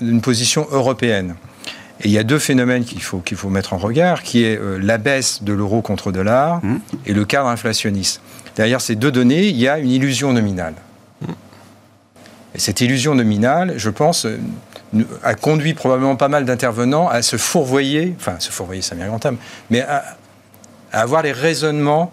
d'une 0.00 0.20
position 0.20 0.66
européenne. 0.70 1.34
Et 2.00 2.08
il 2.08 2.10
y 2.10 2.18
a 2.18 2.24
deux 2.24 2.38
phénomènes 2.38 2.84
qu'il 2.84 3.02
faut, 3.02 3.18
qu'il 3.18 3.36
faut 3.36 3.48
mettre 3.48 3.72
en 3.72 3.78
regard, 3.78 4.22
qui 4.22 4.44
est 4.44 4.58
euh, 4.58 4.78
la 4.80 4.98
baisse 4.98 5.42
de 5.42 5.52
l'euro 5.52 5.80
contre 5.80 6.12
dollar 6.12 6.62
mmh. 6.62 6.76
et 7.06 7.12
le 7.14 7.24
cadre 7.24 7.48
inflationniste. 7.48 8.20
Derrière 8.54 8.80
ces 8.80 8.96
deux 8.96 9.10
données, 9.10 9.48
il 9.48 9.56
y 9.56 9.66
a 9.66 9.78
une 9.78 9.90
illusion 9.90 10.32
nominale. 10.32 10.74
Mmh. 11.22 11.26
Et 12.54 12.58
cette 12.58 12.80
illusion 12.80 13.14
nominale, 13.14 13.74
je 13.76 13.90
pense, 13.90 14.26
a 15.22 15.34
conduit 15.34 15.74
probablement 15.74 16.16
pas 16.16 16.28
mal 16.28 16.44
d'intervenants 16.44 17.08
à 17.08 17.22
se 17.22 17.36
fourvoyer, 17.36 18.14
enfin 18.18 18.36
se 18.38 18.50
fourvoyer, 18.50 18.82
ça 18.82 18.94
un 19.00 19.06
grand 19.06 19.18
terme, 19.18 19.36
mais 19.70 19.80
à, 19.82 20.04
à 20.92 21.00
avoir 21.00 21.22
les 21.22 21.32
raisonnements 21.32 22.12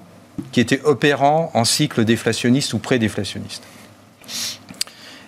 qui 0.51 0.59
étaient 0.59 0.81
opérants 0.83 1.51
en 1.53 1.63
cycle 1.65 2.03
déflationniste 2.05 2.73
ou 2.73 2.79
pré-déflationniste. 2.79 3.63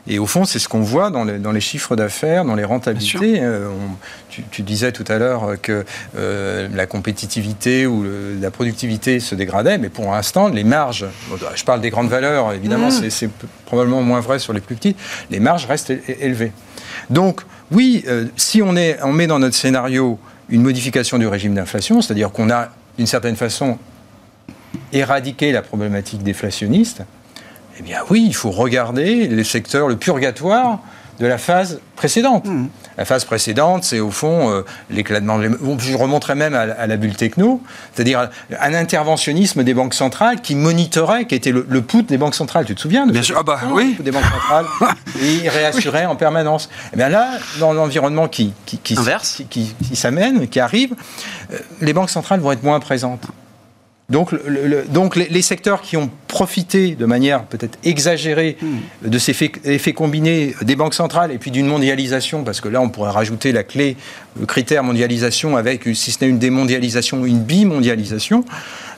Et 0.07 0.19
au 0.19 0.27
fond, 0.27 0.45
c'est 0.45 0.59
ce 0.59 0.67
qu'on 0.69 0.81
voit 0.81 1.09
dans 1.09 1.23
les, 1.23 1.39
dans 1.39 1.51
les 1.51 1.61
chiffres 1.61 1.95
d'affaires, 1.95 2.45
dans 2.45 2.53
les 2.53 2.63
rentabilités. 2.63 3.39
Euh, 3.41 3.67
on- 3.69 3.95
tu, 4.29 4.43
tu 4.51 4.61
disais 4.61 4.91
tout 4.91 5.05
à 5.07 5.17
l'heure 5.17 5.55
que 5.61 5.83
euh, 6.17 6.67
la 6.73 6.85
compétitivité 6.85 7.87
ou 7.87 8.03
le- 8.03 8.35
la 8.39 8.51
productivité 8.51 9.19
se 9.19 9.33
dégradait, 9.33 9.79
mais 9.79 9.89
pour 9.89 10.11
l'instant, 10.11 10.47
les 10.49 10.63
marges, 10.63 11.05
je 11.55 11.63
parle 11.63 11.81
des 11.81 11.89
grandes 11.89 12.09
valeurs, 12.09 12.53
évidemment, 12.53 12.91
c'est- 12.91 13.09
c'est 13.09 13.29
probablement 13.65 14.03
moins 14.03 14.19
vrai 14.19 14.37
sur 14.37 14.53
les 14.53 14.61
plus 14.61 14.75
petites, 14.75 14.97
les 15.31 15.39
marges 15.39 15.65
restent 15.65 15.93
élevées. 16.07 16.51
Donc, 17.09 17.41
oui, 17.71 18.03
euh, 18.07 18.25
si 18.35 18.61
on, 18.61 18.71
met 18.71 19.27
dans 19.27 19.39
notre 19.39 19.55
scénario 19.55 20.19
une 20.49 20.61
modification 20.61 21.17
du 21.17 21.27
régime 21.27 21.55
d'inflation, 21.55 22.01
c'est-à-dire 22.01 22.31
qu'on 22.31 22.49
a, 22.49 22.69
d'une 22.97 23.07
certaine 23.07 23.35
façon, 23.35 23.77
éradiqué 24.93 25.51
la 25.51 25.61
problématique 25.61 26.23
déflationniste, 26.23 27.03
eh 27.79 27.83
bien 27.83 27.99
oui, 28.09 28.23
il 28.25 28.35
faut 28.35 28.51
regarder 28.51 29.27
les 29.27 29.43
secteurs, 29.43 29.87
le 29.87 29.97
purgatoire 29.97 30.79
de 31.19 31.25
la 31.25 31.37
phase 31.37 31.81
précédente. 31.95 32.45
La 32.97 33.05
phase 33.05 33.25
précédente, 33.25 33.83
c'est 33.83 33.99
au 33.99 34.11
fond 34.11 34.49
euh, 34.49 34.61
l'éclatement. 34.89 35.37
de 35.37 35.49
Je 35.79 35.95
remonterais 35.97 36.35
même 36.35 36.53
à, 36.53 36.61
à 36.61 36.87
la 36.87 36.95
bulle 36.97 37.15
techno, 37.15 37.61
c'est-à-dire 37.93 38.29
un 38.61 38.73
interventionnisme 38.73 39.63
des 39.63 39.73
banques 39.73 39.93
centrales 39.93 40.41
qui 40.41 40.55
monitorait, 40.55 41.25
qui 41.27 41.35
était 41.35 41.51
le, 41.51 41.65
le 41.67 41.81
put 41.81 42.03
des 42.03 42.17
banques 42.17 42.35
centrales. 42.35 42.65
Tu 42.65 42.73
te 42.75 42.79
souviens 42.81 43.05
de 43.05 43.11
Bien 43.11 43.21
ce- 43.21 43.27
sûr. 43.27 43.37
Ah 43.39 43.43
bah, 43.43 43.59
oui. 43.71 43.97
des 43.99 44.11
banques 44.11 44.23
centrales 44.23 44.65
et 45.21 45.33
ils 45.43 45.49
réassuraient 45.49 46.05
en 46.05 46.15
permanence. 46.15 46.69
Eh 46.93 46.97
bien 46.97 47.09
là, 47.09 47.31
dans 47.59 47.73
l'environnement 47.73 48.27
qui, 48.27 48.53
qui, 48.65 48.77
qui, 48.77 48.97
Inverse. 48.97 49.35
qui, 49.35 49.45
qui- 49.45 49.75
qui 49.89 49.95
s'amène, 49.95 50.47
qui 50.47 50.59
arrive, 50.59 50.93
euh, 51.53 51.57
les 51.81 51.93
banques 51.93 52.09
centrales 52.09 52.39
vont 52.39 52.51
être 52.53 52.63
moins 52.63 52.79
présentes. 52.79 53.23
Donc, 54.09 54.31
le- 54.31 54.43
le- 54.47 54.67
le- 54.67 54.83
donc 54.87 55.15
les, 55.15 55.27
les 55.29 55.41
secteurs 55.41 55.81
qui 55.81 55.97
ont 55.97 56.11
profité 56.27 56.95
de 56.95 57.05
manière 57.05 57.43
peut-être 57.45 57.79
exagérée 57.83 58.55
de 59.03 59.17
ces 59.17 59.31
effets, 59.31 59.51
effets 59.63 59.93
combinés 59.93 60.53
des 60.61 60.75
banques 60.75 60.93
centrales 60.93 61.31
et 61.31 61.37
puis 61.39 61.49
d'une 61.49 61.65
mondialisation, 61.65 62.43
parce 62.43 62.61
que 62.61 62.67
là 62.69 62.81
on 62.81 62.89
pourrait 62.89 63.09
rajouter 63.11 63.51
la 63.51 63.63
clé, 63.63 63.97
le 64.39 64.45
critère 64.45 64.83
mondialisation 64.83 65.55
avec, 65.57 65.83
si 65.93 66.11
ce 66.11 66.23
n'est 66.23 66.29
une 66.29 66.39
démondialisation, 66.39 67.25
une 67.25 67.39
bimondialisation, 67.39 68.43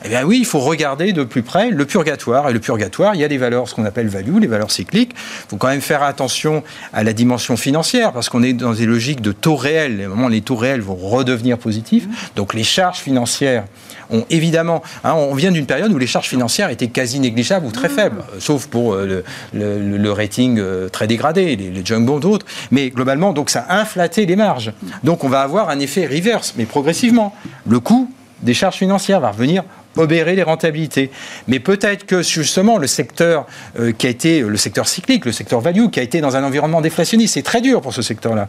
eh 0.04 0.08
bien 0.08 0.24
oui, 0.24 0.38
il 0.40 0.46
faut 0.46 0.60
regarder 0.60 1.12
de 1.12 1.24
plus 1.24 1.42
près 1.42 1.70
le 1.70 1.84
purgatoire. 1.84 2.48
Et 2.48 2.52
le 2.52 2.60
purgatoire, 2.60 3.14
il 3.14 3.20
y 3.20 3.24
a 3.24 3.28
des 3.28 3.38
valeurs, 3.38 3.68
ce 3.68 3.74
qu'on 3.74 3.84
appelle 3.84 4.08
value, 4.08 4.38
les 4.38 4.46
valeurs 4.46 4.70
cycliques. 4.70 5.12
Il 5.14 5.50
faut 5.50 5.56
quand 5.56 5.68
même 5.68 5.80
faire 5.80 6.02
attention 6.02 6.62
à 6.92 7.02
la 7.02 7.12
dimension 7.12 7.56
financière, 7.56 8.12
parce 8.12 8.28
qu'on 8.28 8.42
est 8.42 8.52
dans 8.52 8.72
des 8.74 8.86
logiques 8.86 9.20
de 9.20 9.32
taux 9.32 9.56
réels. 9.56 10.02
À 10.04 10.08
moment, 10.08 10.28
les 10.28 10.40
taux 10.40 10.56
réels 10.56 10.80
vont 10.80 10.94
redevenir 10.94 11.58
positifs. 11.58 12.06
Donc 12.36 12.54
les 12.54 12.64
charges 12.64 12.98
financières 12.98 13.64
ont 14.10 14.24
évidemment... 14.30 14.82
hein, 15.04 15.12
on 15.14 15.34
vient 15.34 15.50
d'une 15.52 15.66
période 15.66 15.92
où 15.92 15.98
les 15.98 16.06
charges 16.06 16.28
financières 16.28 16.70
étaient 16.70 16.88
quasi 16.88 17.20
négligeables 17.20 17.66
ou 17.66 17.70
très 17.72 17.90
faibles, 17.90 18.22
euh, 18.32 18.36
sauf 18.40 18.66
pour 18.66 18.94
euh, 18.94 19.22
le, 19.52 19.58
le- 19.58 19.98
le 19.98 20.12
rating 20.12 20.58
euh, 20.58 20.88
très 20.88 21.06
dégradé, 21.06 21.56
les, 21.56 21.70
les 21.70 21.84
junk 21.84 22.00
bonds 22.06 22.18
d'autres. 22.18 22.46
Mais 22.70 22.88
globalement, 22.88 23.32
donc 23.32 23.50
ça 23.50 23.66
a 23.68 23.80
inflaté 23.80 24.24
les 24.24 24.36
marges. 24.36 24.72
Donc 25.04 25.24
on 25.24 25.27
va 25.28 25.42
avoir 25.42 25.68
un 25.68 25.78
effet 25.78 26.06
reverse, 26.06 26.54
mais 26.56 26.64
progressivement. 26.64 27.34
Le 27.66 27.80
coût 27.80 28.10
des 28.42 28.54
charges 28.54 28.76
financières 28.76 29.20
va 29.20 29.30
revenir 29.30 29.64
obérer 29.96 30.36
les 30.36 30.42
rentabilités. 30.42 31.10
Mais 31.48 31.58
peut-être 31.58 32.06
que 32.06 32.22
justement 32.22 32.78
le 32.78 32.86
secteur 32.86 33.46
euh, 33.78 33.92
qui 33.92 34.06
a 34.06 34.10
été 34.10 34.40
le 34.40 34.56
secteur 34.56 34.88
cyclique, 34.88 35.24
le 35.24 35.32
secteur 35.32 35.60
value, 35.60 35.88
qui 35.88 36.00
a 36.00 36.02
été 36.02 36.20
dans 36.20 36.36
un 36.36 36.44
environnement 36.44 36.80
déflationniste, 36.80 37.34
c'est 37.34 37.42
très 37.42 37.60
dur 37.60 37.80
pour 37.80 37.92
ce 37.92 38.02
secteur-là. 38.02 38.48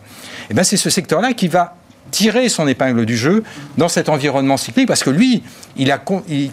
Et 0.50 0.54
ben 0.54 0.64
c'est 0.64 0.78
ce 0.78 0.90
secteur-là 0.90 1.34
qui 1.34 1.48
va 1.48 1.76
tirer 2.12 2.50
son 2.50 2.68
épingle 2.68 3.06
du 3.06 3.16
jeu 3.16 3.44
dans 3.78 3.88
cet 3.88 4.10
environnement 4.10 4.58
cyclique 4.58 4.88
parce 4.88 5.04
que 5.04 5.12
lui, 5.12 5.44
il, 5.78 5.94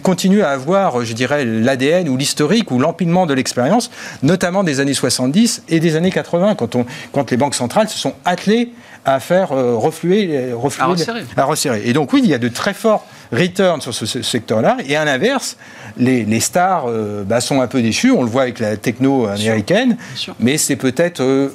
continue 0.03 0.43
à 0.43 0.51
avoir, 0.51 1.03
je 1.03 1.13
dirais, 1.13 1.45
l'ADN 1.45 2.09
ou 2.09 2.17
l'historique 2.17 2.69
ou 2.69 2.77
l'empilement 2.77 3.25
de 3.25 3.33
l'expérience, 3.33 3.89
notamment 4.21 4.63
des 4.63 4.79
années 4.79 4.93
70 4.93 5.63
et 5.69 5.79
des 5.79 5.95
années 5.95 6.11
80, 6.11 6.53
quand, 6.55 6.75
on, 6.75 6.85
quand 7.11 7.31
les 7.31 7.37
banques 7.37 7.55
centrales 7.55 7.89
se 7.89 7.97
sont 7.97 8.13
attelées 8.23 8.71
à 9.07 9.19
faire 9.19 9.53
euh, 9.53 9.75
refluer, 9.75 10.29
euh, 10.31 10.55
refluer 10.55 10.83
À 10.83 10.87
resserrer. 10.87 11.21
à 11.37 11.43
resserrer. 11.45 11.81
Et 11.85 11.93
donc 11.93 12.11
oui, 12.13 12.21
il 12.23 12.29
y 12.29 12.33
a 12.33 12.37
de 12.37 12.49
très 12.49 12.73
forts 12.73 13.05
returns 13.31 13.81
sur 13.81 13.93
ce, 13.93 14.05
ce 14.05 14.21
secteur-là. 14.21 14.77
Et 14.87 14.95
à 14.95 15.05
l'inverse, 15.05 15.57
les, 15.97 16.25
les 16.25 16.39
stars 16.41 16.85
euh, 16.87 17.23
bah, 17.23 17.41
sont 17.41 17.61
un 17.61 17.67
peu 17.67 17.81
déçus. 17.81 18.11
On 18.11 18.21
le 18.23 18.29
voit 18.29 18.43
avec 18.43 18.59
la 18.59 18.77
techno 18.77 19.25
américaine. 19.25 19.97
sûr. 20.15 20.35
Mais 20.39 20.57
c'est 20.57 20.75
peut-être... 20.75 21.21
euh, 21.21 21.49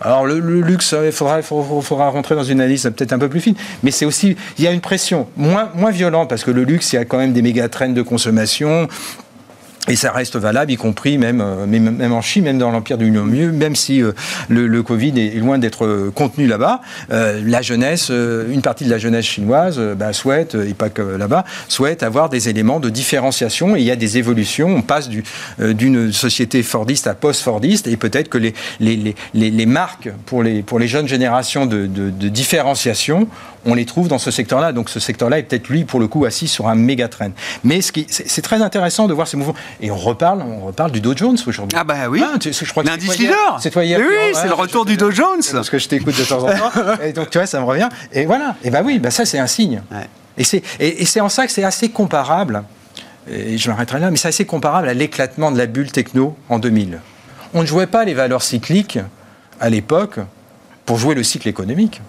alors 0.00 0.26
le, 0.26 0.38
le 0.40 0.60
luxe, 0.60 0.94
il 1.06 1.12
faudra, 1.12 1.38
il 1.38 1.42
faudra, 1.42 1.80
faudra 1.80 2.08
rentrer 2.10 2.34
dans 2.34 2.44
une 2.44 2.60
analyse 2.60 2.82
peut-être 2.82 3.12
un 3.14 3.18
peu 3.18 3.28
plus 3.30 3.40
fine, 3.40 3.54
mais 3.82 3.90
c'est 3.90 4.04
aussi, 4.04 4.36
il 4.58 4.64
y 4.64 4.66
a 4.66 4.72
une 4.72 4.80
pression 4.82 5.28
moins, 5.36 5.70
moins 5.74 5.92
violente 5.92 6.28
parce 6.28 6.44
que 6.44 6.50
le 6.50 6.64
luxe, 6.64 6.92
il 6.92 6.96
y 6.96 6.98
a 6.98 7.06
quand 7.06 7.16
même 7.16 7.32
des 7.32 7.40
méga 7.40 7.68
trends 7.70 7.88
de 7.88 8.02
consommation, 8.02 8.88
et 9.86 9.96
ça 9.96 10.12
reste 10.12 10.36
valable, 10.36 10.72
y 10.72 10.76
compris 10.76 11.18
même, 11.18 11.42
euh, 11.42 11.66
même, 11.66 12.12
en 12.12 12.22
Chine, 12.22 12.44
même 12.44 12.56
dans 12.56 12.70
l'Empire 12.70 12.96
du 12.96 13.10
mieux, 13.10 13.52
même 13.52 13.76
si 13.76 14.02
euh, 14.02 14.12
le, 14.48 14.82
Covid 14.82 15.12
est, 15.20 15.38
loin 15.38 15.58
d'être 15.58 15.84
euh, 15.84 16.10
contenu 16.14 16.46
là-bas. 16.46 16.80
la 17.10 17.62
jeunesse, 17.62 18.10
une 18.10 18.62
partie 18.62 18.84
de 18.84 18.90
la 18.90 18.98
jeunesse 18.98 19.26
chinoise 19.26 19.78
bah, 19.96 20.12
souhaite, 20.12 20.54
et 20.54 20.74
pas 20.74 20.88
que 20.88 21.02
là-bas, 21.02 21.44
souhaite 21.68 22.02
avoir 22.02 22.28
des 22.28 22.48
éléments 22.48 22.80
de 22.80 22.88
différenciation. 22.88 23.76
Et 23.76 23.80
il 23.80 23.84
y 23.84 23.90
a 23.90 23.96
des 23.96 24.18
évolutions. 24.18 24.68
On 24.68 24.82
passe 24.82 25.08
du, 25.08 25.22
d'une 25.58 26.12
société 26.12 26.62
fordiste 26.62 27.06
à 27.06 27.14
post-fordiste. 27.14 27.86
Et 27.86 27.96
peut-être 27.96 28.28
que 28.28 28.38
les, 28.38 29.66
marques 29.66 30.10
pour 30.26 30.42
les, 30.42 30.88
jeunes 30.88 31.08
générations 31.08 31.66
de, 31.66 31.86
de, 31.86 32.10
de 32.10 32.28
différenciation, 32.28 33.28
on 33.66 33.74
les 33.74 33.84
trouve 33.84 34.08
dans 34.08 34.18
ce 34.18 34.30
secteur-là. 34.30 34.72
Donc 34.72 34.90
ce 34.90 35.00
secteur-là 35.00 35.38
est 35.38 35.44
peut-être, 35.44 35.68
lui, 35.68 35.84
pour 35.84 36.00
le 36.00 36.08
coup, 36.08 36.24
assis 36.24 36.48
sur 36.48 36.68
un 36.68 36.74
méga 36.74 37.08
trend. 37.08 37.30
Mais 37.62 37.80
ce 37.80 37.92
qui, 37.92 38.06
c'est, 38.08 38.42
très 38.42 38.62
intéressant 38.62 39.06
de 39.06 39.14
voir 39.14 39.26
ces 39.26 39.36
mouvements. 39.36 39.54
Et 39.80 39.90
on 39.90 39.96
reparle, 39.96 40.42
on 40.42 40.66
reparle 40.66 40.92
du 40.92 41.00
Dow 41.00 41.16
Jones 41.16 41.38
aujourd'hui. 41.46 41.76
Ah 41.78 41.84
bah 41.84 42.08
oui. 42.08 42.22
Ah, 42.24 42.38
tu- 42.38 42.52
je 42.52 42.70
crois 42.70 42.82
que 42.82 42.88
L'indice 42.88 43.18
leader. 43.18 43.58
C'est 43.60 43.70
toi 43.70 43.84
hier. 43.84 43.98
Mais 43.98 44.06
oui, 44.06 44.14
c'est 44.32 44.42
ouais, 44.42 44.48
le 44.48 44.54
retour 44.54 44.84
je- 44.84 44.92
du 44.92 44.96
Dow 44.96 45.10
Jones. 45.10 45.42
Parce 45.52 45.70
que 45.70 45.78
je 45.78 45.88
t'écoute 45.88 46.18
de 46.18 46.24
temps 46.24 46.42
en 46.42 46.52
temps. 46.52 47.02
et 47.02 47.12
donc 47.12 47.30
tu 47.30 47.38
vois, 47.38 47.46
ça 47.46 47.60
me 47.60 47.64
revient. 47.64 47.88
Et 48.12 48.26
voilà. 48.26 48.56
Et 48.62 48.70
bah 48.70 48.82
oui, 48.84 48.98
bah 48.98 49.10
ça 49.10 49.24
c'est 49.24 49.38
un 49.38 49.46
signe. 49.46 49.82
Ouais. 49.90 50.08
Et 50.36 50.44
c'est 50.44 50.62
et, 50.80 51.20
en 51.20 51.28
ça 51.28 51.46
que 51.46 51.52
c'est 51.52 51.64
assez 51.64 51.88
comparable. 51.88 52.64
Et 53.30 53.56
je 53.56 53.70
m'arrêterai 53.70 54.00
là, 54.00 54.10
mais 54.10 54.16
c'est 54.16 54.28
assez 54.28 54.44
comparable 54.44 54.88
à 54.88 54.94
l'éclatement 54.94 55.50
de 55.50 55.56
la 55.56 55.66
bulle 55.66 55.90
techno 55.90 56.36
en 56.48 56.58
2000. 56.58 57.00
On 57.54 57.62
ne 57.62 57.66
jouait 57.66 57.86
pas 57.86 58.04
les 58.04 58.14
valeurs 58.14 58.42
cycliques 58.42 58.98
à 59.60 59.70
l'époque 59.70 60.18
pour 60.84 60.98
jouer 60.98 61.14
le 61.14 61.22
cycle 61.22 61.48
économique. 61.48 62.02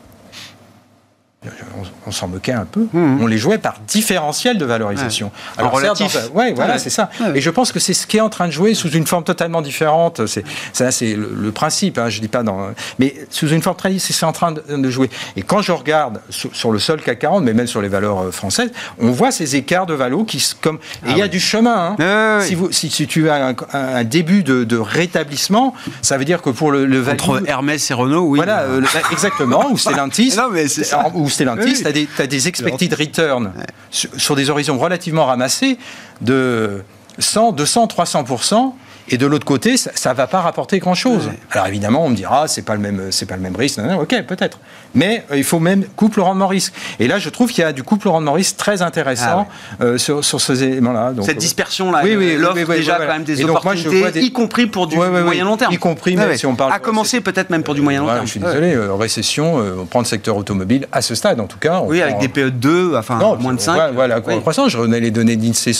On, 1.47 1.74
on 2.07 2.11
s'en 2.11 2.27
moquait 2.27 2.51
un 2.53 2.65
peu. 2.65 2.87
On 2.93 3.27
les 3.27 3.37
jouait 3.37 3.57
par 3.57 3.75
différentiel 3.87 4.57
de 4.57 4.65
valorisation. 4.65 5.31
En 5.57 5.63
certes, 5.79 5.97
relatif. 5.99 6.17
ouais, 6.33 6.53
voilà, 6.53 6.73
Ouais. 6.73 6.79
c'est 6.79 6.89
ça. 6.89 7.09
Et 7.33 7.41
je 7.41 7.49
pense 7.49 7.71
que 7.71 7.79
c'est 7.79 7.93
ce 7.93 8.07
qui 8.07 8.17
est 8.17 8.21
en 8.21 8.29
train 8.29 8.47
de 8.47 8.51
jouer 8.51 8.73
sous 8.73 8.89
une 8.91 9.05
forme 9.05 9.23
totalement 9.23 9.61
différente. 9.61 10.25
C'est 10.27 10.43
ça, 10.73 10.91
c'est 10.91 11.13
le, 11.15 11.31
le 11.35 11.51
principe. 11.51 11.97
Hein, 11.97 12.09
je 12.09 12.19
dis 12.21 12.27
pas 12.27 12.43
dans, 12.43 12.69
mais 12.99 13.13
sous 13.29 13.49
une 13.49 13.61
forme 13.61 13.75
très, 13.77 13.97
c'est 13.99 14.25
en 14.25 14.31
train 14.31 14.51
de, 14.51 14.63
de 14.69 14.89
jouer. 14.89 15.09
Et 15.35 15.41
quand 15.41 15.61
je 15.61 15.71
regarde 15.71 16.21
sur, 16.29 16.55
sur 16.55 16.71
le 16.71 16.79
sol 16.79 17.01
CAC 17.01 17.19
40, 17.19 17.43
mais 17.43 17.53
même 17.53 17.67
sur 17.67 17.81
les 17.81 17.87
valeurs 17.89 18.19
euh, 18.25 18.31
françaises, 18.31 18.71
on 18.99 19.11
voit 19.11 19.31
ces 19.31 19.55
écarts 19.55 19.85
de 19.85 19.93
valo 19.93 20.23
qui, 20.23 20.37
et 20.37 21.09
il 21.09 21.17
y 21.17 21.21
a 21.21 21.27
du 21.27 21.39
chemin. 21.39 21.95
hein. 21.99 22.37
Ah 22.39 22.43
Si, 22.45 22.55
vous, 22.55 22.71
si, 22.71 22.89
si 22.89 23.07
tu 23.07 23.29
as 23.29 23.47
un, 23.47 23.55
un 23.73 24.03
début 24.03 24.43
de, 24.43 24.63
de 24.63 24.77
rétablissement, 24.77 25.73
ça 26.01 26.17
veut 26.17 26.25
dire 26.25 26.41
que 26.41 26.49
pour 26.49 26.71
le, 26.71 26.85
le 26.85 27.07
Entre 27.09 27.43
Hermès 27.47 27.89
et 27.89 27.93
Renault, 27.93 28.23
oui. 28.27 28.37
voilà, 28.39 28.61
euh, 28.61 28.81
exactement, 29.11 29.69
ou 29.71 29.77
Stellantis. 29.85 30.33
Non, 30.37 30.49
mais 30.51 30.67
c'est 30.67 30.83
ça. 30.83 31.09
Ou 31.13 31.29
Stellantis, 31.29 31.63
Oui. 31.65 31.74
Tu 31.81 32.21
as 32.21 32.27
des, 32.27 32.47
expected 32.47 32.93
return 32.93 33.51
sur, 33.91 34.09
sur 34.17 34.35
des 34.35 34.49
horizons 34.49 34.77
relativement 34.77 35.25
ramassés 35.25 35.77
de 36.21 36.83
100, 37.19 37.53
200, 37.53 37.87
300%. 37.87 38.73
Et 39.09 39.17
de 39.17 39.25
l'autre 39.27 39.45
côté, 39.45 39.77
ça 39.77 40.09
ne 40.11 40.15
va 40.15 40.25
pas 40.27 40.41
rapporter 40.41 40.79
grand-chose. 40.79 41.29
Alors 41.51 41.67
évidemment, 41.67 42.05
on 42.05 42.09
me 42.09 42.15
dira, 42.15 42.47
c'est 42.47 42.63
pas 42.63 42.73
le 42.73 42.79
même, 42.81 43.11
c'est 43.11 43.27
pas 43.27 43.35
le 43.35 43.41
même 43.41 43.55
risque. 43.55 43.77
Non, 43.77 43.85
non, 43.85 43.99
ok, 44.01 44.15
peut-être. 44.27 44.59
Mais 44.95 45.23
euh, 45.31 45.37
il 45.37 45.43
faut 45.43 45.59
même 45.59 45.83
couple 45.95 46.21
rendement-risque. 46.21 46.73
Et 46.99 47.07
là, 47.07 47.19
je 47.19 47.29
trouve 47.29 47.51
qu'il 47.51 47.61
y 47.63 47.67
a 47.67 47.71
du 47.73 47.83
couple 47.83 48.07
rendement-risque 48.07 48.57
très 48.57 48.81
intéressant 48.81 49.47
euh, 49.81 49.97
sur, 49.97 50.23
sur 50.25 50.41
ces 50.41 50.63
éléments-là. 50.63 51.11
Donc, 51.11 51.25
Cette 51.25 51.37
euh, 51.37 51.39
dispersion-là, 51.39 52.01
Oui, 52.03 52.15
oui, 52.15 52.29
elle 52.35 52.43
offre 52.45 52.55
oui, 52.67 52.77
déjà 52.77 52.95
voilà. 52.95 53.05
quand 53.11 53.13
même 53.17 53.23
des 53.25 53.35
donc, 53.35 53.49
moi, 53.51 53.59
opportunités, 53.59 53.99
vois 53.99 54.11
des- 54.11 54.21
y 54.21 54.31
compris 54.31 54.65
pour 54.67 54.87
du 54.87 54.95
moyen 54.97 55.43
long 55.45 55.57
terme. 55.57 55.73
Y 55.73 55.77
compris 55.77 56.15
même 56.15 56.35
si 56.35 56.45
on 56.47 56.55
parle 56.55 56.73
À 56.73 56.79
commencer 56.79 57.21
peut-être 57.21 57.49
même 57.51 57.63
pour 57.63 57.75
du 57.75 57.81
moyen 57.81 57.99
long 58.01 58.07
terme. 58.07 58.25
Je 58.25 58.31
suis 58.31 58.39
désolé, 58.39 58.73
euh, 58.73 58.93
récession, 58.95 59.59
euh, 59.59 59.75
on 59.81 59.85
prend 59.85 59.99
le 59.99 60.05
secteur 60.05 60.35
automobile 60.37 60.87
à 60.91 61.01
ce 61.01 61.13
stade 61.13 61.39
en 61.39 61.47
tout 61.47 61.59
cas. 61.59 61.81
Oui, 61.85 62.01
avec 62.01 62.17
des 62.19 62.27
PE 62.29 62.49
2, 62.49 62.95
enfin 62.97 63.17
non, 63.19 63.35
moins 63.37 63.53
de 63.53 63.59
on 63.59 63.61
5. 63.61 63.73
voit- 63.75 63.91
Voilà, 63.91 64.19
Oui. 64.25 64.39
croissance. 64.41 64.71
Je 64.71 64.77
donnais 64.77 64.99
les 64.99 65.11
données 65.11 65.35
d'INSEE, 65.35 65.73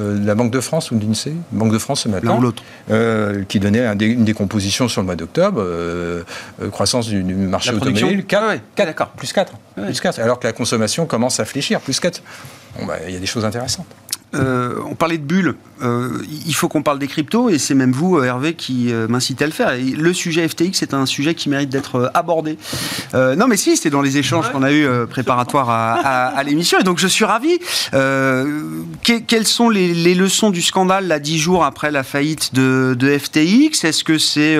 euh, 0.00 0.18
de 0.18 0.26
la 0.26 0.34
Banque 0.34 0.50
de 0.52 0.60
France 0.60 0.90
ou 0.90 0.96
d'INSEE, 0.96 1.32
Banque 1.52 1.72
de 1.72 1.78
France 1.78 2.02
ce 2.02 2.08
matin. 2.08 2.28
L'un 2.28 2.36
ou 2.36 2.40
l'autre. 2.42 2.62
Euh, 2.90 3.44
qui 3.48 3.60
donnait 3.60 3.84
un 3.84 3.94
dé- 3.96 4.06
une 4.06 4.24
décomposition 4.24 4.88
sur 4.88 5.00
le 5.02 5.06
mois 5.06 5.16
d'octobre, 5.16 5.60
euh, 5.62 6.22
euh, 6.62 6.70
croissance 6.70 7.06
du, 7.08 7.22
du 7.22 7.34
marché 7.34 7.70
automobile, 7.72 8.24
4, 8.24 8.42
Ouais, 8.42 8.48
ouais, 8.54 8.60
d'accord. 8.76 9.08
plus 9.10 9.32
4, 9.32 9.52
Ouais. 9.76 9.84
plus 9.86 10.00
4, 10.00 10.18
alors 10.20 10.38
que 10.40 10.46
la 10.46 10.52
consommation 10.52 11.06
commence 11.06 11.40
à 11.40 11.44
fléchir, 11.44 11.80
plus 11.80 12.00
4. 12.00 12.22
Bon, 12.78 12.86
bah, 12.86 12.96
il 13.06 13.12
y 13.12 13.16
a 13.16 13.20
des 13.20 13.26
choses 13.26 13.44
intéressantes. 13.44 13.86
Euh, 14.34 14.74
on 14.90 14.94
parlait 14.94 15.18
de 15.18 15.22
bulles. 15.24 15.54
Euh, 15.82 16.22
il 16.46 16.54
faut 16.54 16.68
qu'on 16.68 16.82
parle 16.82 16.98
des 16.98 17.06
cryptos 17.06 17.48
et 17.50 17.58
c'est 17.58 17.74
même 17.74 17.92
vous, 17.92 18.22
Hervé, 18.22 18.54
qui 18.54 18.92
m'incitez 19.08 19.44
à 19.44 19.46
le 19.46 19.52
faire. 19.52 19.72
Le 19.76 20.12
sujet 20.12 20.48
FTX 20.48 20.82
est 20.82 20.94
un 20.94 21.06
sujet 21.06 21.34
qui 21.34 21.48
mérite 21.48 21.68
d'être 21.68 22.10
abordé. 22.14 22.58
non, 23.14 23.46
mais 23.46 23.56
si, 23.56 23.76
c'était 23.76 23.90
dans 23.90 24.02
les 24.02 24.18
échanges 24.18 24.50
qu'on 24.50 24.62
a 24.62 24.72
eu 24.72 24.88
préparatoires 25.08 25.70
à, 25.70 26.42
l'émission. 26.42 26.78
Et 26.78 26.84
donc, 26.84 26.98
je 26.98 27.06
suis 27.06 27.24
ravi. 27.24 27.58
quelles 29.02 29.46
sont 29.46 29.68
les, 29.68 30.14
leçons 30.14 30.50
du 30.50 30.62
scandale, 30.62 31.06
là, 31.06 31.18
dix 31.18 31.38
jours 31.38 31.64
après 31.64 31.90
la 31.90 32.02
faillite 32.02 32.54
de, 32.54 33.18
FTX 33.18 33.84
Est-ce 33.84 34.04
que 34.04 34.18
c'est. 34.18 34.58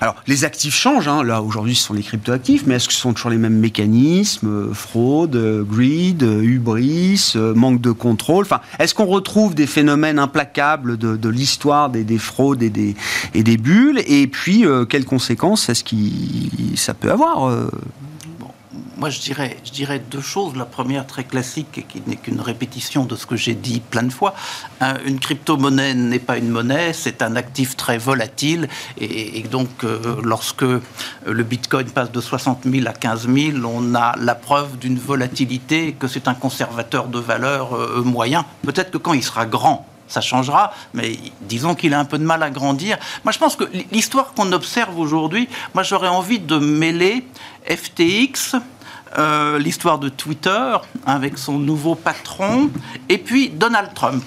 alors, 0.00 0.16
les 0.26 0.44
actifs 0.44 0.74
changent. 0.74 1.08
Hein. 1.08 1.22
Là, 1.22 1.42
aujourd'hui, 1.42 1.74
ce 1.74 1.84
sont 1.84 1.94
les 1.94 2.02
crypto-actifs, 2.02 2.64
mais 2.66 2.76
est-ce 2.76 2.88
que 2.88 2.94
ce 2.94 3.00
sont 3.00 3.12
toujours 3.12 3.30
les 3.30 3.38
mêmes 3.38 3.58
mécanismes 3.58 4.72
Fraude, 4.72 5.64
greed, 5.68 6.22
hubris, 6.22 7.34
manque 7.54 7.80
de 7.80 7.92
contrôle? 7.92 8.44
Enfin, 8.44 8.60
est-ce 8.78 8.94
qu'on 8.94 9.06
retrouve 9.06 9.54
des 9.54 9.66
phénomènes 9.66 10.18
implacables 10.18 10.47
de, 10.54 11.28
l'histoire 11.28 11.90
des, 11.90 12.18
fraudes 12.18 12.62
et 12.62 12.70
des, 12.70 13.56
bulles 13.56 14.02
Et 14.06 14.26
puis, 14.26 14.64
euh, 14.64 14.84
quelles 14.84 15.04
conséquences 15.04 15.68
est-ce 15.68 15.84
que 15.84 15.96
ça 16.76 16.94
peut 16.94 17.10
avoir 17.10 17.48
euh? 17.48 17.70
Moi, 18.96 19.10
je 19.10 19.20
dirais, 19.20 19.56
je 19.64 19.70
dirais 19.70 20.00
deux 20.10 20.20
choses. 20.20 20.56
La 20.56 20.64
première, 20.64 21.06
très 21.06 21.22
classique, 21.22 21.78
et 21.78 21.82
qui 21.84 22.02
n'est 22.08 22.16
qu'une 22.16 22.40
répétition 22.40 23.04
de 23.04 23.14
ce 23.14 23.26
que 23.26 23.36
j'ai 23.36 23.54
dit 23.54 23.78
plein 23.78 24.02
de 24.02 24.12
fois. 24.12 24.34
une 25.06 25.20
crypto-monnaie 25.20 25.94
n'est 25.94 26.18
pas 26.18 26.36
une 26.36 26.48
monnaie, 26.48 26.92
c'est 26.92 27.22
un 27.22 27.36
actif 27.36 27.76
très 27.76 27.96
volatile. 27.96 28.68
Et, 29.00 29.44
donc, 29.44 29.68
euh, 29.84 30.16
lorsque 30.24 30.64
le 30.64 31.42
bitcoin 31.44 31.86
passe 31.90 32.10
de 32.10 32.20
60 32.20 32.64
000 32.64 32.88
à 32.88 32.92
15 32.92 33.28
000, 33.32 33.58
on 33.64 33.94
a 33.94 34.16
la 34.18 34.34
preuve 34.34 34.76
d'une 34.78 34.98
volatilité, 34.98 35.92
que 35.92 36.08
c'est 36.08 36.26
un 36.26 36.34
conservateur 36.34 37.06
de 37.06 37.20
valeur 37.20 38.02
moyen. 38.04 38.44
Peut-être 38.62 38.90
que 38.90 38.98
quand 38.98 39.12
il 39.12 39.22
sera 39.22 39.46
grand, 39.46 39.86
ça 40.08 40.20
changera, 40.20 40.72
mais 40.94 41.18
disons 41.42 41.74
qu'il 41.74 41.94
a 41.94 42.00
un 42.00 42.04
peu 42.04 42.18
de 42.18 42.24
mal 42.24 42.42
à 42.42 42.50
grandir. 42.50 42.98
Moi, 43.24 43.32
je 43.32 43.38
pense 43.38 43.56
que 43.56 43.64
l'histoire 43.92 44.32
qu'on 44.34 44.52
observe 44.52 44.98
aujourd'hui, 44.98 45.48
moi, 45.74 45.82
j'aurais 45.82 46.08
envie 46.08 46.38
de 46.38 46.58
mêler 46.58 47.24
FTX 47.66 48.56
euh, 49.16 49.58
l'histoire 49.58 49.98
de 49.98 50.08
Twitter 50.08 50.76
avec 51.06 51.38
son 51.38 51.58
nouveau 51.58 51.94
patron, 51.94 52.70
et 53.08 53.18
puis 53.18 53.48
Donald 53.48 53.94
Trump. 53.94 54.22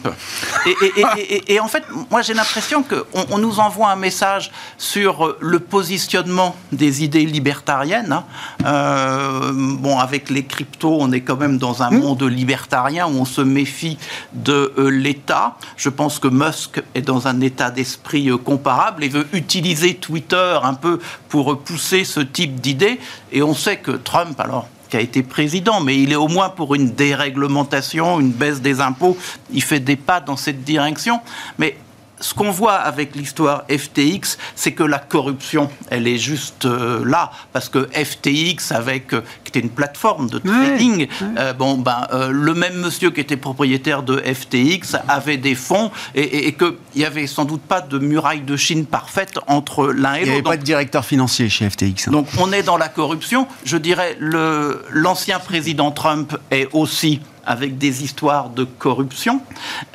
Et, 1.47 1.59
en 1.59 1.67
fait, 1.67 1.83
moi 2.09 2.21
j'ai 2.21 2.33
l'impression 2.33 2.83
qu'on 2.83 3.25
on 3.29 3.37
nous 3.37 3.59
envoie 3.59 3.89
un 3.89 3.95
message 3.95 4.51
sur 4.77 5.35
le 5.39 5.59
positionnement 5.59 6.55
des 6.71 7.03
idées 7.03 7.25
libertariennes. 7.25 8.11
Hein. 8.11 8.23
Euh, 8.65 9.51
bon, 9.53 9.99
avec 9.99 10.29
les 10.29 10.43
cryptos, 10.43 10.97
on 10.99 11.11
est 11.11 11.21
quand 11.21 11.37
même 11.37 11.57
dans 11.57 11.83
un 11.83 11.91
hmm. 11.91 11.99
monde 11.99 12.23
libertarien 12.23 13.07
où 13.07 13.11
on 13.11 13.25
se 13.25 13.41
méfie 13.41 13.97
de 14.33 14.73
euh, 14.77 14.89
l'État. 14.89 15.57
Je 15.77 15.89
pense 15.89 16.19
que 16.19 16.27
Musk 16.27 16.81
est 16.95 17.01
dans 17.01 17.27
un 17.27 17.39
état 17.41 17.69
d'esprit 17.69 18.29
comparable 18.43 19.03
et 19.03 19.09
veut 19.09 19.27
utiliser 19.33 19.95
Twitter 19.95 20.57
un 20.63 20.73
peu 20.73 20.99
pour 21.29 21.59
pousser 21.59 22.03
ce 22.03 22.19
type 22.19 22.59
d'idées. 22.59 22.99
Et 23.31 23.41
on 23.41 23.53
sait 23.53 23.77
que 23.77 23.91
Trump, 23.91 24.39
alors, 24.39 24.67
qui 24.89 24.97
a 24.97 25.01
été 25.01 25.23
président, 25.23 25.79
mais 25.79 25.97
il 25.97 26.11
est 26.11 26.17
au 26.17 26.27
moins 26.27 26.49
pour 26.49 26.75
une 26.75 26.91
déréglementation, 26.91 28.19
une 28.19 28.31
baisse 28.31 28.61
des 28.61 28.81
impôts. 28.81 29.17
Il 29.51 29.63
fait 29.63 29.79
des 29.79 29.95
pas 29.95 30.19
dans 30.19 30.35
cette 30.35 30.63
direction. 30.63 31.21
Mais 31.57 31.77
ce 32.21 32.33
qu'on 32.33 32.51
voit 32.51 32.75
avec 32.75 33.15
l'histoire 33.15 33.65
FTX, 33.69 34.37
c'est 34.55 34.71
que 34.71 34.83
la 34.83 34.99
corruption, 34.99 35.69
elle 35.89 36.07
est 36.07 36.17
juste 36.17 36.65
euh, 36.65 37.03
là, 37.05 37.31
parce 37.51 37.69
que 37.69 37.89
FTX, 37.91 38.71
avec 38.71 39.13
euh, 39.13 39.21
qui 39.43 39.49
était 39.49 39.59
une 39.59 39.69
plateforme 39.69 40.29
de 40.29 40.39
trading, 40.39 41.07
euh, 41.37 41.53
bon 41.53 41.77
ben 41.77 42.07
le 42.29 42.53
même 42.53 42.75
monsieur 42.75 43.11
qui 43.11 43.21
était 43.21 43.37
propriétaire 43.37 44.03
de 44.03 44.17
FTX 44.17 44.97
avait 45.07 45.37
des 45.37 45.55
fonds 45.55 45.91
et, 46.15 46.47
et, 46.47 46.53
qu'il 46.53 46.75
n'y 46.95 47.05
avait 47.05 47.27
sans 47.27 47.45
doute 47.45 47.61
pas 47.61 47.81
de 47.81 47.97
muraille 47.97 48.41
de 48.41 48.55
Chine 48.55 48.85
parfaite 48.85 49.39
entre 49.47 49.87
l'un 49.87 50.15
et 50.15 50.19
l'autre. 50.19 50.21
Il 50.21 50.25
n'y 50.25 50.31
avait 50.31 50.41
pas 50.41 50.57
de 50.57 50.63
directeur 50.63 51.05
financier 51.05 51.49
chez 51.49 51.69
FTX. 51.69 52.07
Hein. 52.07 52.11
Donc 52.11 52.27
on 52.39 52.51
est 52.51 52.63
dans 52.63 52.77
la 52.77 52.89
corruption. 52.89 53.47
Je 53.65 53.77
dirais 53.77 54.15
le 54.19 54.83
l'ancien 54.91 55.39
président 55.39 55.91
Trump 55.91 56.37
est 56.51 56.67
aussi 56.73 57.21
avec 57.45 57.77
des 57.77 58.03
histoires 58.03 58.49
de 58.49 58.63
corruption. 58.63 59.41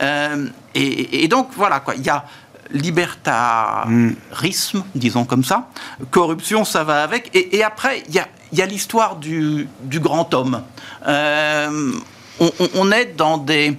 Euh, 0.02 0.46
et, 0.76 1.28
donc, 1.28 1.48
voilà, 1.56 1.80
quoi. 1.80 1.94
Il 1.94 2.04
y 2.04 2.10
a 2.10 2.24
libertarisme, 2.70 4.84
disons 4.94 5.24
comme 5.24 5.44
ça. 5.44 5.68
Corruption, 6.10 6.64
ça 6.64 6.84
va 6.84 7.02
avec. 7.02 7.30
Et, 7.34 7.62
après, 7.62 8.02
il 8.08 8.14
y 8.14 8.18
a, 8.18 8.26
y 8.52 8.62
a 8.62 8.66
l'histoire 8.66 9.16
du, 9.16 9.68
du, 9.82 10.00
grand 10.00 10.32
homme. 10.34 10.62
Euh, 11.06 11.92
on, 12.74 12.92
est 12.92 13.16
dans 13.16 13.38
des 13.38 13.78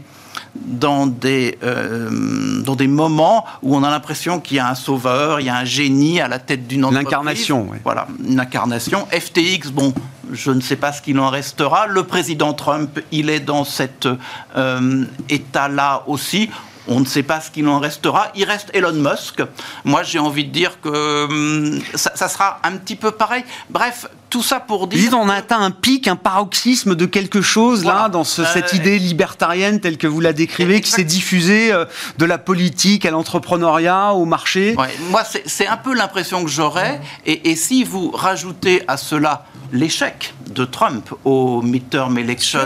dans 0.56 1.06
des, 1.06 1.58
euh, 1.64 2.62
dans 2.64 2.76
des 2.76 2.88
moments 2.88 3.45
où 3.62 3.76
on 3.76 3.84
a 3.84 3.91
l'impression 3.91 4.39
qu'il 4.39 4.58
y 4.58 4.60
a 4.60 4.68
un 4.68 4.76
sauveur, 4.76 5.39
il 5.39 5.45
y 5.45 5.50
a 5.50 5.56
un 5.56 5.66
génie 5.66 6.20
à 6.20 6.28
la 6.28 6.39
tête 6.39 6.68
d'une 6.68 6.84
entreprise. 6.84 7.06
L'incarnation, 7.06 7.68
oui. 7.70 7.78
Voilà, 7.84 8.08
une 8.26 8.39
incarnation. 8.39 9.08
FTX, 9.12 9.70
bon, 9.72 9.93
je 10.32 10.52
ne 10.52 10.62
sais 10.62 10.76
pas 10.76 10.91
ce 10.91 11.02
qu'il 11.02 11.20
en 11.20 11.30
restera. 11.30 11.88
Le 11.88 12.04
président 12.04 12.54
Trump, 12.54 13.00
il 13.12 13.30
est 13.30 13.39
dans 13.39 13.64
cet 13.64 14.08
euh, 14.56 15.06
état-là 15.30 16.04
aussi. 16.08 16.50
On 16.88 17.00
ne 17.00 17.06
sait 17.06 17.24
pas 17.24 17.42
ce 17.42 17.52
qu'il 17.52 17.68
en 17.68 17.80
restera. 17.80 18.32
Il 18.36 18.46
reste 18.46 18.70
Elon 18.74 18.94
Musk. 18.94 19.42
Moi, 19.84 20.04
j'ai 20.04 20.20
envie 20.20 20.46
de 20.46 20.52
dire 20.52 20.80
que 20.82 21.26
hum, 21.26 21.82
ça, 21.96 22.28
sera 22.28 22.60
un 22.64 22.78
petit 22.78 22.96
peu 22.96 23.12
pareil. 23.12 23.44
Bref, 23.70 24.08
tout 24.30 24.44
ça 24.44 24.60
pour 24.60 24.88
dire. 24.88 25.14
on 25.14 25.30
a 25.30 25.36
atteint 25.36 25.60
un 25.60 25.72
pic, 25.72 26.08
un 26.08 26.16
paroxysme 26.16 26.96
de 26.96 27.06
quelque 27.06 27.42
chose 27.42 27.86
là, 27.86 28.10
dans 28.10 28.24
cette 28.24 28.74
euh, 28.74 28.78
idée 28.78 29.00
libertarienne 29.00 29.80
telle 29.80 29.98
que 29.98 30.08
vous 30.08 30.20
la 30.20 30.34
décrivez, 30.34 30.82
qui 30.82 30.92
s'est 30.92 31.04
diffusée 31.04 31.72
euh, 31.72 31.86
de 32.18 32.26
la 32.26 32.38
politique 32.38 33.06
à 33.06 33.12
l'entrepreneuriat, 33.12 34.14
au 34.14 34.26
marché. 34.26 34.76
moi, 35.10 35.24
c'est 35.24 35.68
un 35.68 35.78
peu 35.78 35.94
l'impression 35.94 36.44
que 36.44 36.50
j'aurais. 36.50 37.02
Et, 37.26 37.52
et 37.52 37.56
si 37.56 37.84
vous 37.84 38.12
rajoutez 38.12 38.84
à 38.88 38.98
cela 38.98 39.46
l'échec 39.72 40.34
de 40.49 40.65
Trump 40.65 41.13
au 41.26 41.61
midterm 41.61 42.18
election 42.18 42.59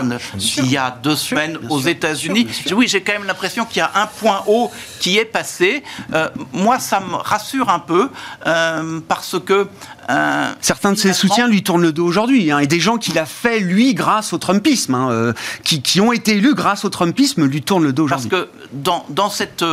il 0.58 0.70
y 0.70 0.76
a 0.76 0.90
deux 1.02 1.16
semaines 1.16 1.58
aux 1.68 1.80
États-Unis. 1.80 2.46
Oui, 2.74 2.88
j'ai 2.88 3.02
quand 3.02 3.12
même 3.12 3.24
l'impression 3.24 3.64
qu'il 3.64 3.78
y 3.78 3.80
a 3.80 3.90
un 3.94 4.06
point 4.06 4.42
haut 4.46 4.70
qui 5.00 5.18
est 5.18 5.24
passé. 5.24 5.82
Euh, 6.12 6.28
moi, 6.52 6.78
ça 6.78 7.00
me 7.00 7.14
rassure 7.14 7.68
un 7.68 7.78
peu 7.78 8.10
euh, 8.46 9.00
parce 9.06 9.36
que 9.44 9.68
euh, 10.10 10.52
Certains 10.60 10.92
de 10.92 10.98
ses 10.98 11.12
soutiens 11.12 11.48
lui 11.48 11.62
tournent 11.62 11.82
le 11.82 11.92
dos 11.92 12.04
aujourd'hui, 12.04 12.50
hein, 12.50 12.58
et 12.58 12.66
des 12.66 12.80
gens 12.80 12.96
qu'il 12.96 13.18
a 13.18 13.26
fait, 13.26 13.60
lui, 13.60 13.94
grâce 13.94 14.32
au 14.32 14.38
Trumpisme, 14.38 14.94
hein, 14.94 15.32
qui, 15.62 16.00
ont 16.00 16.12
été 16.12 16.36
élus 16.36 16.54
grâce 16.54 16.84
au 16.84 16.88
Trumpisme, 16.88 17.44
lui 17.44 17.62
tournent 17.62 17.84
le 17.84 17.92
dos 17.92 18.04
aujourd'hui. 18.04 18.28
Parce 18.28 18.44
que 18.44 18.48
dans, 18.72 19.04
dans 19.10 19.30
cette 19.30 19.64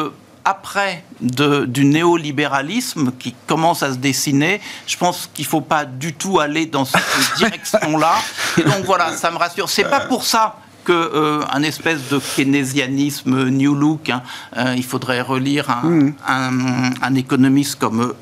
après 0.46 1.04
du 1.20 1.86
néolibéralisme 1.86 3.12
qui 3.18 3.36
commence 3.48 3.84
à 3.84 3.92
se 3.94 3.98
dessiner, 3.98 4.62
je 4.88 4.98
pense 4.98 5.30
qu'il 5.34 5.46
ne 5.46 5.50
faut 5.50 5.62
pas 5.62 5.86
du 5.86 6.14
tout 6.14 6.40
aller 6.40 6.66
dans 6.66 6.86
cette 6.86 7.04
direction-là. 7.38 8.16
Et 8.58 8.64
donc 8.64 8.86
voilà, 8.86 9.16
ça 9.16 9.32
me 9.32 9.38
rassure. 9.38 9.70
C'est 9.70 9.90
pas 9.90 10.02
pour 10.02 10.24
ça 10.24 10.58
que 10.84 10.94
euh, 10.94 11.42
un 11.52 11.62
espèce 11.64 12.10
de 12.10 12.20
keynésianisme 12.36 13.50
new 13.50 13.76
look. 13.76 14.10
Hein. 14.10 14.24
Euh, 14.58 14.74
il 14.76 14.84
faudrait 14.84 15.22
relire 15.22 15.70
un, 15.70 16.52
mm. 16.52 17.18
économiste 17.18 17.76
comme 17.76 18.02
euh, 18.02 18.16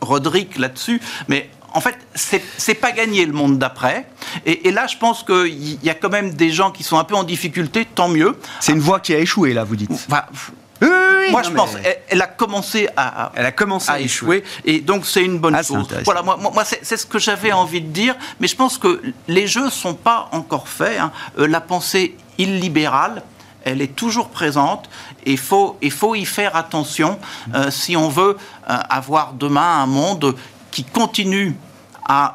Roderick 0.00 0.58
là-dessus, 0.58 1.00
mais 1.28 1.50
en 1.74 1.80
fait, 1.80 1.98
c'est 2.14 2.74
pas 2.74 2.92
gagné 2.92 3.26
le 3.26 3.32
monde 3.32 3.58
d'après. 3.58 4.06
Et, 4.46 4.70
là, 4.70 4.86
je 4.86 4.96
pense 4.96 5.24
qu'il 5.24 5.82
y 5.82 5.90
a 5.90 5.94
quand 5.94 6.08
même 6.08 6.32
des 6.32 6.50
gens 6.50 6.70
qui 6.70 6.84
sont 6.84 6.98
un 6.98 7.04
peu 7.04 7.16
en 7.16 7.24
difficulté, 7.24 7.84
tant 7.84 8.08
mieux. 8.08 8.38
C'est 8.60 8.70
une 8.70 8.78
voie 8.78 9.00
qui 9.00 9.12
a 9.12 9.18
échoué, 9.18 9.52
là, 9.52 9.64
vous 9.64 9.74
dites. 9.74 10.06
Moi, 11.30 11.42
je 11.42 11.50
pense, 11.50 11.70
elle, 12.08 12.22
a 12.22 12.26
commencé 12.26 12.88
à, 12.96 13.32
elle 13.34 13.46
a 13.46 13.52
commencé 13.52 13.90
à, 13.90 14.00
échouer. 14.00 14.44
et 14.64 14.80
donc 14.80 15.06
c'est 15.06 15.24
une 15.24 15.38
bonne 15.38 15.54
ah, 15.54 15.62
chose. 15.62 15.86
Voilà, 16.04 16.22
moi, 16.22 16.36
moi 16.36 16.64
c'est 16.64 16.96
ce 16.96 17.06
que 17.06 17.18
j'avais 17.18 17.52
envie 17.52 17.80
de 17.80 17.88
dire, 17.88 18.14
mais 18.40 18.48
je 18.48 18.56
pense 18.56 18.78
que 18.78 19.02
les 19.28 19.46
jeux 19.46 19.70
sont 19.70 19.94
pas 19.94 20.28
encore 20.32 20.68
faits. 20.68 20.98
Hein. 20.98 21.12
Euh, 21.38 21.46
la 21.46 21.60
pensée 21.60 22.16
illibérale, 22.38 23.22
elle 23.64 23.80
est 23.80 23.94
toujours 23.94 24.28
présente 24.28 24.88
et 25.24 25.32
il 25.32 25.38
faut, 25.38 25.78
il 25.80 25.90
faut 25.90 26.14
y 26.14 26.24
faire 26.24 26.56
attention 26.56 27.18
euh, 27.54 27.70
si 27.70 27.96
on 27.96 28.08
veut 28.08 28.36
euh, 28.68 28.76
avoir 28.90 29.32
demain 29.32 29.80
un 29.82 29.86
monde 29.86 30.34
qui 30.70 30.84
continue 30.84 31.54
à 32.06 32.34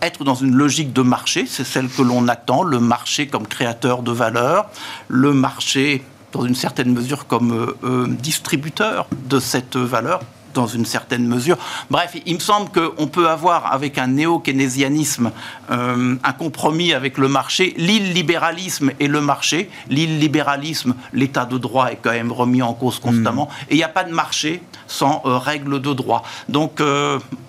être 0.00 0.24
dans 0.24 0.34
une 0.34 0.56
logique 0.56 0.92
de 0.92 1.02
marché, 1.02 1.46
c'est 1.46 1.62
celle 1.62 1.88
que 1.88 2.02
l'on 2.02 2.26
attend, 2.26 2.64
le 2.64 2.80
marché 2.80 3.28
comme 3.28 3.46
créateur 3.46 4.02
de 4.02 4.10
valeur, 4.10 4.68
le 5.06 5.32
marché 5.32 6.02
dans 6.32 6.44
une 6.44 6.54
certaine 6.54 6.92
mesure 6.92 7.26
comme 7.26 7.52
euh, 7.52 7.76
euh, 7.84 8.06
distributeur 8.08 9.06
de 9.28 9.38
cette 9.38 9.76
valeur 9.76 10.20
dans 10.54 10.66
une 10.66 10.84
certaine 10.84 11.26
mesure. 11.26 11.56
Bref, 11.88 12.14
il 12.26 12.34
me 12.34 12.40
semble 12.40 12.68
qu'on 12.70 13.06
peut 13.06 13.30
avoir 13.30 13.72
avec 13.72 13.96
un 13.96 14.08
néo-keynésianisme 14.08 15.32
euh, 15.70 16.16
un 16.22 16.32
compromis 16.34 16.92
avec 16.92 17.16
le 17.16 17.28
marché, 17.28 17.72
l'illibéralisme 17.78 18.90
et 19.00 19.08
le 19.08 19.22
marché. 19.22 19.70
L'illibéralisme, 19.88 20.94
l'état 21.14 21.46
de 21.46 21.56
droit 21.56 21.90
est 21.90 21.96
quand 22.02 22.10
même 22.10 22.32
remis 22.32 22.60
en 22.60 22.74
cause 22.74 22.98
constamment. 22.98 23.46
Hmm. 23.46 23.64
Et 23.70 23.74
il 23.74 23.76
n'y 23.78 23.82
a 23.82 23.88
pas 23.88 24.04
de 24.04 24.12
marché 24.12 24.62
sans 24.86 25.22
règles 25.24 25.80
de 25.80 25.94
droit. 25.94 26.22
Donc 26.50 26.82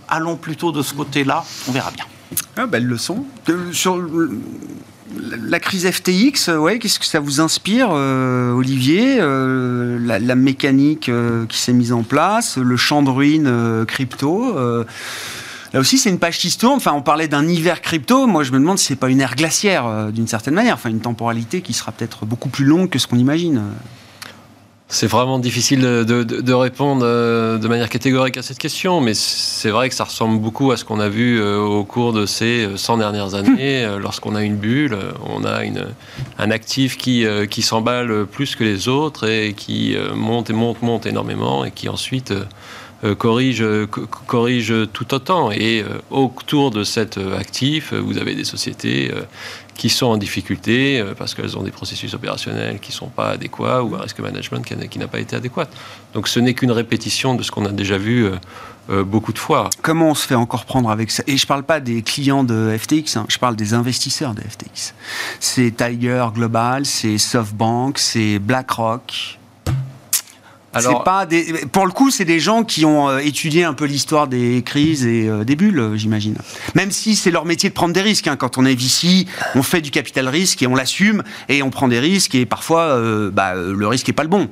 allons 0.07 0.37
plutôt 0.37 0.71
de 0.71 0.81
ce 0.81 0.93
côté-là, 0.93 1.43
on 1.67 1.73
verra 1.73 1.91
bien. 1.91 2.05
Ah, 2.55 2.67
belle 2.67 2.85
leçon. 2.85 3.25
Sur 3.73 3.97
la 5.47 5.59
crise 5.59 5.89
FTX, 5.89 6.49
ouais, 6.57 6.79
qu'est-ce 6.79 6.99
que 6.99 7.05
ça 7.05 7.19
vous 7.19 7.41
inspire, 7.41 7.89
Olivier 7.91 9.17
la, 9.19 10.35
mécanique 10.35 11.11
qui 11.49 11.57
s'est 11.57 11.73
mise 11.73 11.93
en 11.93 12.03
place, 12.03 12.57
le 12.57 12.77
champ 12.77 13.03
de 13.03 13.09
ruines 13.09 13.85
crypto 13.85 14.55
Là 15.73 15.79
aussi, 15.79 15.97
c'est 15.97 16.11
une 16.11 16.19
page 16.19 16.37
qui 16.37 16.51
se 16.51 16.59
tourne. 16.59 16.77
Enfin, 16.77 16.93
on 16.93 17.01
parlait 17.01 17.27
d'un 17.27 17.47
hiver 17.47 17.81
crypto. 17.81 18.27
Moi, 18.27 18.43
je 18.43 18.51
me 18.51 18.59
demande 18.59 18.77
si 18.77 18.85
c'est 18.85 18.95
pas 18.95 19.09
une 19.09 19.19
ère 19.19 19.35
glaciaire, 19.35 19.87
euh, 19.87 20.11
d'une 20.11 20.27
certaine 20.27 20.53
manière. 20.53 20.75
Enfin, 20.75 20.91
une 20.91 21.01
temporalité 21.01 21.61
qui 21.61 21.73
sera 21.73 21.91
peut-être 21.91 22.27
beaucoup 22.27 22.49
plus 22.49 22.63
longue 22.63 22.89
que 22.89 22.99
ce 22.99 23.07
qu'on 23.07 23.17
imagine. 23.17 23.63
C'est 24.93 25.07
vraiment 25.07 25.39
difficile 25.39 25.81
de, 25.81 26.53
répondre 26.53 27.01
euh, 27.03 27.57
de 27.57 27.67
manière 27.67 27.89
catégorique 27.89 28.37
à 28.37 28.43
cette 28.43 28.59
question, 28.59 29.01
mais 29.01 29.15
c'est 29.15 29.71
vrai 29.71 29.89
que 29.89 29.95
ça 29.95 30.03
ressemble 30.03 30.39
beaucoup 30.39 30.71
à 30.71 30.77
ce 30.77 30.85
qu'on 30.85 30.99
a 30.99 31.09
vu 31.09 31.41
euh, 31.41 31.57
au 31.57 31.83
cours 31.83 32.13
de 32.13 32.27
ces 32.27 32.67
100 32.75 32.99
dernières 32.99 33.33
années. 33.33 33.87
Lorsqu'on 33.99 34.35
a 34.35 34.43
une 34.43 34.55
bulle, 34.55 34.95
on 35.25 35.45
a 35.45 35.63
une, 35.63 35.87
un 36.37 36.51
actif 36.51 36.95
qui, 36.95 37.25
qui 37.49 37.63
s'emballe 37.63 38.27
plus 38.27 38.55
que 38.55 38.63
les 38.63 38.87
autres 38.87 39.27
et 39.27 39.53
qui 39.53 39.97
monte 40.13 40.51
et 40.51 40.53
monte, 40.53 40.83
monte 40.83 41.07
énormément 41.07 41.65
et 41.65 41.71
qui 41.71 41.89
ensuite 41.89 42.31
euh, 42.31 42.45
corrige, 43.15 43.63
corrige 44.27 44.73
tout 44.93 45.13
autant. 45.13 45.51
Et 45.51 45.81
euh, 45.81 45.99
autour 46.09 46.71
de 46.71 46.83
cet 46.83 47.17
euh, 47.17 47.37
actif, 47.37 47.93
vous 47.93 48.17
avez 48.17 48.35
des 48.35 48.43
sociétés 48.43 49.11
qui 49.75 49.89
sont 49.89 50.05
en 50.05 50.17
difficulté 50.17 51.03
parce 51.17 51.33
qu'elles 51.33 51.57
ont 51.57 51.63
des 51.63 51.71
processus 51.71 52.13
opérationnels 52.13 52.79
qui 52.79 52.91
ne 52.91 52.95
sont 52.95 53.07
pas 53.07 53.31
adéquats 53.31 53.83
ou 53.83 53.95
un 53.95 54.01
risque 54.01 54.19
management 54.19 54.63
qui 54.63 54.99
n'a 54.99 55.07
pas 55.07 55.19
été 55.19 55.35
adéquat. 55.35 55.67
Donc 56.13 56.27
ce 56.27 56.39
n'est 56.39 56.53
qu'une 56.53 56.71
répétition 56.71 57.33
de 57.33 57.41
ce 57.41 57.49
qu'on 57.49 57.65
a 57.65 57.71
déjà 57.71 57.97
vu 57.97 58.29
beaucoup 58.89 59.33
de 59.33 59.39
fois. 59.39 59.71
Comment 59.81 60.11
on 60.11 60.15
se 60.15 60.27
fait 60.27 60.35
encore 60.35 60.65
prendre 60.65 60.91
avec 60.91 61.09
ça? 61.09 61.23
Et 61.25 61.37
je 61.37 61.45
ne 61.45 61.47
parle 61.47 61.63
pas 61.63 61.79
des 61.79 62.03
clients 62.03 62.43
de 62.43 62.77
FTX, 62.77 63.17
hein, 63.17 63.25
je 63.29 63.39
parle 63.39 63.55
des 63.55 63.73
investisseurs 63.73 64.35
de 64.35 64.41
FTX. 64.41 64.93
C'est 65.39 65.75
Tiger 65.75 66.23
Global, 66.35 66.85
c'est 66.85 67.17
SoftBank, 67.17 67.97
c'est 67.97 68.37
BlackRock, 68.37 69.39
alors, 70.73 71.03
pas 71.03 71.25
des, 71.25 71.65
pour 71.71 71.85
le 71.85 71.91
coup, 71.91 72.09
c'est 72.09 72.25
des 72.25 72.39
gens 72.39 72.63
qui 72.63 72.85
ont 72.85 73.09
euh, 73.09 73.19
étudié 73.19 73.63
un 73.63 73.73
peu 73.73 73.85
l'histoire 73.85 74.27
des 74.27 74.63
crises 74.63 75.05
et 75.05 75.27
euh, 75.27 75.43
des 75.43 75.55
bulles, 75.55 75.79
euh, 75.79 75.97
j'imagine. 75.97 76.35
Même 76.75 76.91
si 76.91 77.15
c'est 77.15 77.31
leur 77.31 77.45
métier 77.45 77.69
de 77.69 77.73
prendre 77.73 77.93
des 77.93 78.01
risques. 78.01 78.27
Hein. 78.27 78.35
Quand 78.35 78.57
on 78.57 78.65
est 78.65 78.75
VC, 78.75 79.27
on 79.55 79.63
fait 79.63 79.81
du 79.81 79.91
capital 79.91 80.27
risque 80.27 80.61
et 80.61 80.67
on 80.67 80.75
l'assume 80.75 81.23
et 81.49 81.61
on 81.63 81.69
prend 81.69 81.87
des 81.87 81.99
risques 81.99 82.35
et 82.35 82.45
parfois, 82.45 82.99
bah, 83.31 83.53
le 83.55 83.87
risque 83.87 84.07
n'est 84.07 84.13
pas 84.13 84.23
le 84.23 84.29
bon. 84.29 84.49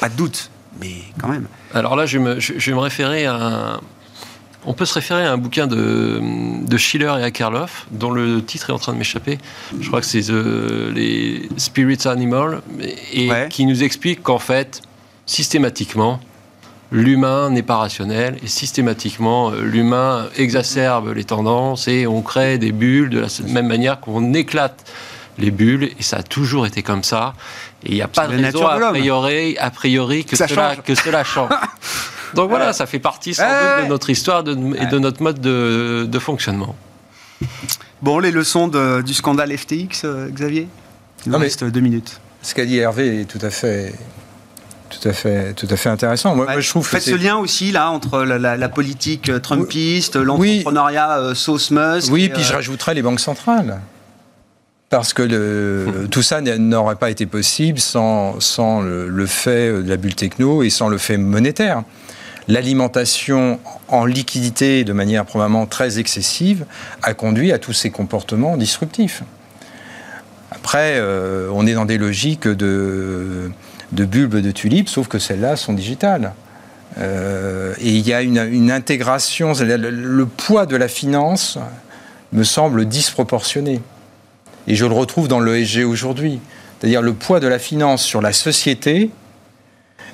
Pas 0.00 0.08
de 0.08 0.16
doute, 0.16 0.50
mais 0.80 0.92
quand 1.20 1.28
même. 1.28 1.46
Alors 1.72 1.96
là, 1.96 2.06
je 2.06 2.18
vais 2.18 2.24
me, 2.24 2.40
je, 2.40 2.52
vais 2.52 2.72
me 2.72 2.80
référer 2.80 3.26
à 3.26 3.34
un, 3.34 3.80
on 4.66 4.74
peut 4.74 4.84
se 4.84 4.94
référer 4.94 5.24
à 5.24 5.32
un 5.32 5.36
bouquin 5.36 5.66
de, 5.66 6.20
de 6.66 6.76
Schiller 6.76 7.12
et 7.18 7.22
Akerlof, 7.22 7.86
dont 7.90 8.10
le 8.10 8.42
titre 8.42 8.70
est 8.70 8.72
en 8.72 8.78
train 8.78 8.92
de 8.92 8.98
m'échapper. 8.98 9.38
Je 9.80 9.86
crois 9.88 10.00
que 10.00 10.06
c'est 10.06 10.30
les 10.94 11.48
Spirits 11.56 12.06
Animal, 12.06 12.62
et 13.12 13.30
qui 13.50 13.66
nous 13.66 13.82
explique 13.82 14.22
qu'en 14.22 14.38
fait, 14.38 14.82
systématiquement, 15.26 16.20
l'humain 16.92 17.50
n'est 17.50 17.62
pas 17.62 17.76
rationnel 17.76 18.36
et 18.42 18.46
systématiquement, 18.46 19.50
euh, 19.50 19.62
l'humain 19.62 20.28
exacerbe 20.36 21.12
les 21.14 21.24
tendances 21.24 21.88
et 21.88 22.06
on 22.06 22.22
crée 22.22 22.58
des 22.58 22.72
bulles 22.72 23.10
de 23.10 23.20
la 23.20 23.28
même 23.48 23.66
manière 23.66 24.00
qu'on 24.00 24.32
éclate 24.34 24.84
les 25.38 25.50
bulles 25.50 25.90
et 25.98 26.02
ça 26.02 26.18
a 26.18 26.22
toujours 26.22 26.66
été 26.66 26.82
comme 26.82 27.02
ça. 27.02 27.34
Et 27.82 27.90
il 27.90 27.94
n'y 27.94 28.02
a 28.02 28.08
pas 28.08 28.28
de 28.28 28.40
raison 28.40 28.66
a 28.66 28.90
priori, 28.90 29.56
a 29.58 29.70
priori 29.70 30.24
que, 30.24 30.36
cela, 30.36 30.76
que 30.76 30.94
cela 30.94 31.24
change. 31.24 31.50
Donc 32.34 32.48
voilà, 32.50 32.72
ça 32.72 32.86
fait 32.86 32.98
partie 32.98 33.34
sans 33.34 33.44
doute 33.44 33.84
de 33.84 33.88
notre 33.88 34.10
histoire 34.10 34.40
et 34.40 34.86
de 34.86 34.98
notre 34.98 35.22
mode 35.22 35.40
de, 35.40 36.18
fonctionnement. 36.18 36.74
Bon, 38.02 38.18
les 38.18 38.30
leçons 38.30 38.68
du 38.68 39.14
scandale 39.14 39.56
FTX, 39.56 40.04
euh, 40.04 40.28
Xavier? 40.30 40.68
Il 41.26 41.32
nous 41.32 41.38
reste 41.38 41.64
deux 41.64 41.80
minutes. 41.80 42.20
Ce 42.42 42.54
qu'a 42.54 42.66
dit 42.66 42.78
Hervé 42.78 43.22
est 43.22 43.24
tout 43.24 43.38
à 43.40 43.50
fait 43.50 43.94
tout 44.90 45.08
à 45.08 45.12
fait, 45.12 45.54
tout 45.54 45.66
à 45.70 45.76
fait 45.76 45.88
intéressant. 45.88 46.34
Moi, 46.36 46.60
je 46.60 46.68
trouve 46.68 46.86
Faites 46.86 47.02
ce 47.02 47.14
lien 47.14 47.36
aussi 47.36 47.72
là 47.72 47.90
entre 47.90 48.22
la, 48.22 48.68
politique 48.68 49.28
euh, 49.28 49.38
trumpiste, 49.38 50.16
l'entrepreneuriat 50.16 51.18
euh, 51.18 51.34
sauce 51.34 51.70
Musk. 51.70 52.12
Oui, 52.12 52.28
puis 52.28 52.42
je 52.42 52.52
euh, 52.52 52.56
rajouterais 52.56 52.94
les 52.94 53.02
banques 53.02 53.20
centrales. 53.20 53.80
Parce 54.90 55.12
que 55.12 55.22
le, 55.22 56.06
tout 56.10 56.22
ça 56.22 56.40
n'aurait 56.40 56.96
pas 56.96 57.10
été 57.10 57.26
possible 57.26 57.80
sans, 57.80 58.38
sans 58.40 58.80
le, 58.80 59.26
fait 59.26 59.72
de 59.82 59.88
la 59.88 59.96
bulle 59.96 60.14
techno 60.14 60.62
et 60.62 60.70
sans 60.70 60.88
le 60.88 60.98
fait 60.98 61.16
monétaire. 61.16 61.82
L'alimentation 62.46 63.58
en 63.88 64.04
liquidité 64.04 64.84
de 64.84 64.92
manière 64.92 65.24
probablement 65.24 65.66
très 65.66 65.98
excessive 65.98 66.66
a 67.02 67.14
conduit 67.14 67.50
à 67.50 67.58
tous 67.58 67.72
ces 67.72 67.90
comportements 67.90 68.56
disruptifs. 68.56 69.22
Après, 70.52 71.02
on 71.52 71.66
est 71.66 71.74
dans 71.74 71.86
des 71.86 71.98
logiques 71.98 72.46
de 72.46 73.50
de 73.94 74.04
bulbes 74.04 74.36
de 74.36 74.50
tulipes, 74.50 74.88
sauf 74.88 75.08
que 75.08 75.18
celles-là 75.18 75.56
sont 75.56 75.72
digitales. 75.72 76.32
Euh, 76.98 77.74
et 77.80 77.90
il 77.90 78.06
y 78.06 78.12
a 78.12 78.22
une, 78.22 78.70
intégration, 78.70 79.52
le, 79.60 80.24
poids 80.26 80.66
de 80.66 80.76
la 80.76 80.88
finance 80.88 81.58
me 82.32 82.44
semble 82.44 82.86
disproportionné. 82.86 83.80
Et 84.66 84.74
je 84.74 84.86
le 84.86 84.94
retrouve 84.94 85.28
dans 85.28 85.40
l'ESG 85.40 85.84
aujourd'hui. 85.84 86.40
C'est-à-dire 86.78 87.02
le 87.02 87.12
poids 87.12 87.40
de 87.40 87.46
la 87.46 87.58
finance 87.58 88.02
sur 88.02 88.20
la 88.20 88.32
société, 88.32 89.10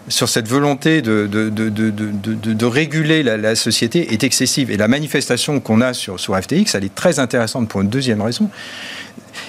sur 0.09 0.29
cette 0.29 0.49
volonté 0.49 1.03
de, 1.03 2.65
réguler 2.65 3.23
la, 3.23 3.55
société 3.55 4.13
est 4.13 4.25
excessive. 4.25 4.71
Et 4.71 4.77
la 4.77 4.89
manifestation 4.89 5.61
qu'on 5.61 5.81
a 5.81 5.93
sur, 5.95 6.19
sur 6.19 6.39
FTX, 6.39 6.75
elle 6.75 6.85
est 6.85 6.95
très 6.95 7.19
intéressante 7.19 7.69
pour 7.69 7.81
une 7.81 7.89
deuxième 7.89 8.23
raison. 8.23 8.51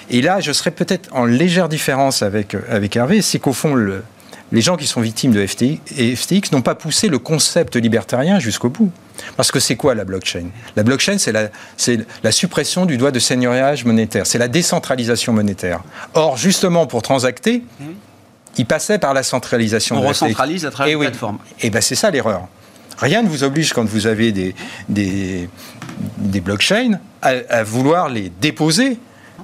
Et 0.09 0.21
là, 0.21 0.39
je 0.39 0.51
serais 0.51 0.71
peut-être 0.71 1.09
en 1.13 1.25
légère 1.25 1.69
différence 1.69 2.21
avec, 2.21 2.55
avec 2.69 2.95
Hervé, 2.95 3.21
c'est 3.21 3.39
qu'au 3.39 3.53
fond, 3.53 3.73
le, 3.73 4.03
les 4.51 4.61
gens 4.61 4.75
qui 4.77 4.87
sont 4.87 5.01
victimes 5.01 5.31
de 5.31 5.45
FTX, 5.45 6.51
n'ont 6.51 6.61
pas 6.61 6.75
poussé 6.75 7.07
le 7.07 7.19
concept 7.19 7.75
libertarien 7.75 8.39
jusqu'au 8.39 8.69
bout. 8.69 8.91
Parce 9.37 9.51
que 9.51 9.59
c'est 9.59 9.75
quoi 9.75 9.95
la 9.95 10.03
blockchain? 10.03 10.47
La 10.75 10.83
blockchain, 10.83 11.17
c'est 11.17 11.31
la, 11.31 11.49
la, 12.23 12.31
suppression 12.31 12.85
du 12.85 12.97
droit 12.97 13.11
de 13.11 13.19
seigneuriage 13.19 13.85
monétaire, 13.85 14.25
c'est 14.25 14.39
la 14.39 14.47
décentralisation 14.47 15.31
monétaire. 15.31 15.81
Or, 16.13 16.37
justement, 16.37 16.87
pour 16.87 17.01
transacter, 17.01 17.63
il 18.57 18.65
passait 18.65 18.99
par 18.99 19.13
la 19.13 19.23
centralisation. 19.23 19.97
On 19.97 20.07
recentralise 20.07 20.65
à 20.65 20.71
travers 20.71 20.97
la 20.97 21.05
plateforme. 21.05 21.37
Et 21.61 21.69
bien 21.69 21.81
c'est 21.81 21.95
ça 21.95 22.09
l'erreur. 22.11 22.47
Rien 22.97 23.23
ne 23.23 23.29
vous 23.29 23.43
oblige, 23.43 23.73
quand 23.73 23.85
vous 23.85 24.05
avez 24.05 24.31
des, 24.31 24.53
des, 24.89 25.49
des 26.17 26.41
blockchains, 26.41 26.99
à, 27.21 27.63
vouloir 27.63 28.09
les 28.09 28.31
déposer 28.41 28.99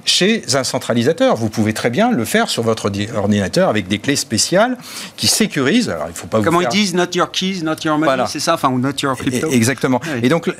chez 0.08 0.42
un 0.54 0.64
centralisateur. 0.64 1.36
Vous 1.36 1.48
pouvez 1.48 1.72
très 1.72 1.90
bien 1.90 2.10
le 2.10 2.24
faire 2.24 2.48
sur 2.48 2.62
votre 2.62 2.90
ordinateur 3.16 3.68
avec 3.68 3.88
des 3.88 3.98
clés 3.98 4.16
spéciales 4.16 4.76
qui 5.16 5.26
sécurisent. 5.26 5.90
Alors, 5.90 6.06
il 6.08 6.14
faut 6.14 6.26
pas 6.26 6.40
Comment 6.42 6.60
ils 6.60 6.68
disent 6.68 6.94
Not 6.94 7.14
your 7.14 7.30
keys, 7.30 7.62
not 7.62 7.76
your 7.84 7.98
money, 7.98 8.24
c'est 8.28 8.40
ça 8.40 8.54
Enfin, 8.54 8.70
ou 8.70 8.78
not 8.78 8.92
your 9.02 9.16
crypto. 9.16 9.50
Exactement. 9.50 10.00
Et 10.22 10.28
donc, 10.28 10.50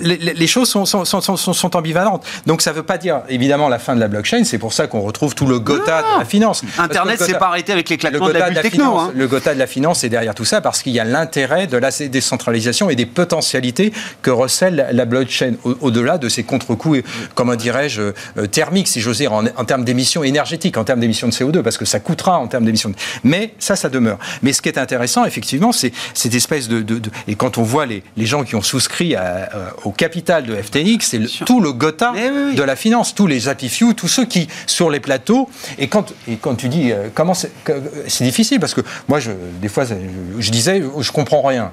les, 0.00 0.46
choses 0.46 0.68
sont, 0.68 0.86
sont, 0.86 1.04
sont, 1.04 1.20
sont, 1.36 1.76
ambivalentes. 1.76 2.24
Donc, 2.46 2.62
ça 2.62 2.70
ne 2.70 2.76
veut 2.76 2.82
pas 2.82 2.98
dire, 2.98 3.22
évidemment, 3.28 3.68
la 3.68 3.78
fin 3.78 3.94
de 3.94 4.00
la 4.00 4.08
blockchain. 4.08 4.44
C'est 4.44 4.58
pour 4.58 4.72
ça 4.72 4.86
qu'on 4.86 5.00
retrouve 5.00 5.34
tout 5.34 5.46
le 5.46 5.58
Gotha 5.58 6.02
de 6.02 6.18
la 6.20 6.24
finance. 6.24 6.62
Internet, 6.78 7.20
c'est 7.24 7.38
pas 7.38 7.48
arrêté 7.48 7.72
avec 7.72 7.88
l'éclatement 7.88 8.28
de 8.28 8.32
la, 8.32 8.50
techno. 8.50 8.98
Hein. 8.98 9.12
Le 9.14 9.26
Gotha 9.26 9.54
de 9.54 9.58
la 9.58 9.66
finance 9.66 10.04
est 10.04 10.08
derrière 10.08 10.34
tout 10.34 10.44
ça 10.44 10.60
parce 10.60 10.82
qu'il 10.82 10.92
y 10.92 11.00
a 11.00 11.04
l'intérêt 11.04 11.66
de 11.66 11.76
la 11.76 11.90
décentralisation 11.90 12.90
et 12.90 12.96
des 12.96 13.06
potentialités 13.06 13.92
que 14.22 14.30
recèle 14.30 14.88
la 14.92 15.04
blockchain 15.04 15.54
au-delà 15.80 16.18
de 16.18 16.28
ces 16.28 16.42
contre-coups, 16.42 17.02
comment 17.34 17.56
dirais-je, 17.56 18.12
euh, 18.38 18.46
thermique, 18.60 18.88
si 18.88 19.00
j'ose 19.00 19.16
dire, 19.16 19.32
en, 19.32 19.64
termes 19.64 19.84
d'émissions 19.86 20.22
énergétiques, 20.22 20.76
en 20.76 20.84
termes 20.84 21.00
d'émissions 21.00 21.28
de 21.28 21.32
CO2, 21.32 21.62
parce 21.62 21.78
que 21.78 21.86
ça 21.86 21.98
coûtera 21.98 22.38
en 22.38 22.46
termes 22.46 22.66
d'émissions. 22.66 22.92
Mais 23.24 23.54
ça, 23.58 23.74
ça 23.74 23.88
demeure. 23.88 24.18
Mais 24.42 24.52
ce 24.52 24.60
qui 24.60 24.68
est 24.68 24.76
intéressant, 24.76 25.24
effectivement, 25.24 25.72
c'est 25.72 25.92
cette 26.12 26.34
espèce 26.34 26.68
de, 26.68 26.84
Et 27.26 27.36
quand 27.36 27.56
on 27.56 27.62
voit 27.62 27.86
les, 27.86 28.02
gens 28.18 28.44
qui 28.44 28.56
ont 28.56 28.60
souscrit 28.60 29.14
euh, 29.16 29.46
au 29.84 29.92
capital 29.92 30.44
de 30.44 30.54
FTX, 30.54 30.98
c'est 31.00 31.44
tout 31.46 31.62
le 31.62 31.72
Gotha 31.72 32.12
de 32.12 32.62
la 32.62 32.76
finance, 32.76 33.14
tous 33.14 33.26
les 33.26 33.48
Happy 33.48 33.70
Few, 33.70 33.94
tous 33.94 34.08
ceux 34.08 34.26
qui, 34.26 34.46
sur 34.66 34.90
les 34.90 35.00
plateaux, 35.00 35.48
et 35.78 35.88
quand, 35.88 36.12
et 36.28 36.36
quand 36.36 36.54
tu 36.54 36.68
dis, 36.68 36.92
euh, 36.92 37.08
comment 37.14 37.32
c'est 37.32 38.24
difficile, 38.24 38.60
parce 38.60 38.74
que 38.74 38.82
moi, 39.08 39.20
je, 39.20 39.30
des 39.62 39.68
fois, 39.68 39.86
je, 39.86 39.94
je 40.38 40.50
disais, 40.50 40.82
je 41.00 41.12
comprends 41.12 41.40
rien. 41.40 41.72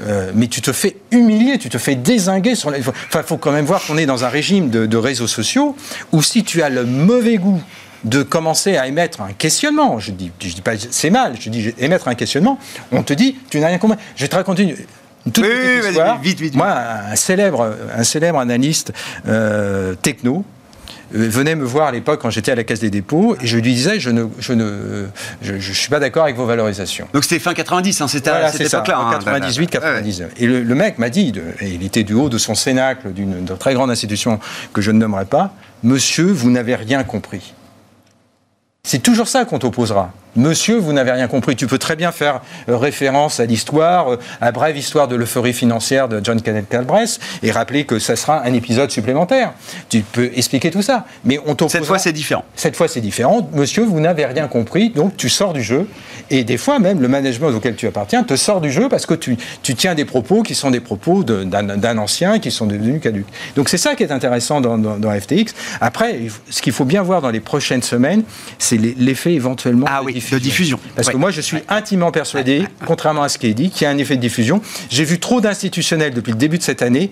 Euh, 0.00 0.32
mais 0.34 0.48
tu 0.48 0.60
te 0.60 0.72
fais 0.72 0.96
humilier, 1.10 1.58
tu 1.58 1.68
te 1.68 1.78
fais 1.78 1.94
désinguer. 1.94 2.54
Sur 2.54 2.70
Enfin, 2.70 2.92
il 3.16 3.22
faut 3.22 3.36
quand 3.36 3.52
même 3.52 3.64
voir 3.64 3.82
qu'on 3.84 3.98
est 3.98 4.06
dans 4.06 4.24
un 4.24 4.28
régime 4.28 4.70
de, 4.70 4.96
réseaux 4.96 5.26
sociaux 5.26 5.76
où 6.12 6.22
si 6.22 6.44
tu 6.44 6.62
as 6.62 6.68
le 6.68 6.84
mauvais 6.84 7.36
goût 7.36 7.60
de 8.04 8.22
commencer 8.22 8.76
à 8.76 8.88
émettre 8.88 9.20
un 9.20 9.32
questionnement, 9.32 9.98
je 9.98 10.10
dis, 10.10 10.32
je 10.40 10.54
dis 10.54 10.60
pas 10.60 10.72
c'est 10.76 11.10
mal, 11.10 11.34
je 11.38 11.50
dis 11.50 11.72
émettre 11.78 12.08
un 12.08 12.14
questionnement, 12.14 12.58
on 12.90 13.02
te 13.02 13.12
dit 13.12 13.36
tu 13.48 13.60
n'as 13.60 13.68
rien 13.68 13.78
compris. 13.78 13.98
Je 14.16 14.22
vais 14.22 14.28
te 14.28 14.34
raconter 14.34 14.62
une, 14.64 15.32
toute 15.32 15.44
petite 15.44 15.88
histoire. 15.88 16.20
Vite, 16.20 16.40
vite, 16.40 16.54
Moi, 16.56 16.68
un 16.68 17.16
célèbre, 17.16 17.76
un 17.94 18.04
célèbre 18.04 18.38
analyste 18.38 18.92
euh, 19.28 19.94
techno 19.94 20.44
venait 21.12 21.54
me 21.54 21.64
voir 21.64 21.88
à 21.88 21.92
l'époque 21.92 22.20
quand 22.22 22.30
j'étais 22.30 22.52
à 22.52 22.54
la 22.54 22.64
Caisse 22.64 22.80
des 22.80 22.90
dépôts 22.90 23.36
et 23.40 23.46
je 23.46 23.56
lui 23.56 23.62
disais 23.62 24.00
je 24.00 24.10
ne, 24.10 24.24
je 24.38 24.52
ne 24.52 25.06
je, 25.42 25.72
suis 25.72 25.88
pas 25.88 26.00
d'accord 26.00 26.24
avec 26.24 26.36
vos 26.36 26.46
valorisations. 26.46 27.08
Donc 27.12 27.24
c'était 27.24 27.38
fin 27.38 27.54
90, 27.54 28.00
hein, 28.00 28.08
c'était 28.08 28.30
à 28.30 28.50
cette 28.50 28.72
époque-là. 28.72 29.08
98, 29.12 29.70
99. 29.70 30.30
Et 30.38 30.46
le, 30.46 30.74
mec 30.74 30.98
m'a 30.98 31.10
dit, 31.10 31.32
et 31.60 31.68
il 31.68 31.84
était 31.84 32.02
du 32.02 32.14
haut 32.14 32.28
de 32.28 32.38
son 32.38 32.54
cénacle 32.54 33.12
d'une 33.12 33.44
très 33.58 33.74
grande 33.74 33.90
institution 33.90 34.40
que 34.72 34.80
je 34.80 34.90
ne 34.90 34.98
nommerai 34.98 35.24
pas, 35.24 35.54
Monsieur, 35.82 36.26
vous 36.26 36.50
n'avez 36.50 36.76
rien 36.76 37.02
compris. 37.02 37.54
C'est 38.84 39.00
toujours 39.00 39.28
ça 39.28 39.44
qu'on 39.44 39.60
t'opposera. 39.60 40.12
Monsieur, 40.34 40.78
vous 40.78 40.94
n'avez 40.94 41.12
rien 41.12 41.28
compris. 41.28 41.56
Tu 41.56 41.66
peux 41.66 41.76
très 41.76 41.94
bien 41.94 42.10
faire 42.10 42.40
euh, 42.70 42.76
référence 42.78 43.38
à 43.38 43.44
l'histoire, 43.44 44.12
euh, 44.12 44.18
à 44.40 44.46
la 44.46 44.52
brève 44.52 44.78
histoire 44.78 45.06
de 45.06 45.14
l'euphorie 45.14 45.52
financière 45.52 46.08
de 46.08 46.20
John 46.24 46.40
Kenneth 46.40 46.70
Galbraith 46.70 47.20
et 47.42 47.50
rappeler 47.50 47.84
que 47.84 47.98
ça 47.98 48.16
sera 48.16 48.42
un 48.42 48.54
épisode 48.54 48.90
supplémentaire. 48.90 49.52
Tu 49.90 50.00
peux 50.00 50.30
expliquer 50.34 50.70
tout 50.70 50.80
ça. 50.80 51.04
Mais 51.26 51.38
on 51.46 51.54
Cette 51.68 51.84
fois, 51.84 51.98
c'est 51.98 52.14
différent. 52.14 52.46
Cette 52.56 52.76
fois, 52.76 52.88
c'est 52.88 53.02
différent. 53.02 53.46
Monsieur, 53.52 53.84
vous 53.84 54.00
n'avez 54.00 54.24
rien 54.24 54.48
compris, 54.48 54.88
donc 54.88 55.18
tu 55.18 55.28
sors 55.28 55.52
du 55.52 55.62
jeu. 55.62 55.86
Et 56.30 56.44
des 56.44 56.56
fois, 56.56 56.78
même, 56.78 57.02
le 57.02 57.08
management 57.08 57.50
auquel 57.50 57.76
tu 57.76 57.86
appartiens 57.86 58.22
te 58.22 58.36
sort 58.36 58.62
du 58.62 58.72
jeu 58.72 58.88
parce 58.88 59.04
que 59.04 59.12
tu, 59.12 59.36
tu 59.62 59.74
tiens 59.74 59.94
des 59.94 60.06
propos 60.06 60.42
qui 60.42 60.54
sont 60.54 60.70
des 60.70 60.80
propos 60.80 61.24
d'un 61.24 61.98
ancien 61.98 62.38
qui 62.38 62.50
sont 62.50 62.64
devenus 62.64 63.02
caducs. 63.02 63.26
Donc 63.54 63.68
c'est 63.68 63.76
ça 63.76 63.94
qui 63.94 64.02
est 64.02 64.12
intéressant 64.12 64.62
dans, 64.62 64.78
dans, 64.78 64.96
dans, 64.96 65.20
FTX. 65.20 65.52
Après, 65.82 66.20
ce 66.48 66.62
qu'il 66.62 66.72
faut 66.72 66.86
bien 66.86 67.02
voir 67.02 67.20
dans 67.20 67.30
les 67.30 67.40
prochaines 67.40 67.82
semaines, 67.82 68.22
c'est 68.58 68.71
l'effet 68.76 69.32
éventuellement 69.32 69.86
ah, 69.88 70.02
oui 70.02 70.14
de 70.14 70.38
diffusion. 70.38 70.78
Parce 70.94 71.08
que 71.08 71.16
moi, 71.16 71.30
je 71.30 71.40
suis 71.40 71.58
intimement 71.68 72.10
persuadé, 72.10 72.66
contrairement 72.86 73.22
à 73.22 73.28
ce 73.28 73.38
qui 73.38 73.46
est 73.46 73.54
dit, 73.54 73.70
qu'il 73.70 73.82
y 73.82 73.86
a 73.86 73.90
un 73.90 73.98
effet 73.98 74.16
de 74.16 74.20
diffusion. 74.20 74.60
J'ai 74.90 75.04
vu 75.04 75.18
trop 75.18 75.40
d'institutionnels 75.40 76.14
depuis 76.14 76.32
le 76.32 76.38
début 76.38 76.58
de 76.58 76.62
cette 76.62 76.82
année 76.82 77.10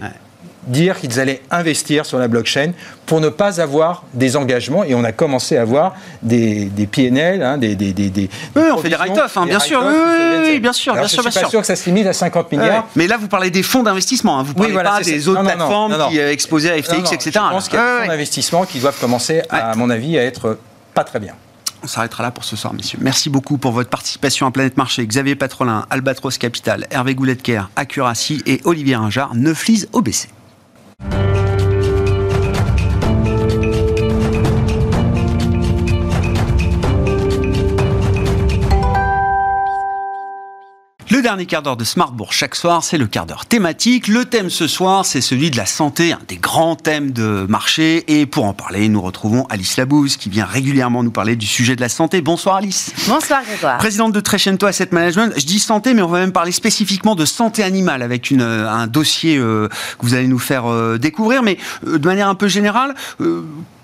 dire 0.66 1.00
qu'ils 1.00 1.18
allaient 1.18 1.42
investir 1.50 2.04
sur 2.06 2.18
la 2.18 2.28
blockchain 2.28 2.72
pour 3.06 3.20
ne 3.20 3.28
pas 3.28 3.60
avoir 3.60 4.04
des 4.14 4.36
engagements. 4.36 4.84
Et 4.84 4.94
on 4.94 5.04
a 5.04 5.12
commencé 5.12 5.56
à 5.56 5.62
avoir 5.62 5.94
des, 6.22 6.66
des 6.66 6.86
PNL, 6.86 7.42
hein, 7.42 7.58
des, 7.58 7.74
des, 7.74 7.92
des, 7.92 8.30
Oui, 8.54 8.62
on 8.72 8.78
fait 8.78 8.88
des 8.88 8.96
write-off, 8.96 9.36
hein, 9.36 9.46
bien, 9.46 9.58
sûr. 9.58 9.82
Oui, 9.82 10.60
bien 10.60 10.72
sûr. 10.72 10.94
bien 10.94 11.08
sûr, 11.08 11.22
je 11.22 11.30
suis 11.30 11.40
pas 11.40 11.48
sûr 11.48 11.60
que 11.60 11.66
ça 11.66 11.76
se 11.76 11.86
limite 11.86 12.06
à 12.06 12.12
50 12.12 12.52
milliards. 12.52 12.86
Mais 12.96 13.06
là, 13.06 13.16
vous 13.16 13.28
parlez 13.28 13.50
des 13.50 13.62
fonds 13.62 13.82
d'investissement. 13.82 14.38
Hein. 14.38 14.42
Vous 14.42 14.54
parlez 14.54 14.74
pas 14.74 15.00
des 15.00 15.28
autres 15.28 15.42
plateformes 15.42 15.96
qui 16.10 16.18
exposaient 16.18 16.70
à 16.70 16.82
FTX, 16.82 17.12
etc. 17.12 17.30
Je 17.34 17.38
pense 17.38 17.68
qu'il 17.68 17.78
y 17.78 17.82
a 17.82 17.96
des 17.96 18.02
fonds 18.02 18.08
d'investissement 18.08 18.64
qui 18.64 18.78
doivent 18.78 18.98
commencer, 19.00 19.42
à 19.50 19.74
mon 19.76 19.90
avis, 19.90 20.18
à 20.18 20.24
être 20.24 20.58
pas 20.94 21.04
très 21.04 21.20
bien. 21.20 21.34
On 21.82 21.86
s'arrêtera 21.86 22.22
là 22.22 22.30
pour 22.30 22.44
ce 22.44 22.56
soir, 22.56 22.74
messieurs. 22.74 22.98
Merci 23.00 23.30
beaucoup 23.30 23.58
pour 23.58 23.72
votre 23.72 23.90
participation 23.90 24.46
à 24.46 24.50
Planète 24.50 24.76
Marché. 24.76 25.06
Xavier 25.06 25.34
Patrolin, 25.34 25.86
Albatros 25.90 26.36
Capital, 26.38 26.86
Hervé 26.90 27.14
Gouletker, 27.14 27.62
Accuracy 27.76 28.42
et 28.46 28.60
Olivier 28.64 28.96
Ringard, 28.96 29.34
Neuflis 29.34 29.86
OBC. 29.92 30.28
Le 41.20 41.24
dernier 41.24 41.44
quart 41.44 41.60
d'heure 41.60 41.76
de 41.76 41.84
Smartbourg 41.84 42.32
chaque 42.32 42.54
soir, 42.54 42.82
c'est 42.82 42.96
le 42.96 43.06
quart 43.06 43.26
d'heure 43.26 43.44
thématique. 43.44 44.08
Le 44.08 44.24
thème 44.24 44.48
ce 44.48 44.66
soir, 44.66 45.04
c'est 45.04 45.20
celui 45.20 45.50
de 45.50 45.58
la 45.58 45.66
santé, 45.66 46.14
un 46.14 46.18
des 46.26 46.38
grands 46.38 46.76
thèmes 46.76 47.10
de 47.10 47.44
marché. 47.46 48.04
Et 48.10 48.24
pour 48.24 48.46
en 48.46 48.54
parler, 48.54 48.88
nous 48.88 49.02
retrouvons 49.02 49.44
Alice 49.50 49.76
Labouze, 49.76 50.16
qui 50.16 50.30
vient 50.30 50.46
régulièrement 50.46 51.02
nous 51.02 51.10
parler 51.10 51.36
du 51.36 51.44
sujet 51.44 51.76
de 51.76 51.82
la 51.82 51.90
santé. 51.90 52.22
Bonsoir 52.22 52.56
Alice. 52.56 52.94
Bonsoir 53.06 53.42
Grégoire. 53.44 53.76
Présidente 53.76 54.14
de 54.14 54.20
Trecento 54.20 54.64
Asset 54.64 54.88
Management. 54.92 55.34
Je 55.36 55.44
dis 55.44 55.58
santé, 55.58 55.92
mais 55.92 56.00
on 56.00 56.08
va 56.08 56.20
même 56.20 56.32
parler 56.32 56.52
spécifiquement 56.52 57.14
de 57.14 57.26
santé 57.26 57.62
animale 57.62 58.00
avec 58.00 58.30
une, 58.30 58.40
un 58.40 58.86
dossier 58.86 59.36
euh, 59.36 59.68
que 59.98 60.06
vous 60.06 60.14
allez 60.14 60.26
nous 60.26 60.38
faire 60.38 60.72
euh, 60.72 60.96
découvrir. 60.96 61.42
Mais 61.42 61.58
euh, 61.86 61.98
de 61.98 62.06
manière 62.06 62.30
un 62.30 62.34
peu 62.34 62.48
générale, 62.48 62.94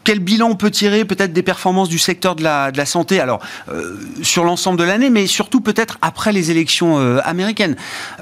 quel 0.06 0.20
bilan 0.20 0.50
on 0.50 0.54
peut 0.54 0.70
tirer 0.70 1.04
peut-être 1.04 1.32
des 1.32 1.42
performances 1.42 1.88
du 1.88 1.98
secteur 1.98 2.36
de 2.36 2.44
la, 2.44 2.86
santé 2.86 3.18
Alors, 3.18 3.40
euh, 3.68 3.96
sur 4.22 4.44
l'ensemble 4.44 4.78
de 4.78 4.84
l'année, 4.84 5.10
mais 5.10 5.26
surtout 5.26 5.60
peut-être 5.60 5.98
après 6.00 6.30
les 6.30 6.52
élections 6.52 7.00
euh, 7.00 7.18
américaines. 7.24 7.74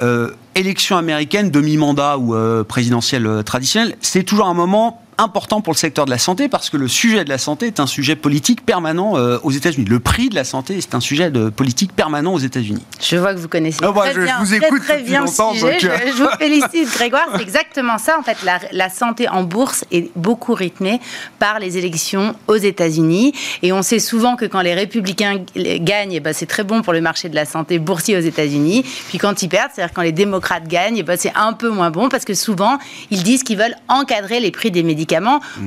Euh, 0.03 0.31
élections 0.55 0.97
américaines, 0.97 1.51
demi-mandat 1.51 2.17
ou 2.17 2.35
présidentielle 2.65 3.43
traditionnelle, 3.45 3.97
c'est 4.01 4.23
toujours 4.23 4.47
un 4.47 4.55
moment 4.55 5.04
important 5.19 5.61
pour 5.61 5.73
le 5.73 5.79
secteur 5.79 6.05
de 6.05 6.11
la 6.11 6.19
santé 6.19 6.49
parce 6.49 6.71
que 6.71 6.77
le 6.77 6.89
sujet 6.89 7.25
de 7.25 7.29
la 7.29 7.39
santé 7.39 7.67
est 7.67 7.81
un 7.81 7.87
sujet 7.87 8.17
politique 8.17 8.65
permanent 8.65 9.17
euh, 9.17 9.39
aux 9.43 9.51
États-Unis. 9.51 9.87
Le 9.87 10.01
prix 10.01 10.29
de 10.29 10.35
la 10.35 10.45
santé 10.45 10.77
est 10.77 10.95
un 10.95 11.01
sujet 11.01 11.31
de 11.31 11.51
politique 11.51 11.93
permanent 11.93 12.35
aux 12.35 12.39
États-unis. 12.39 12.83
Je 13.01 13.17
vois 13.17 13.35
que 13.35 13.39
vous 13.39 13.49
connaissez 13.49 13.79
oh 13.85 13.93
très, 13.93 14.15
bien, 14.15 14.39
vous 14.41 14.55
écoute 14.55 14.83
très, 14.83 15.03
bien 15.03 15.21
longtemps, 15.21 15.53
le 15.53 15.59
sujet. 15.59 15.91
Euh, 15.91 15.99
je, 16.07 16.23
vous 16.23 16.29
félicite, 16.39 16.93
Grégoire. 16.95 17.27
C'est 17.37 17.43
exactement 17.43 17.99
ça. 17.99 18.19
En 18.19 18.23
fait, 18.23 18.37
la, 18.45 18.59
la, 18.73 18.91
santé 18.91 19.29
en 19.29 19.45
bourse 19.45 19.85
est 19.93 20.11
beaucoup 20.17 20.55
rythmée 20.55 21.01
par 21.39 21.59
les 21.59 21.79
élections 21.79 22.35
aux 22.49 22.57
États-Unis. 22.57 23.33
Et 23.63 23.73
on 23.73 23.83
sait 23.83 23.99
souvent 23.99 24.37
que 24.37 24.45
quand 24.45 24.61
les 24.61 24.75
républicains 24.75 25.45
gagnent, 25.55 26.13
eh 26.13 26.21
ben, 26.21 26.33
c'est 26.33 26.47
très 26.47 26.65
bon 26.65 26.83
pour 26.83 26.93
le 26.93 27.01
marché 27.01 27.29
de 27.29 27.35
la 27.35 27.45
santé 27.45 27.79
boursier 27.79 28.17
aux 28.17 28.21
États-Unis. 28.21 28.85
Puis 29.09 29.19
quand 29.19 29.43
ils 29.43 29.49
perdent, 29.49 29.71
c'est-à-dire 29.75 29.95
quand 29.95 30.03
les 30.03 30.13
démocrates 30.13 30.67
gagnent, 30.67 30.99
eh 30.99 31.03
ben, 31.03 31.17
c'est 31.17 31.33
un 31.35 31.53
peu 31.53 31.69
moins 31.69 31.91
bon 31.91 32.09
parce 32.09 32.25
que 32.25 32.35
souvent, 32.35 32.79
ils 33.11 33.23
disent 33.23 33.43
qu'ils 33.43 33.59
veulent 33.59 33.77
encadrer 33.89 34.41
les 34.41 34.51
prix 34.51 34.71
des 34.71 34.83
médicaments 34.83 35.04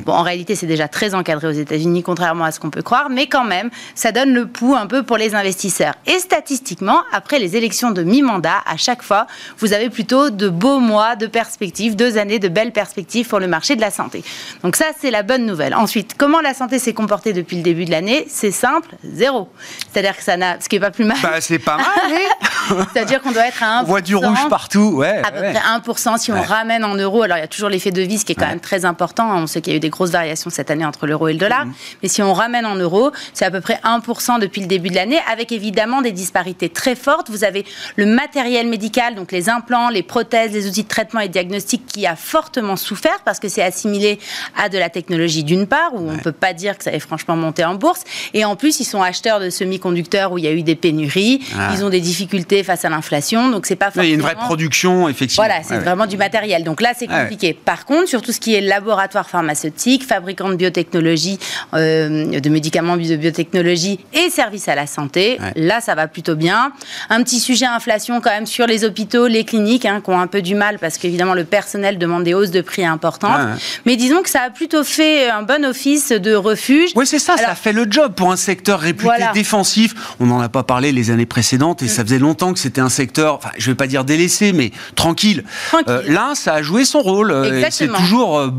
Bon, 0.05 0.13
en 0.13 0.23
réalité, 0.23 0.55
c'est 0.55 0.67
déjà 0.67 0.87
très 0.87 1.15
encadré 1.15 1.47
aux 1.47 1.51
États-Unis, 1.51 2.03
contrairement 2.03 2.45
à 2.45 2.51
ce 2.51 2.59
qu'on 2.59 2.69
peut 2.69 2.81
croire, 2.81 3.09
mais 3.09 3.27
quand 3.27 3.43
même, 3.43 3.69
ça 3.95 4.11
donne 4.11 4.33
le 4.33 4.47
pouls 4.47 4.75
un 4.75 4.87
peu 4.87 5.03
pour 5.03 5.17
les 5.17 5.35
investisseurs. 5.35 5.93
Et 6.05 6.19
statistiquement, 6.19 7.01
après 7.11 7.39
les 7.39 7.55
élections 7.55 7.91
de 7.91 8.03
mi-mandat, 8.03 8.61
à 8.65 8.77
chaque 8.77 9.01
fois, 9.01 9.27
vous 9.59 9.73
avez 9.73 9.89
plutôt 9.89 10.29
de 10.29 10.49
beaux 10.49 10.79
mois 10.79 11.15
de 11.15 11.27
perspectives, 11.27 11.95
deux 11.95 12.17
années 12.17 12.39
de 12.39 12.47
belles 12.47 12.71
perspectives 12.71 13.27
pour 13.27 13.39
le 13.39 13.47
marché 13.47 13.75
de 13.75 13.81
la 13.81 13.91
santé. 13.91 14.23
Donc 14.63 14.75
ça, 14.75 14.85
c'est 14.99 15.11
la 15.11 15.23
bonne 15.23 15.45
nouvelle. 15.45 15.73
Ensuite, 15.75 16.15
comment 16.17 16.41
la 16.41 16.53
santé 16.53 16.79
s'est 16.79 16.93
comportée 16.93 17.33
depuis 17.33 17.57
le 17.57 17.63
début 17.63 17.85
de 17.85 17.91
l'année? 17.91 18.25
C'est 18.29 18.51
simple, 18.51 18.89
zéro. 19.03 19.49
C'est-à-dire 19.91 20.15
que 20.17 20.23
ça 20.23 20.37
n'a, 20.37 20.59
ce 20.59 20.69
qui 20.69 20.77
est 20.77 20.79
pas 20.79 20.91
plus 20.91 21.05
mal. 21.05 21.17
Bah, 21.21 21.41
c'est 21.41 21.59
pas 21.59 21.77
mal. 21.77 21.85
C'est-à-dire 22.93 23.21
qu'on 23.21 23.31
doit 23.31 23.47
être 23.47 23.63
à 23.63 23.81
1%. 23.81 23.83
On 23.83 23.83
voit 23.85 24.01
du 24.01 24.15
rouge 24.15 24.49
partout, 24.49 24.93
ouais. 24.95 25.21
À 25.23 25.31
peu 25.31 25.39
près 25.39 25.53
1% 25.53 26.17
si 26.17 26.31
on 26.31 26.41
ramène 26.41 26.83
en 26.83 26.95
euros. 26.95 27.23
Alors 27.23 27.37
il 27.37 27.41
y 27.41 27.43
a 27.43 27.47
toujours 27.47 27.69
l'effet 27.69 27.91
de 27.91 28.01
vis 28.01 28.23
qui 28.23 28.33
est 28.33 28.35
quand 28.35 28.47
même 28.47 28.59
très 28.59 28.85
important. 28.85 29.26
On 29.35 29.47
sait 29.47 29.61
qu'il 29.61 29.73
y 29.73 29.75
a 29.75 29.77
eu 29.77 29.79
des 29.79 29.89
grosses 29.89 30.11
variations 30.11 30.49
cette 30.49 30.71
année 30.71 30.85
entre 30.85 31.07
l'euro 31.07 31.27
et 31.27 31.33
le 31.33 31.39
dollar. 31.39 31.65
Mhm. 31.65 31.73
Mais 32.03 32.09
si 32.09 32.21
on 32.21 32.33
ramène 32.33 32.65
en 32.65 32.75
euros, 32.75 33.11
c'est 33.33 33.45
à 33.45 33.51
peu 33.51 33.61
près 33.61 33.79
1% 33.83 34.39
depuis 34.39 34.61
le 34.61 34.67
début 34.67 34.89
de 34.89 34.95
l'année, 34.95 35.19
avec 35.31 35.51
évidemment 35.51 36.01
des 36.01 36.11
disparités 36.11 36.69
très 36.69 36.95
fortes. 36.95 37.29
Vous 37.29 37.43
avez 37.43 37.65
le 37.95 38.05
matériel 38.05 38.67
médical, 38.67 39.15
donc 39.15 39.31
les 39.31 39.49
implants, 39.49 39.89
les 39.89 40.03
prothèses, 40.03 40.51
les 40.53 40.67
outils 40.67 40.83
de 40.83 40.87
traitement 40.87 41.19
et 41.19 41.27
de 41.27 41.33
diagnostic 41.33 41.85
qui 41.85 42.05
a 42.05 42.15
fortement 42.15 42.75
souffert 42.75 43.19
parce 43.25 43.39
que 43.39 43.47
c'est 43.47 43.63
assimilé 43.63 44.19
à 44.55 44.69
de 44.69 44.77
la 44.77 44.89
technologie 44.89 45.43
d'une 45.43 45.67
part, 45.67 45.93
où 45.93 45.99
on 45.99 46.13
ne 46.13 46.19
peut 46.19 46.31
pas 46.31 46.53
dire 46.53 46.77
que 46.77 46.83
ça 46.83 46.91
ait 46.91 46.99
franchement 46.99 47.35
monté 47.35 47.63
en 47.63 47.75
bourse. 47.75 48.03
Et 48.33 48.45
en 48.45 48.55
plus, 48.55 48.79
ils 48.79 48.85
sont 48.85 49.01
acheteurs 49.01 49.39
de 49.39 49.49
semi-conducteurs 49.49 50.31
où 50.31 50.37
il 50.37 50.43
y 50.43 50.47
a 50.47 50.51
eu 50.51 50.63
des 50.63 50.75
pénuries. 50.75 51.41
Ah. 51.57 51.71
Ils 51.73 51.83
ont 51.83 51.89
des 51.89 52.01
difficultés 52.01 52.63
face 52.63 52.85
à 52.85 52.89
l'inflation. 52.89 53.49
Donc 53.49 53.65
c'est 53.65 53.75
pas 53.75 53.85
forcément... 53.85 54.03
Il 54.03 54.09
y 54.09 54.11
a 54.11 54.15
une 54.15 54.21
vraie 54.21 54.35
production, 54.35 55.09
effectivement. 55.09 55.45
Voilà, 55.45 55.63
c'est 55.63 55.79
vraiment 55.79 56.05
du 56.05 56.17
matériel. 56.17 56.63
Donc 56.63 56.81
là, 56.81 56.93
c'est 56.95 57.07
compliqué. 57.07 57.53
Par 57.53 57.85
contre, 57.85 58.07
sur 58.07 58.21
tout 58.21 58.31
ce 58.31 58.39
qui 58.39 58.53
est 58.53 58.61
laboratoire 58.61 59.16
pharmaceutique, 59.25 60.05
fabricants 60.05 60.49
de 60.49 60.55
biotechnologie, 60.55 61.39
euh, 61.73 62.39
de 62.39 62.49
médicaments 62.49 62.97
de 62.97 63.15
biotechnologie 63.15 63.99
et 64.13 64.29
services 64.29 64.67
à 64.67 64.75
la 64.75 64.87
santé, 64.87 65.39
là, 65.55 65.81
ça 65.81 65.95
va 65.95 66.07
plutôt 66.07 66.35
bien. 66.35 66.71
Un 67.09 67.23
petit 67.23 67.39
sujet 67.39 67.65
inflation 67.65 68.21
quand 68.21 68.29
même 68.29 68.45
sur 68.45 68.67
les 68.67 68.83
hôpitaux, 68.85 69.27
les 69.27 69.43
cliniques, 69.43 69.85
hein, 69.85 70.01
qui 70.03 70.09
ont 70.09 70.19
un 70.19 70.27
peu 70.27 70.41
du 70.41 70.55
mal 70.55 70.79
parce 70.79 70.97
qu'évidemment, 70.97 71.33
le 71.33 71.43
personnel 71.43 71.97
demande 71.97 72.23
des 72.23 72.33
hausses 72.33 72.51
de 72.51 72.61
prix 72.61 72.85
importantes. 72.85 73.39
Mais 73.85 73.95
disons 73.95 74.21
que 74.21 74.29
ça 74.29 74.41
a 74.41 74.49
plutôt 74.49 74.83
fait 74.83 75.29
un 75.29 75.43
bon 75.43 75.65
office 75.65 76.09
de 76.11 76.33
refuge. 76.35 76.91
Oui, 76.95 77.05
c'est 77.05 77.19
ça, 77.19 77.37
ça 77.37 77.55
fait 77.55 77.73
le 77.73 77.87
job 77.89 78.13
pour 78.15 78.31
un 78.31 78.35
secteur 78.35 78.79
réputé 78.79 79.23
défensif. 79.33 79.95
On 80.19 80.25
n'en 80.25 80.39
a 80.39 80.49
pas 80.49 80.63
parlé 80.63 80.91
les 80.91 81.11
années 81.11 81.25
précédentes 81.25 81.81
et 81.81 81.85
mm. 81.85 81.89
ça 81.89 82.03
faisait 82.03 82.19
longtemps 82.19 82.53
que 82.53 82.59
c'était 82.59 82.81
un 82.81 82.89
secteur, 82.89 83.35
enfin, 83.35 83.49
je 83.57 83.69
ne 83.69 83.73
vais 83.73 83.77
pas 83.77 83.87
dire 83.87 84.03
délaissé, 84.03 84.53
mais 84.53 84.71
tranquille. 84.95 85.43
Euh, 85.87 86.01
là, 86.07 86.33
ça 86.35 86.55
a 86.55 86.61
joué 86.61 86.85
son 86.85 87.01
rôle. 87.01 87.31
Euh, 87.31 87.63
c'est 87.69 87.87
toujours 87.87 88.39
euh, 88.39 88.49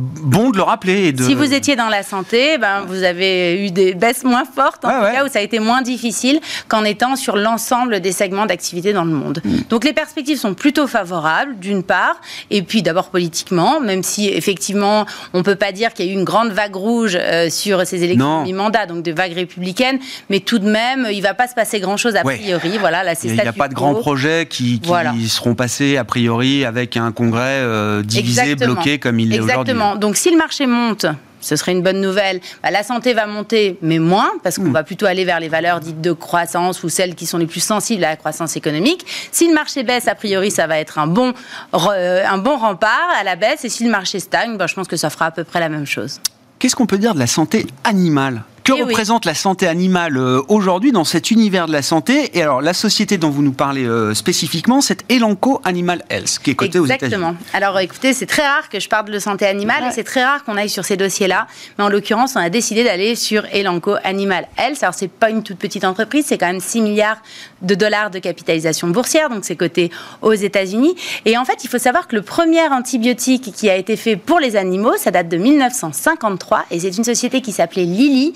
bon 0.48 0.52
de 0.52 0.56
le 0.56 0.62
rappeler. 0.62 1.06
Et 1.06 1.12
de... 1.12 1.22
Si 1.22 1.34
vous 1.34 1.52
étiez 1.52 1.76
dans 1.76 1.88
la 1.88 2.02
santé, 2.02 2.58
ben, 2.58 2.82
vous 2.86 3.02
avez 3.02 3.66
eu 3.66 3.70
des 3.70 3.94
baisses 3.94 4.24
moins 4.24 4.44
fortes, 4.44 4.84
en 4.84 4.88
tout 4.88 5.14
cas, 5.14 5.24
où 5.24 5.28
ça 5.28 5.38
a 5.38 5.42
été 5.42 5.58
moins 5.58 5.82
difficile 5.82 6.40
qu'en 6.68 6.84
étant 6.84 7.16
sur 7.16 7.36
l'ensemble 7.36 8.00
des 8.00 8.12
segments 8.12 8.46
d'activité 8.46 8.92
dans 8.92 9.04
le 9.04 9.12
monde. 9.12 9.40
Mm. 9.44 9.56
Donc 9.68 9.84
les 9.84 9.92
perspectives 9.92 10.38
sont 10.38 10.54
plutôt 10.54 10.86
favorables, 10.86 11.58
d'une 11.58 11.82
part, 11.82 12.20
et 12.50 12.62
puis 12.62 12.82
d'abord 12.82 13.10
politiquement, 13.10 13.80
même 13.80 14.02
si 14.02 14.28
effectivement, 14.28 15.06
on 15.32 15.38
ne 15.38 15.42
peut 15.42 15.56
pas 15.56 15.72
dire 15.72 15.92
qu'il 15.92 16.06
y 16.06 16.08
a 16.08 16.12
eu 16.12 16.14
une 16.14 16.24
grande 16.24 16.50
vague 16.50 16.76
rouge 16.76 17.18
sur 17.50 17.86
ces 17.86 18.04
élections 18.04 18.42
mi-mandat, 18.42 18.86
donc 18.86 19.02
de 19.02 19.12
vagues 19.12 19.34
républicaines, 19.34 19.98
mais 20.30 20.40
tout 20.40 20.58
de 20.58 20.68
même, 20.68 21.06
il 21.10 21.18
ne 21.18 21.22
va 21.22 21.34
pas 21.34 21.48
se 21.48 21.54
passer 21.54 21.80
grand-chose 21.80 22.16
a 22.16 22.22
priori. 22.22 22.78
Voilà, 22.78 23.04
là, 23.04 23.14
c'est 23.14 23.28
n'y 23.28 23.40
a 23.40 23.52
pas 23.52 23.68
de 23.68 23.74
grands 23.74 23.94
projets 23.94 24.46
qui, 24.46 24.80
seront 25.28 25.54
passés 25.54 25.96
a 25.96 26.04
priori 26.04 26.64
avec 26.64 26.96
un 26.96 27.12
congrès 27.12 27.60
euh, 27.60 28.02
divisé, 28.02 28.54
bloqué 28.54 28.98
comme 28.98 29.20
il 29.20 29.32
est 29.32 29.40
aujourd'hui. 29.40 29.72
Exactement. 29.72 29.96
Donc 29.96 30.16
si 30.16 30.30
le 30.30 30.37
marché 30.38 30.66
monte, 30.66 31.06
ce 31.40 31.56
serait 31.56 31.72
une 31.72 31.82
bonne 31.82 32.00
nouvelle. 32.00 32.40
Bah, 32.62 32.70
la 32.70 32.82
santé 32.82 33.14
va 33.14 33.26
monter, 33.26 33.78
mais 33.82 33.98
moins, 33.98 34.30
parce 34.42 34.56
qu'on 34.56 34.64
hmm. 34.64 34.72
va 34.72 34.82
plutôt 34.82 35.06
aller 35.06 35.24
vers 35.24 35.40
les 35.40 35.48
valeurs 35.48 35.80
dites 35.80 36.00
de 36.00 36.12
croissance 36.12 36.82
ou 36.82 36.88
celles 36.88 37.14
qui 37.14 37.26
sont 37.26 37.38
les 37.38 37.46
plus 37.46 37.60
sensibles 37.60 38.04
à 38.04 38.10
la 38.10 38.16
croissance 38.16 38.56
économique. 38.56 39.04
Si 39.32 39.46
le 39.46 39.54
marché 39.54 39.82
baisse, 39.82 40.08
a 40.08 40.14
priori, 40.14 40.50
ça 40.50 40.66
va 40.66 40.78
être 40.78 40.98
un 40.98 41.06
bon, 41.06 41.32
euh, 41.74 42.24
un 42.26 42.38
bon 42.38 42.56
rempart 42.56 43.08
à 43.18 43.24
la 43.24 43.36
baisse. 43.36 43.64
Et 43.64 43.68
si 43.68 43.84
le 43.84 43.90
marché 43.90 44.20
stagne, 44.20 44.56
bah, 44.56 44.66
je 44.66 44.74
pense 44.74 44.88
que 44.88 44.96
ça 44.96 45.10
fera 45.10 45.26
à 45.26 45.30
peu 45.30 45.44
près 45.44 45.60
la 45.60 45.68
même 45.68 45.86
chose. 45.86 46.20
Qu'est-ce 46.58 46.74
qu'on 46.74 46.86
peut 46.86 46.98
dire 46.98 47.14
de 47.14 47.20
la 47.20 47.28
santé 47.28 47.66
animale? 47.84 48.42
Que 48.68 48.74
Eh 48.74 48.82
oui. 48.82 48.88
représente 48.90 49.24
la 49.24 49.32
santé 49.34 49.66
animale 49.66 50.18
euh, 50.18 50.42
aujourd'hui 50.48 50.92
dans 50.92 51.04
cet 51.04 51.30
univers 51.30 51.66
de 51.66 51.72
la 51.72 51.80
santé? 51.80 52.36
Et 52.36 52.42
alors, 52.42 52.60
la 52.60 52.74
société 52.74 53.16
dont 53.16 53.30
vous 53.30 53.40
nous 53.40 53.52
parlez 53.52 53.86
euh, 53.86 54.12
spécifiquement, 54.12 54.82
c'est 54.82 55.10
Elanco 55.10 55.62
Animal 55.64 56.04
Health, 56.10 56.38
qui 56.42 56.50
est 56.50 56.54
cotée 56.54 56.78
aux 56.78 56.84
États-Unis. 56.84 57.06
Exactement. 57.06 57.34
Alors 57.54 57.78
écoutez, 57.78 58.12
c'est 58.12 58.26
très 58.26 58.46
rare 58.46 58.68
que 58.68 58.78
je 58.78 58.88
parle 58.90 59.10
de 59.10 59.18
santé 59.18 59.46
animale 59.46 59.84
et 59.88 59.90
c'est 59.90 60.04
très 60.04 60.22
rare 60.22 60.44
qu'on 60.44 60.56
aille 60.58 60.68
sur 60.68 60.84
ces 60.84 60.98
dossiers-là. 60.98 61.46
Mais 61.78 61.84
en 61.84 61.88
l'occurrence, 61.88 62.34
on 62.36 62.40
a 62.40 62.50
décidé 62.50 62.84
d'aller 62.84 63.14
sur 63.14 63.44
Elanco 63.54 63.94
Animal 64.04 64.46
Health. 64.58 64.82
Alors 64.82 64.94
c'est 64.94 65.08
pas 65.08 65.30
une 65.30 65.42
toute 65.42 65.58
petite 65.58 65.84
entreprise, 65.84 66.26
c'est 66.28 66.36
quand 66.36 66.48
même 66.48 66.60
6 66.60 66.82
milliards 66.82 67.22
de 67.62 67.74
dollars 67.74 68.10
de 68.10 68.18
capitalisation 68.18 68.88
boursière, 68.88 69.30
donc 69.30 69.44
c'est 69.44 69.56
coté 69.56 69.90
aux 70.22 70.32
États-Unis. 70.32 70.94
Et 71.24 71.36
en 71.36 71.44
fait, 71.44 71.64
il 71.64 71.68
faut 71.68 71.78
savoir 71.78 72.08
que 72.08 72.16
le 72.16 72.22
premier 72.22 72.66
antibiotique 72.68 73.52
qui 73.54 73.68
a 73.70 73.76
été 73.76 73.96
fait 73.96 74.16
pour 74.16 74.38
les 74.38 74.56
animaux, 74.56 74.96
ça 74.96 75.10
date 75.10 75.28
de 75.28 75.36
1953 75.36 76.66
et 76.70 76.80
c'est 76.80 76.96
une 76.96 77.04
société 77.04 77.40
qui 77.40 77.52
s'appelait 77.52 77.84
Lilly 77.84 78.34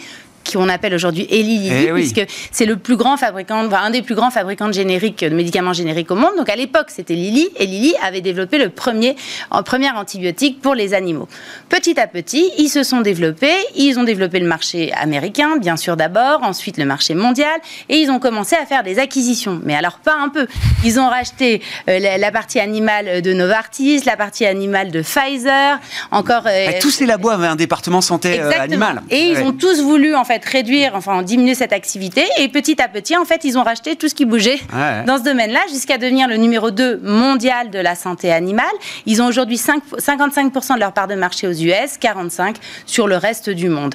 qu'on 0.50 0.68
appelle 0.68 0.94
aujourd'hui 0.94 1.26
Eli 1.30 1.42
Lilly, 1.58 1.70
Eh 1.88 1.92
oui. 1.92 2.00
puisque 2.10 2.26
c'est 2.50 2.66
le 2.66 2.76
plus 2.76 2.96
grand 2.96 3.16
fabricant, 3.16 3.64
enfin, 3.66 3.80
un 3.82 3.90
des 3.90 4.02
plus 4.02 4.14
grands 4.14 4.30
fabricants 4.30 4.68
de 4.68 4.72
génériques, 4.72 5.20
de 5.24 5.34
médicaments 5.34 5.72
génériques 5.72 6.10
au 6.10 6.14
monde. 6.14 6.32
Donc 6.36 6.48
à 6.48 6.56
l'époque, 6.56 6.86
c'était 6.88 7.14
Lilly, 7.14 7.48
et 7.58 7.66
Lilly 7.66 7.94
avait 8.02 8.20
développé 8.20 8.58
le 8.58 8.68
premier, 8.70 9.16
en 9.50 9.62
premier 9.62 9.90
antibiotique 9.90 10.60
pour 10.60 10.74
les 10.74 10.94
animaux. 10.94 11.28
Petit 11.68 11.98
à 12.00 12.06
petit, 12.06 12.50
ils 12.58 12.68
se 12.68 12.82
sont 12.82 13.00
développés, 13.02 13.54
ils 13.76 13.98
ont 13.98 14.04
développé 14.04 14.38
le 14.40 14.46
marché 14.46 14.92
américain, 14.94 15.56
bien 15.58 15.76
sûr 15.76 15.96
d'abord, 15.96 16.42
ensuite 16.42 16.78
le 16.78 16.84
marché 16.84 17.14
mondial, 17.14 17.60
et 17.88 17.96
ils 17.98 18.10
ont 18.10 18.18
commencé 18.18 18.56
à 18.56 18.64
faire 18.66 18.82
des 18.82 18.98
acquisitions. 18.98 19.60
Mais 19.64 19.74
alors 19.74 19.98
pas 19.98 20.14
un 20.16 20.28
peu. 20.28 20.46
Ils 20.84 20.98
ont 20.98 21.08
racheté 21.08 21.60
euh, 21.88 21.98
la, 21.98 22.18
la 22.18 22.30
partie 22.32 22.60
animale 22.60 23.20
de 23.22 23.32
Novartis, 23.32 24.02
la 24.06 24.16
partie 24.16 24.46
animale 24.46 24.90
de 24.90 25.02
Pfizer, 25.02 25.78
encore. 26.10 26.44
euh, 26.46 26.66
Ah, 26.68 26.72
Tous 26.80 26.90
ces 26.90 27.06
labos 27.06 27.28
avaient 27.30 27.46
un 27.46 27.56
département 27.56 28.00
santé 28.00 28.40
euh, 28.40 28.50
animale. 28.58 29.02
Et 29.10 29.18
ils 29.18 29.36
Ouais. 29.36 29.42
ont 29.44 29.52
tous 29.52 29.80
voulu 29.82 30.14
en 30.14 30.24
fait 30.24 30.31
réduire, 30.44 30.92
enfin 30.94 31.22
diminuer 31.22 31.54
cette 31.54 31.72
activité. 31.72 32.24
Et 32.38 32.48
petit 32.48 32.80
à 32.80 32.88
petit, 32.88 33.16
en 33.16 33.24
fait, 33.24 33.44
ils 33.44 33.58
ont 33.58 33.62
racheté 33.62 33.96
tout 33.96 34.08
ce 34.08 34.14
qui 34.14 34.24
bougeait 34.24 34.60
Ouais. 34.74 35.04
dans 35.06 35.18
ce 35.18 35.22
domaine-là 35.24 35.60
jusqu'à 35.70 35.98
devenir 35.98 36.28
le 36.28 36.36
numéro 36.36 36.70
2 36.70 37.00
mondial 37.02 37.70
de 37.70 37.78
la 37.78 37.94
santé 37.94 38.32
animale. 38.32 38.64
Ils 39.06 39.20
ont 39.22 39.26
aujourd'hui 39.26 39.58
5 39.58 39.82
55% 39.98 40.74
de 40.74 40.80
leur 40.80 40.92
part 40.92 41.08
de 41.08 41.14
marché 41.14 41.46
aux 41.46 41.52
US, 41.52 41.98
45 42.00 42.56
sur 42.86 43.06
le 43.08 43.16
reste 43.16 43.50
du 43.50 43.68
monde. 43.68 43.94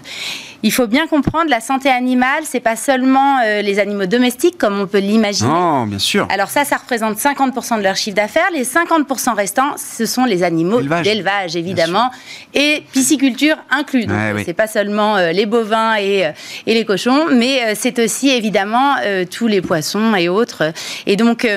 Il 0.64 0.72
faut 0.72 0.88
bien 0.88 1.06
comprendre, 1.08 1.50
la 1.50 1.60
santé 1.62 1.90
animale, 1.90 2.44
c'est 2.44 2.60
pas 2.60 2.76
seulement 2.76 3.40
euh, 3.46 3.62
les 3.62 3.78
animaux 3.80 4.08
domestiques 4.08 4.58
comme 4.58 4.80
on 4.80 4.88
peut 4.88 4.98
l'imaginer. 4.98 5.50
Non, 5.50 5.86
bien 5.86 6.00
sûr. 6.00 6.28
Alors 6.32 6.50
ça, 6.50 6.66
ça 6.66 6.78
représente 6.78 7.18
50% 7.18 7.78
de 7.78 7.84
leur 7.84 7.96
chiffre 7.96 8.16
d'affaires. 8.16 8.48
Les 8.54 8.64
50% 8.66 9.36
restants, 9.36 9.76
ce 9.78 10.06
sont 10.08 10.26
les 10.26 10.42
animaux 10.44 10.80
Élevage. 10.80 11.04
d'élevage, 11.04 11.56
évidemment, 11.56 12.10
et 12.56 12.84
pisciculture 12.92 13.56
inclus. 13.70 14.06
Donc, 14.06 14.18
Ouais, 14.18 14.32
oui. 14.36 14.42
c'est 14.46 14.54
pas 14.54 14.66
seulement 14.68 15.16
euh, 15.18 15.32
les 15.32 15.46
bovins 15.46 15.96
et, 15.98 16.27
euh, 16.28 16.32
et 16.66 16.74
les 16.74 16.86
cochons, 16.86 17.26
mais 17.32 17.62
euh, 17.64 17.74
c'est 17.76 18.00
aussi 18.00 18.30
évidemment 18.30 18.96
euh, 19.04 19.26
tous 19.30 19.48
les 19.48 19.62
poissons 19.62 20.16
et 20.16 20.30
autres. 20.30 20.72
Et 21.06 21.16
donc, 21.16 21.48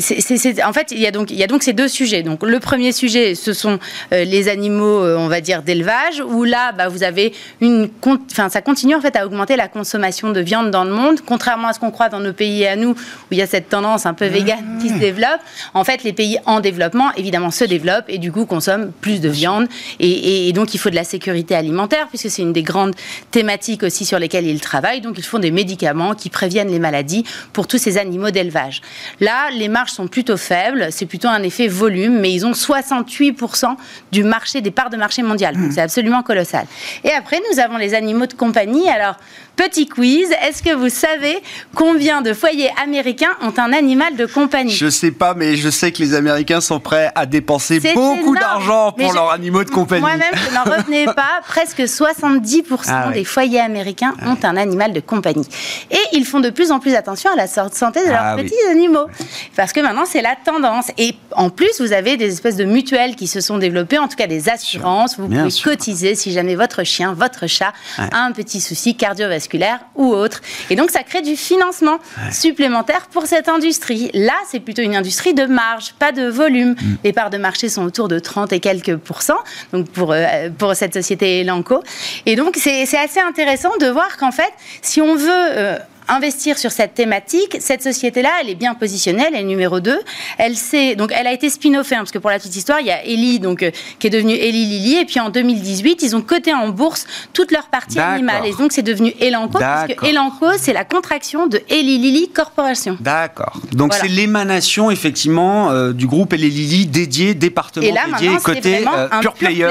c'est- 0.00 0.62
en 0.64 0.72
fait, 0.72 0.88
il 0.90 1.00
y 1.00 1.06
a 1.06 1.10
donc 1.10 1.30
il 1.30 1.36
y 1.36 1.42
a 1.42 1.46
donc 1.46 1.62
ces 1.62 1.72
deux 1.72 1.88
sujets. 1.88 2.22
Donc, 2.22 2.42
le 2.42 2.60
premier 2.60 2.92
sujet, 2.92 3.34
ce 3.34 3.52
sont 3.52 3.78
les 4.10 4.48
animaux, 4.48 5.04
on 5.04 5.28
va 5.28 5.40
dire 5.40 5.62
d'élevage, 5.62 6.22
où 6.26 6.44
là, 6.44 6.72
bah, 6.72 6.88
vous 6.88 7.02
avez 7.02 7.32
une, 7.60 7.88
enfin, 8.30 8.48
ça 8.48 8.60
continue 8.62 8.94
en 8.94 9.00
fait 9.00 9.16
à 9.16 9.26
augmenter 9.26 9.56
la 9.56 9.68
consommation 9.68 10.30
de 10.32 10.40
viande 10.40 10.70
dans 10.70 10.84
le 10.84 10.90
monde, 10.92 11.20
contrairement 11.24 11.68
à 11.68 11.72
ce 11.72 11.80
qu'on 11.80 11.90
croit 11.90 12.08
dans 12.08 12.20
nos 12.20 12.32
pays 12.32 12.62
et 12.62 12.68
à 12.68 12.76
nous, 12.76 12.90
où 12.90 12.94
il 13.32 13.38
y 13.38 13.42
a 13.42 13.46
cette 13.46 13.68
tendance 13.68 14.06
un 14.06 14.14
peu 14.14 14.26
végane 14.26 14.78
qui 14.80 14.88
se 14.88 14.94
développe. 14.94 15.40
En 15.74 15.84
fait, 15.84 16.04
les 16.04 16.12
pays 16.12 16.38
en 16.46 16.60
développement, 16.60 17.12
évidemment, 17.16 17.50
se 17.50 17.64
développent 17.64 18.04
et 18.08 18.18
du 18.18 18.32
coup 18.32 18.46
consomment 18.46 18.92
plus 19.00 19.20
de 19.20 19.28
viande. 19.28 19.66
Et, 20.00 20.08
et- 20.08 20.48
et 20.48 20.52
donc, 20.52 20.74
il 20.74 20.78
faut 20.78 20.90
de 20.90 20.94
la 20.94 21.04
sécurité 21.04 21.54
alimentaire, 21.54 22.06
puisque 22.08 22.30
c'est 22.30 22.42
une 22.42 22.52
des 22.52 22.62
grandes 22.62 22.94
thématiques 23.30 23.77
aussi 23.82 24.04
sur 24.04 24.18
lesquelles 24.18 24.46
ils 24.46 24.60
travaillent. 24.60 25.00
Donc, 25.00 25.18
ils 25.18 25.24
font 25.24 25.38
des 25.38 25.50
médicaments 25.50 26.14
qui 26.14 26.30
préviennent 26.30 26.70
les 26.70 26.78
maladies 26.78 27.24
pour 27.52 27.66
tous 27.66 27.78
ces 27.78 27.98
animaux 27.98 28.30
d'élevage. 28.30 28.80
Là, 29.20 29.50
les 29.50 29.68
marges 29.68 29.90
sont 29.90 30.08
plutôt 30.08 30.36
faibles. 30.36 30.88
C'est 30.90 31.06
plutôt 31.06 31.28
un 31.28 31.42
effet 31.42 31.68
volume, 31.68 32.18
mais 32.20 32.32
ils 32.32 32.46
ont 32.46 32.52
68% 32.52 33.76
du 34.12 34.24
marché, 34.24 34.60
des 34.60 34.70
parts 34.70 34.90
de 34.90 34.96
marché 34.96 35.22
mondial. 35.22 35.56
Donc, 35.56 35.72
c'est 35.72 35.80
absolument 35.80 36.22
colossal. 36.22 36.66
Et 37.04 37.10
après, 37.10 37.40
nous 37.50 37.58
avons 37.58 37.76
les 37.76 37.94
animaux 37.94 38.26
de 38.26 38.34
compagnie. 38.34 38.88
Alors, 38.88 39.16
petit 39.58 39.86
quiz. 39.88 40.30
Est-ce 40.48 40.62
que 40.62 40.72
vous 40.74 40.88
savez 40.88 41.36
combien 41.74 42.22
de 42.22 42.32
foyers 42.32 42.70
américains 42.82 43.32
ont 43.42 43.52
un 43.58 43.72
animal 43.72 44.16
de 44.16 44.24
compagnie? 44.24 44.70
Je 44.72 44.88
sais 44.88 45.10
pas, 45.10 45.34
mais 45.34 45.56
je 45.56 45.68
sais 45.68 45.90
que 45.92 45.98
les 45.98 46.14
Américains 46.14 46.60
sont 46.60 46.78
prêts 46.80 47.10
à 47.16 47.26
dépenser 47.26 47.80
beaucoup 47.94 48.34
d'argent 48.36 48.92
pour 48.92 49.08
je- 49.10 49.14
leurs 49.14 49.32
animaux 49.32 49.64
de 49.64 49.70
compagnie. 49.70 50.00
Moi-même, 50.00 50.32
je 50.34 50.54
n'en 50.54 50.62
revenais 50.76 51.04
pas. 51.16 51.40
Presque 51.46 51.80
70% 51.80 52.62
Ah 52.88 53.08
ouais. 53.08 53.14
des 53.14 53.24
foyers 53.24 53.60
américains 53.60 54.14
ont 54.24 54.36
un 54.44 54.56
animal 54.56 54.92
de 54.92 55.00
compagnie. 55.00 55.46
Et 55.90 55.98
ils 56.12 56.24
font 56.24 56.38
de 56.40 56.50
plus 56.50 56.70
en 56.70 56.78
plus 56.78 56.94
attention 56.94 57.30
à 57.32 57.36
la 57.36 57.48
santé 57.48 58.04
de 58.04 58.10
leurs 58.10 58.20
Ah 58.22 58.36
oui. 58.36 58.44
petits 58.44 58.70
animaux. 58.70 59.08
Parce 59.56 59.72
que 59.72 59.80
maintenant, 59.80 60.04
c'est 60.06 60.22
la 60.22 60.36
tendance. 60.44 60.92
Et 60.98 61.16
en 61.34 61.50
plus, 61.50 61.80
vous 61.80 61.92
avez 61.92 62.16
des 62.16 62.32
espèces 62.32 62.56
de 62.56 62.64
mutuelles 62.64 63.16
qui 63.16 63.26
se 63.26 63.40
sont 63.40 63.58
développées, 63.58 63.98
en 63.98 64.06
tout 64.06 64.16
cas 64.16 64.28
des 64.28 64.48
assurances. 64.48 65.18
Vous 65.18 65.26
Bien 65.26 65.40
pouvez 65.40 65.50
sûr. 65.50 65.70
cotiser 65.72 66.14
si 66.14 66.30
jamais 66.32 66.54
votre 66.54 66.84
chien, 66.84 67.12
votre 67.12 67.48
chat 67.48 67.72
Ouais. 67.98 68.04
a 68.12 68.24
un 68.24 68.30
petit 68.30 68.60
souci 68.60 68.94
cardiovasculaire 68.94 69.47
ou 69.94 70.12
autre. 70.14 70.40
Et 70.70 70.76
donc, 70.76 70.90
ça 70.90 71.02
crée 71.02 71.22
du 71.22 71.36
financement 71.36 71.98
supplémentaire 72.30 73.08
pour 73.12 73.26
cette 73.26 73.48
industrie. 73.48 74.10
Là, 74.14 74.34
c'est 74.48 74.60
plutôt 74.60 74.82
une 74.82 74.96
industrie 74.96 75.34
de 75.34 75.44
marge, 75.44 75.94
pas 75.98 76.12
de 76.12 76.26
volume. 76.28 76.70
Mm. 76.70 76.94
Les 77.04 77.12
parts 77.12 77.30
de 77.30 77.38
marché 77.38 77.68
sont 77.68 77.84
autour 77.84 78.08
de 78.08 78.18
30 78.18 78.52
et 78.52 78.60
quelques 78.60 78.96
pourcents, 78.96 79.38
donc 79.72 79.88
pour, 79.90 80.12
euh, 80.12 80.50
pour 80.56 80.74
cette 80.74 80.94
société 80.94 81.40
Elanco. 81.40 81.82
Et 82.26 82.36
donc, 82.36 82.56
c'est 82.56 82.86
c'est 82.86 82.98
assez 82.98 83.20
intéressant 83.20 83.70
de 83.80 83.86
voir 83.86 84.16
qu'en 84.16 84.32
fait, 84.32 84.52
si 84.82 85.00
on 85.00 85.14
veut... 85.14 85.28
euh, 85.30 85.78
investir 86.08 86.58
sur 86.58 86.70
cette 86.72 86.94
thématique, 86.94 87.56
cette 87.60 87.82
société-là, 87.82 88.30
elle 88.40 88.50
est 88.50 88.54
bien 88.54 88.74
positionnée, 88.74 89.24
elle 89.28 89.34
est 89.36 89.42
numéro 89.42 89.80
2. 89.80 89.98
Elle 90.38 90.56
s'est 90.56 90.96
donc 90.96 91.12
elle 91.14 91.26
a 91.26 91.32
été 91.32 91.50
spin-offée 91.50 91.94
hein, 91.94 91.98
parce 92.00 92.10
que 92.12 92.18
pour 92.18 92.30
la 92.30 92.38
petite 92.38 92.56
histoire, 92.56 92.80
il 92.80 92.86
y 92.86 92.90
a 92.90 93.04
Eli 93.04 93.40
donc 93.40 93.62
euh, 93.62 93.70
qui 93.98 94.06
est 94.06 94.10
devenue 94.10 94.34
Eli 94.34 94.66
Lilly 94.66 94.96
et 94.98 95.04
puis 95.04 95.20
en 95.20 95.30
2018, 95.30 96.02
ils 96.02 96.16
ont 96.16 96.22
coté 96.22 96.52
en 96.54 96.68
bourse 96.68 97.06
toute 97.32 97.50
leur 97.52 97.68
partie 97.68 97.98
animale 97.98 98.46
et 98.46 98.52
donc 98.52 98.72
c'est 98.72 98.82
devenu 98.82 99.14
Elanco 99.20 99.58
parce 99.58 99.92
que. 99.92 100.06
Elanco, 100.06 100.46
c'est 100.58 100.72
la 100.72 100.84
contraction 100.84 101.46
de 101.46 101.60
Eli 101.68 101.98
Lilly 101.98 102.28
Corporation. 102.28 102.96
D'accord. 103.00 103.60
Donc 103.72 103.92
Voilà. 103.92 104.02
c'est 104.04 104.08
l'émanation 104.08 104.90
effectivement 104.90 105.70
euh, 105.70 105.92
du 105.92 106.06
groupe 106.06 106.32
et 106.32 106.36
les 106.36 106.48
Lily 106.50 106.86
dédié, 106.86 107.34
département 107.34 107.86
Et 107.86 107.92
là, 107.92 108.02
dédié, 108.18 108.36
côté 108.42 108.84
euh, 108.86 109.08
pure 109.20 109.34
player. 109.34 109.68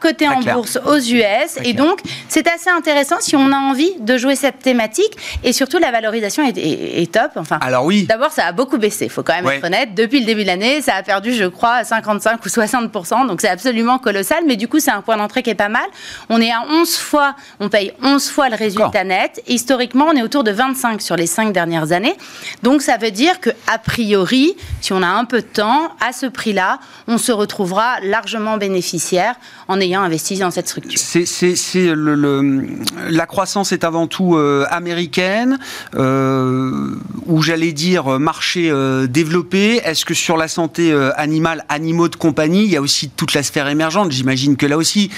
coté 0.00 0.28
en 0.28 0.40
clair. 0.40 0.54
bourse 0.56 0.78
aux 0.86 0.98
US. 0.98 1.58
Et 1.64 1.72
donc, 1.72 2.00
c'est 2.28 2.46
assez 2.48 2.70
intéressant 2.70 3.16
si 3.20 3.36
on 3.36 3.52
a 3.52 3.56
envie 3.56 3.92
de 4.00 4.16
jouer 4.18 4.36
cette 4.36 4.58
thématique. 4.60 5.16
Et 5.42 5.52
surtout, 5.52 5.73
la 5.78 5.90
valorisation 5.90 6.44
est, 6.46 6.56
est- 6.58 7.02
est 7.02 7.12
top. 7.12 7.32
Enfin, 7.36 7.58
Alors 7.60 7.84
oui, 7.84 8.04
D'abord, 8.04 8.32
ça 8.32 8.46
a 8.46 8.52
beaucoup 8.52 8.78
baissé, 8.78 9.06
il 9.06 9.10
faut 9.10 9.22
quand 9.22 9.34
même 9.34 9.44
Ouais. 9.46 9.56
être 9.58 9.64
honnête. 9.64 9.94
Depuis 9.94 10.20
le 10.20 10.26
début 10.26 10.42
de 10.42 10.48
l'année, 10.48 10.80
ça 10.82 10.94
a 10.94 11.02
perdu, 11.02 11.32
je 11.34 11.44
crois, 11.44 11.84
55 11.84 12.44
ou 12.44 12.48
60% 12.48 13.26
donc 13.26 13.40
c'est 13.40 13.48
absolument 13.48 13.98
colossal. 13.98 14.44
Mais 14.46 14.56
du 14.56 14.68
coup, 14.68 14.80
c'est 14.80 14.90
un 14.90 15.00
point 15.00 15.16
d'entrée 15.16 15.42
qui 15.42 15.50
est 15.50 15.54
pas 15.54 15.68
mal. 15.68 15.84
On 16.28 16.40
est 16.40 16.50
à 16.50 16.62
11 16.70 16.96
fois, 16.96 17.34
on 17.60 17.68
paye 17.68 17.92
11 18.02 18.28
fois 18.28 18.48
le 18.48 18.56
résultat 18.56 19.04
net. 19.04 19.42
Historiquement, 19.46 20.06
on 20.12 20.16
est 20.16 20.22
autour 20.22 20.44
de 20.44 20.50
25 20.50 21.00
sur 21.02 21.16
les 21.16 21.26
5 21.26 21.52
dernières 21.52 21.92
années. 21.92 22.14
Donc 22.62 22.82
ça 22.82 22.96
veut 22.96 23.10
dire 23.10 23.40
que, 23.40 23.50
a 23.66 23.78
priori, 23.78 24.56
si 24.80 24.92
on 24.92 25.02
a 25.02 25.06
un 25.08 25.24
peu 25.24 25.38
de 25.40 25.46
temps, 25.46 25.88
à 26.00 26.12
ce 26.12 26.26
prix-là, 26.26 26.78
on 27.06 27.18
se 27.18 27.32
retrouvera 27.32 28.00
largement 28.02 28.56
bénéficiaire 28.56 29.34
en 29.68 29.80
ayant 29.80 30.02
investi 30.02 30.38
dans 30.38 30.50
cette 30.50 30.68
structure. 30.68 30.98
c'est 30.98 31.26
c'est- 31.26 31.56
c'est 31.56 31.94
le, 31.94 32.14
le- 32.14 32.66
la 33.08 33.26
croissance 33.26 33.72
est 33.72 33.84
avant 33.84 34.06
tout 34.06 34.36
euh, 34.36 34.66
américaine, 34.70 35.58
euh, 35.96 36.94
ou 37.26 37.42
j'allais 37.42 37.72
dire 37.72 38.14
euh, 38.14 38.18
marché 38.18 38.70
euh, 38.70 39.06
développé. 39.06 39.80
Est-ce 39.84 40.04
que 40.04 40.14
sur 40.14 40.36
la 40.36 40.48
santé 40.48 40.92
euh, 40.92 41.10
animale, 41.16 41.64
animaux 41.68 42.08
de 42.08 42.16
compagnie, 42.16 42.64
il 42.64 42.70
y 42.70 42.76
a 42.76 42.80
aussi 42.82 43.08
toute 43.10 43.34
la 43.34 43.42
sphère 43.42 43.68
émergente? 43.68 44.12
J'imagine 44.12 44.56
que 44.56 44.66
là 44.66 44.76
aussi, 44.76 45.10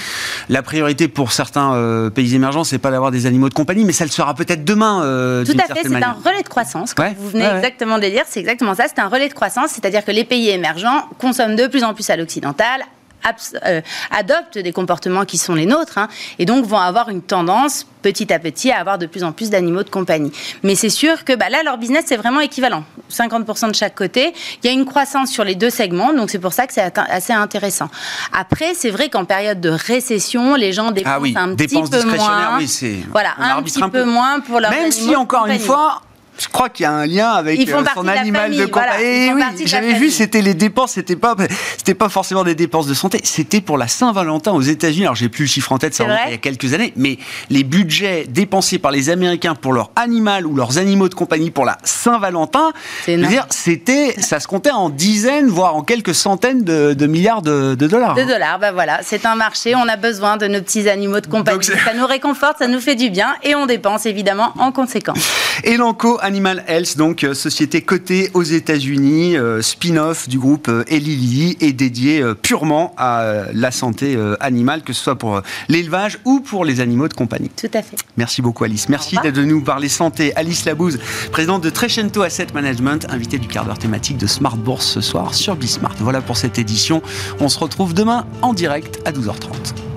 la 0.49 0.61
priorité 0.61 1.07
pour 1.07 1.31
certains 1.31 2.09
pays 2.13 2.35
émergents, 2.35 2.63
c'est 2.63 2.77
pas 2.77 2.91
d'avoir 2.91 3.11
des 3.11 3.25
animaux 3.25 3.49
de 3.49 3.53
compagnie, 3.53 3.85
mais 3.85 3.93
ça 3.93 4.05
le 4.05 4.11
sera 4.11 4.33
peut-être 4.33 4.63
demain. 4.65 5.01
Tout 5.45 5.51
à 5.59 5.73
fait, 5.73 5.81
c'est 5.83 6.03
un 6.03 6.13
relais 6.23 6.43
de 6.43 6.47
croissance. 6.49 6.93
Comme 6.93 7.05
Ouais, 7.05 7.15
vous 7.19 7.29
venez 7.29 7.43
ouais, 7.43 7.49
ouais. 7.51 7.57
exactement 7.57 7.97
de 7.97 8.03
le 8.03 8.11
dire, 8.11 8.23
c'est 8.27 8.39
exactement 8.39 8.75
ça. 8.75 8.85
C'est 8.87 8.99
un 9.01 9.07
relais 9.07 9.29
de 9.29 9.33
croissance, 9.33 9.71
c'est-à-dire 9.71 10.03
que 10.03 10.11
les 10.11 10.23
pays 10.23 10.49
émergents 10.49 11.05
consomment 11.19 11.55
de 11.55 11.67
plus 11.67 11.83
en 11.83 11.93
plus 11.93 12.09
à 12.09 12.15
l'occidental, 12.17 12.81
euh, 13.65 13.81
adoptent 14.11 14.57
des 14.57 14.71
comportements 14.73 15.25
qui 15.25 15.37
sont 15.37 15.55
les 15.55 15.65
nôtres, 15.65 15.97
hein, 15.97 16.07
et 16.39 16.45
donc 16.45 16.65
vont 16.65 16.77
avoir 16.77 17.09
une 17.09 17.21
tendance 17.21 17.85
petit 18.01 18.31
à 18.31 18.39
petit 18.39 18.71
à 18.71 18.79
avoir 18.79 18.97
de 18.97 19.05
plus 19.05 19.23
en 19.23 19.31
plus 19.31 19.49
d'animaux 19.49 19.83
de 19.83 19.89
compagnie. 19.89 20.31
Mais 20.63 20.75
c'est 20.75 20.89
sûr 20.89 21.25
que 21.25 21.33
bah, 21.33 21.49
là, 21.49 21.61
leur 21.63 21.77
business, 21.77 22.05
c'est 22.07 22.15
vraiment 22.17 22.39
équivalent. 22.39 22.83
50% 23.11 23.69
de 23.69 23.75
chaque 23.75 23.95
côté. 23.95 24.33
Il 24.63 24.67
y 24.67 24.69
a 24.69 24.73
une 24.73 24.85
croissance 24.85 25.29
sur 25.29 25.43
les 25.43 25.55
deux 25.55 25.69
segments, 25.69 26.13
donc 26.13 26.29
c'est 26.29 26.39
pour 26.39 26.53
ça 26.53 26.67
que 26.67 26.73
c'est 26.73 26.91
assez 26.97 27.33
intéressant. 27.33 27.89
Après, 28.33 28.73
c'est 28.75 28.89
vrai 28.91 29.09
qu'en 29.09 29.25
période 29.25 29.59
de 29.59 29.69
récession, 29.69 30.55
les 30.55 30.73
gens 30.73 30.91
dépensent 30.91 31.15
Ah 31.15 31.19
oui, 31.19 31.33
un 31.37 31.55
petit 31.55 31.75
peu 31.89 32.03
moins. 32.03 32.57
oui, 32.57 32.67
Voilà, 33.11 33.29
on 33.39 33.43
un 33.43 33.63
petit 33.63 33.83
un 33.83 33.89
peu 33.89 34.03
peu. 34.03 34.09
moins 34.09 34.39
pour 34.39 34.59
leur 34.59 34.71
Même 34.71 34.91
si, 34.91 35.15
encore 35.15 35.47
une 35.47 35.59
fois, 35.59 36.01
je 36.39 36.47
crois 36.47 36.69
qu'il 36.69 36.83
y 36.83 36.85
a 36.85 36.91
un 36.91 37.05
lien 37.05 37.29
avec 37.29 37.59
euh, 37.59 37.83
son 37.93 38.03
de 38.03 38.09
animal 38.09 38.43
famille, 38.43 38.59
de 38.59 38.65
compagnie. 38.65 39.03
Eh 39.03 39.33
oui, 39.33 39.41
j'avais 39.65 39.93
vu, 39.93 40.09
c'était 40.09 40.41
les 40.41 40.53
dépenses, 40.53 40.93
c'était 40.93 41.15
pas, 41.15 41.35
c'était 41.77 41.93
pas 41.93 42.09
forcément 42.09 42.43
des 42.43 42.55
dépenses 42.55 42.87
de 42.87 42.93
santé, 42.93 43.19
c'était 43.23 43.61
pour 43.61 43.77
la 43.77 43.87
Saint-Valentin 43.87 44.51
aux 44.51 44.61
États-Unis. 44.61 45.05
Alors 45.05 45.15
j'ai 45.15 45.29
plus 45.29 45.45
le 45.45 45.49
chiffre 45.49 45.71
en 45.71 45.77
tête, 45.77 45.93
ça 45.93 46.03
remonte 46.03 46.19
il 46.27 46.31
y 46.31 46.35
a 46.35 46.37
quelques 46.37 46.73
années, 46.73 46.93
mais 46.95 47.17
les 47.49 47.63
budgets 47.63 48.25
dépensés 48.27 48.79
par 48.79 48.91
les 48.91 49.09
Américains 49.09 49.55
pour 49.55 49.73
leur 49.73 49.91
animal 49.95 50.45
ou 50.45 50.55
leurs 50.55 50.77
animaux 50.77 51.09
de 51.09 51.15
compagnie 51.15 51.51
pour 51.51 51.65
la 51.65 51.77
Saint-Valentin, 51.83 52.71
c'était, 53.49 54.15
ça 54.19 54.39
se 54.39 54.47
comptait 54.47 54.71
en 54.71 54.89
dizaines, 54.89 55.47
voire 55.47 55.75
en 55.75 55.81
quelques 55.83 56.15
centaines 56.15 56.63
de, 56.63 56.93
de 56.93 57.07
milliards 57.07 57.41
de, 57.41 57.75
de 57.75 57.87
dollars. 57.87 58.15
De 58.15 58.23
dollars, 58.23 58.59
ben 58.59 58.71
voilà, 58.71 58.99
c'est 59.03 59.25
un 59.25 59.35
marché, 59.35 59.75
on 59.75 59.87
a 59.87 59.95
besoin 59.95 60.37
de 60.37 60.47
nos 60.47 60.61
petits 60.61 60.89
animaux 60.89 61.19
de 61.19 61.27
compagnie. 61.27 61.67
Donc 61.67 61.77
ça 61.77 61.93
nous 61.93 62.05
réconforte, 62.05 62.59
ça 62.59 62.67
nous 62.67 62.79
fait 62.79 62.95
du 62.95 63.09
bien 63.09 63.35
et 63.43 63.55
on 63.55 63.65
dépense 63.65 64.05
évidemment 64.05 64.53
en 64.59 64.71
conséquence. 64.71 65.17
Elanco 65.63 66.19
Animal 66.27 66.65
Health, 66.67 66.97
donc 66.97 67.23
euh, 67.23 67.33
société 67.33 67.81
cotée 67.81 68.31
aux 68.33 68.43
États-Unis, 68.43 69.37
euh, 69.37 69.61
spin-off 69.61 70.27
du 70.27 70.37
groupe 70.37 70.67
euh, 70.67 70.83
Eli 70.89 71.15
Lilly, 71.15 71.57
et 71.61 71.71
dédié 71.71 72.21
euh, 72.21 72.33
purement 72.33 72.93
à 72.97 73.45
la 73.53 73.71
santé 73.71 74.13
euh, 74.17 74.35
animale, 74.41 74.83
que 74.83 74.91
ce 74.91 75.01
soit 75.01 75.17
pour 75.17 75.41
l'élevage 75.69 76.19
ou 76.25 76.41
pour 76.41 76.65
les 76.65 76.81
animaux 76.81 77.07
de 77.07 77.13
compagnie. 77.13 77.49
Tout 77.55 77.69
à 77.73 77.81
fait. 77.81 77.95
Merci 78.17 78.41
beaucoup 78.41 78.65
Alice. 78.65 78.89
Merci 78.89 79.15
d'être 79.23 79.37
venue 79.37 79.53
nous 79.53 79.63
parler 79.63 79.87
santé. 79.87 80.35
Alice 80.35 80.65
Labouze, 80.65 80.99
présidente 81.31 81.63
de 81.63 81.69
Trecento 81.69 82.21
Asset 82.23 82.47
Management, 82.53 83.07
invitée 83.09 83.37
du 83.37 83.47
quart 83.47 83.63
d'heure 83.63 83.79
thématique 83.79 84.17
de 84.17 84.27
Smart 84.27 84.57
Bourse 84.57 84.85
ce 84.85 84.99
soir 84.99 85.33
sur 85.33 85.55
Bismart. 85.55 85.95
Voilà 86.01 86.19
pour 86.19 86.35
cette 86.35 86.59
édition. 86.59 87.01
On 87.39 87.47
se 87.47 87.57
retrouve 87.57 87.93
demain 87.93 88.25
en 88.41 88.53
direct 88.53 88.99
à 89.05 89.13
12h30. 89.13 89.96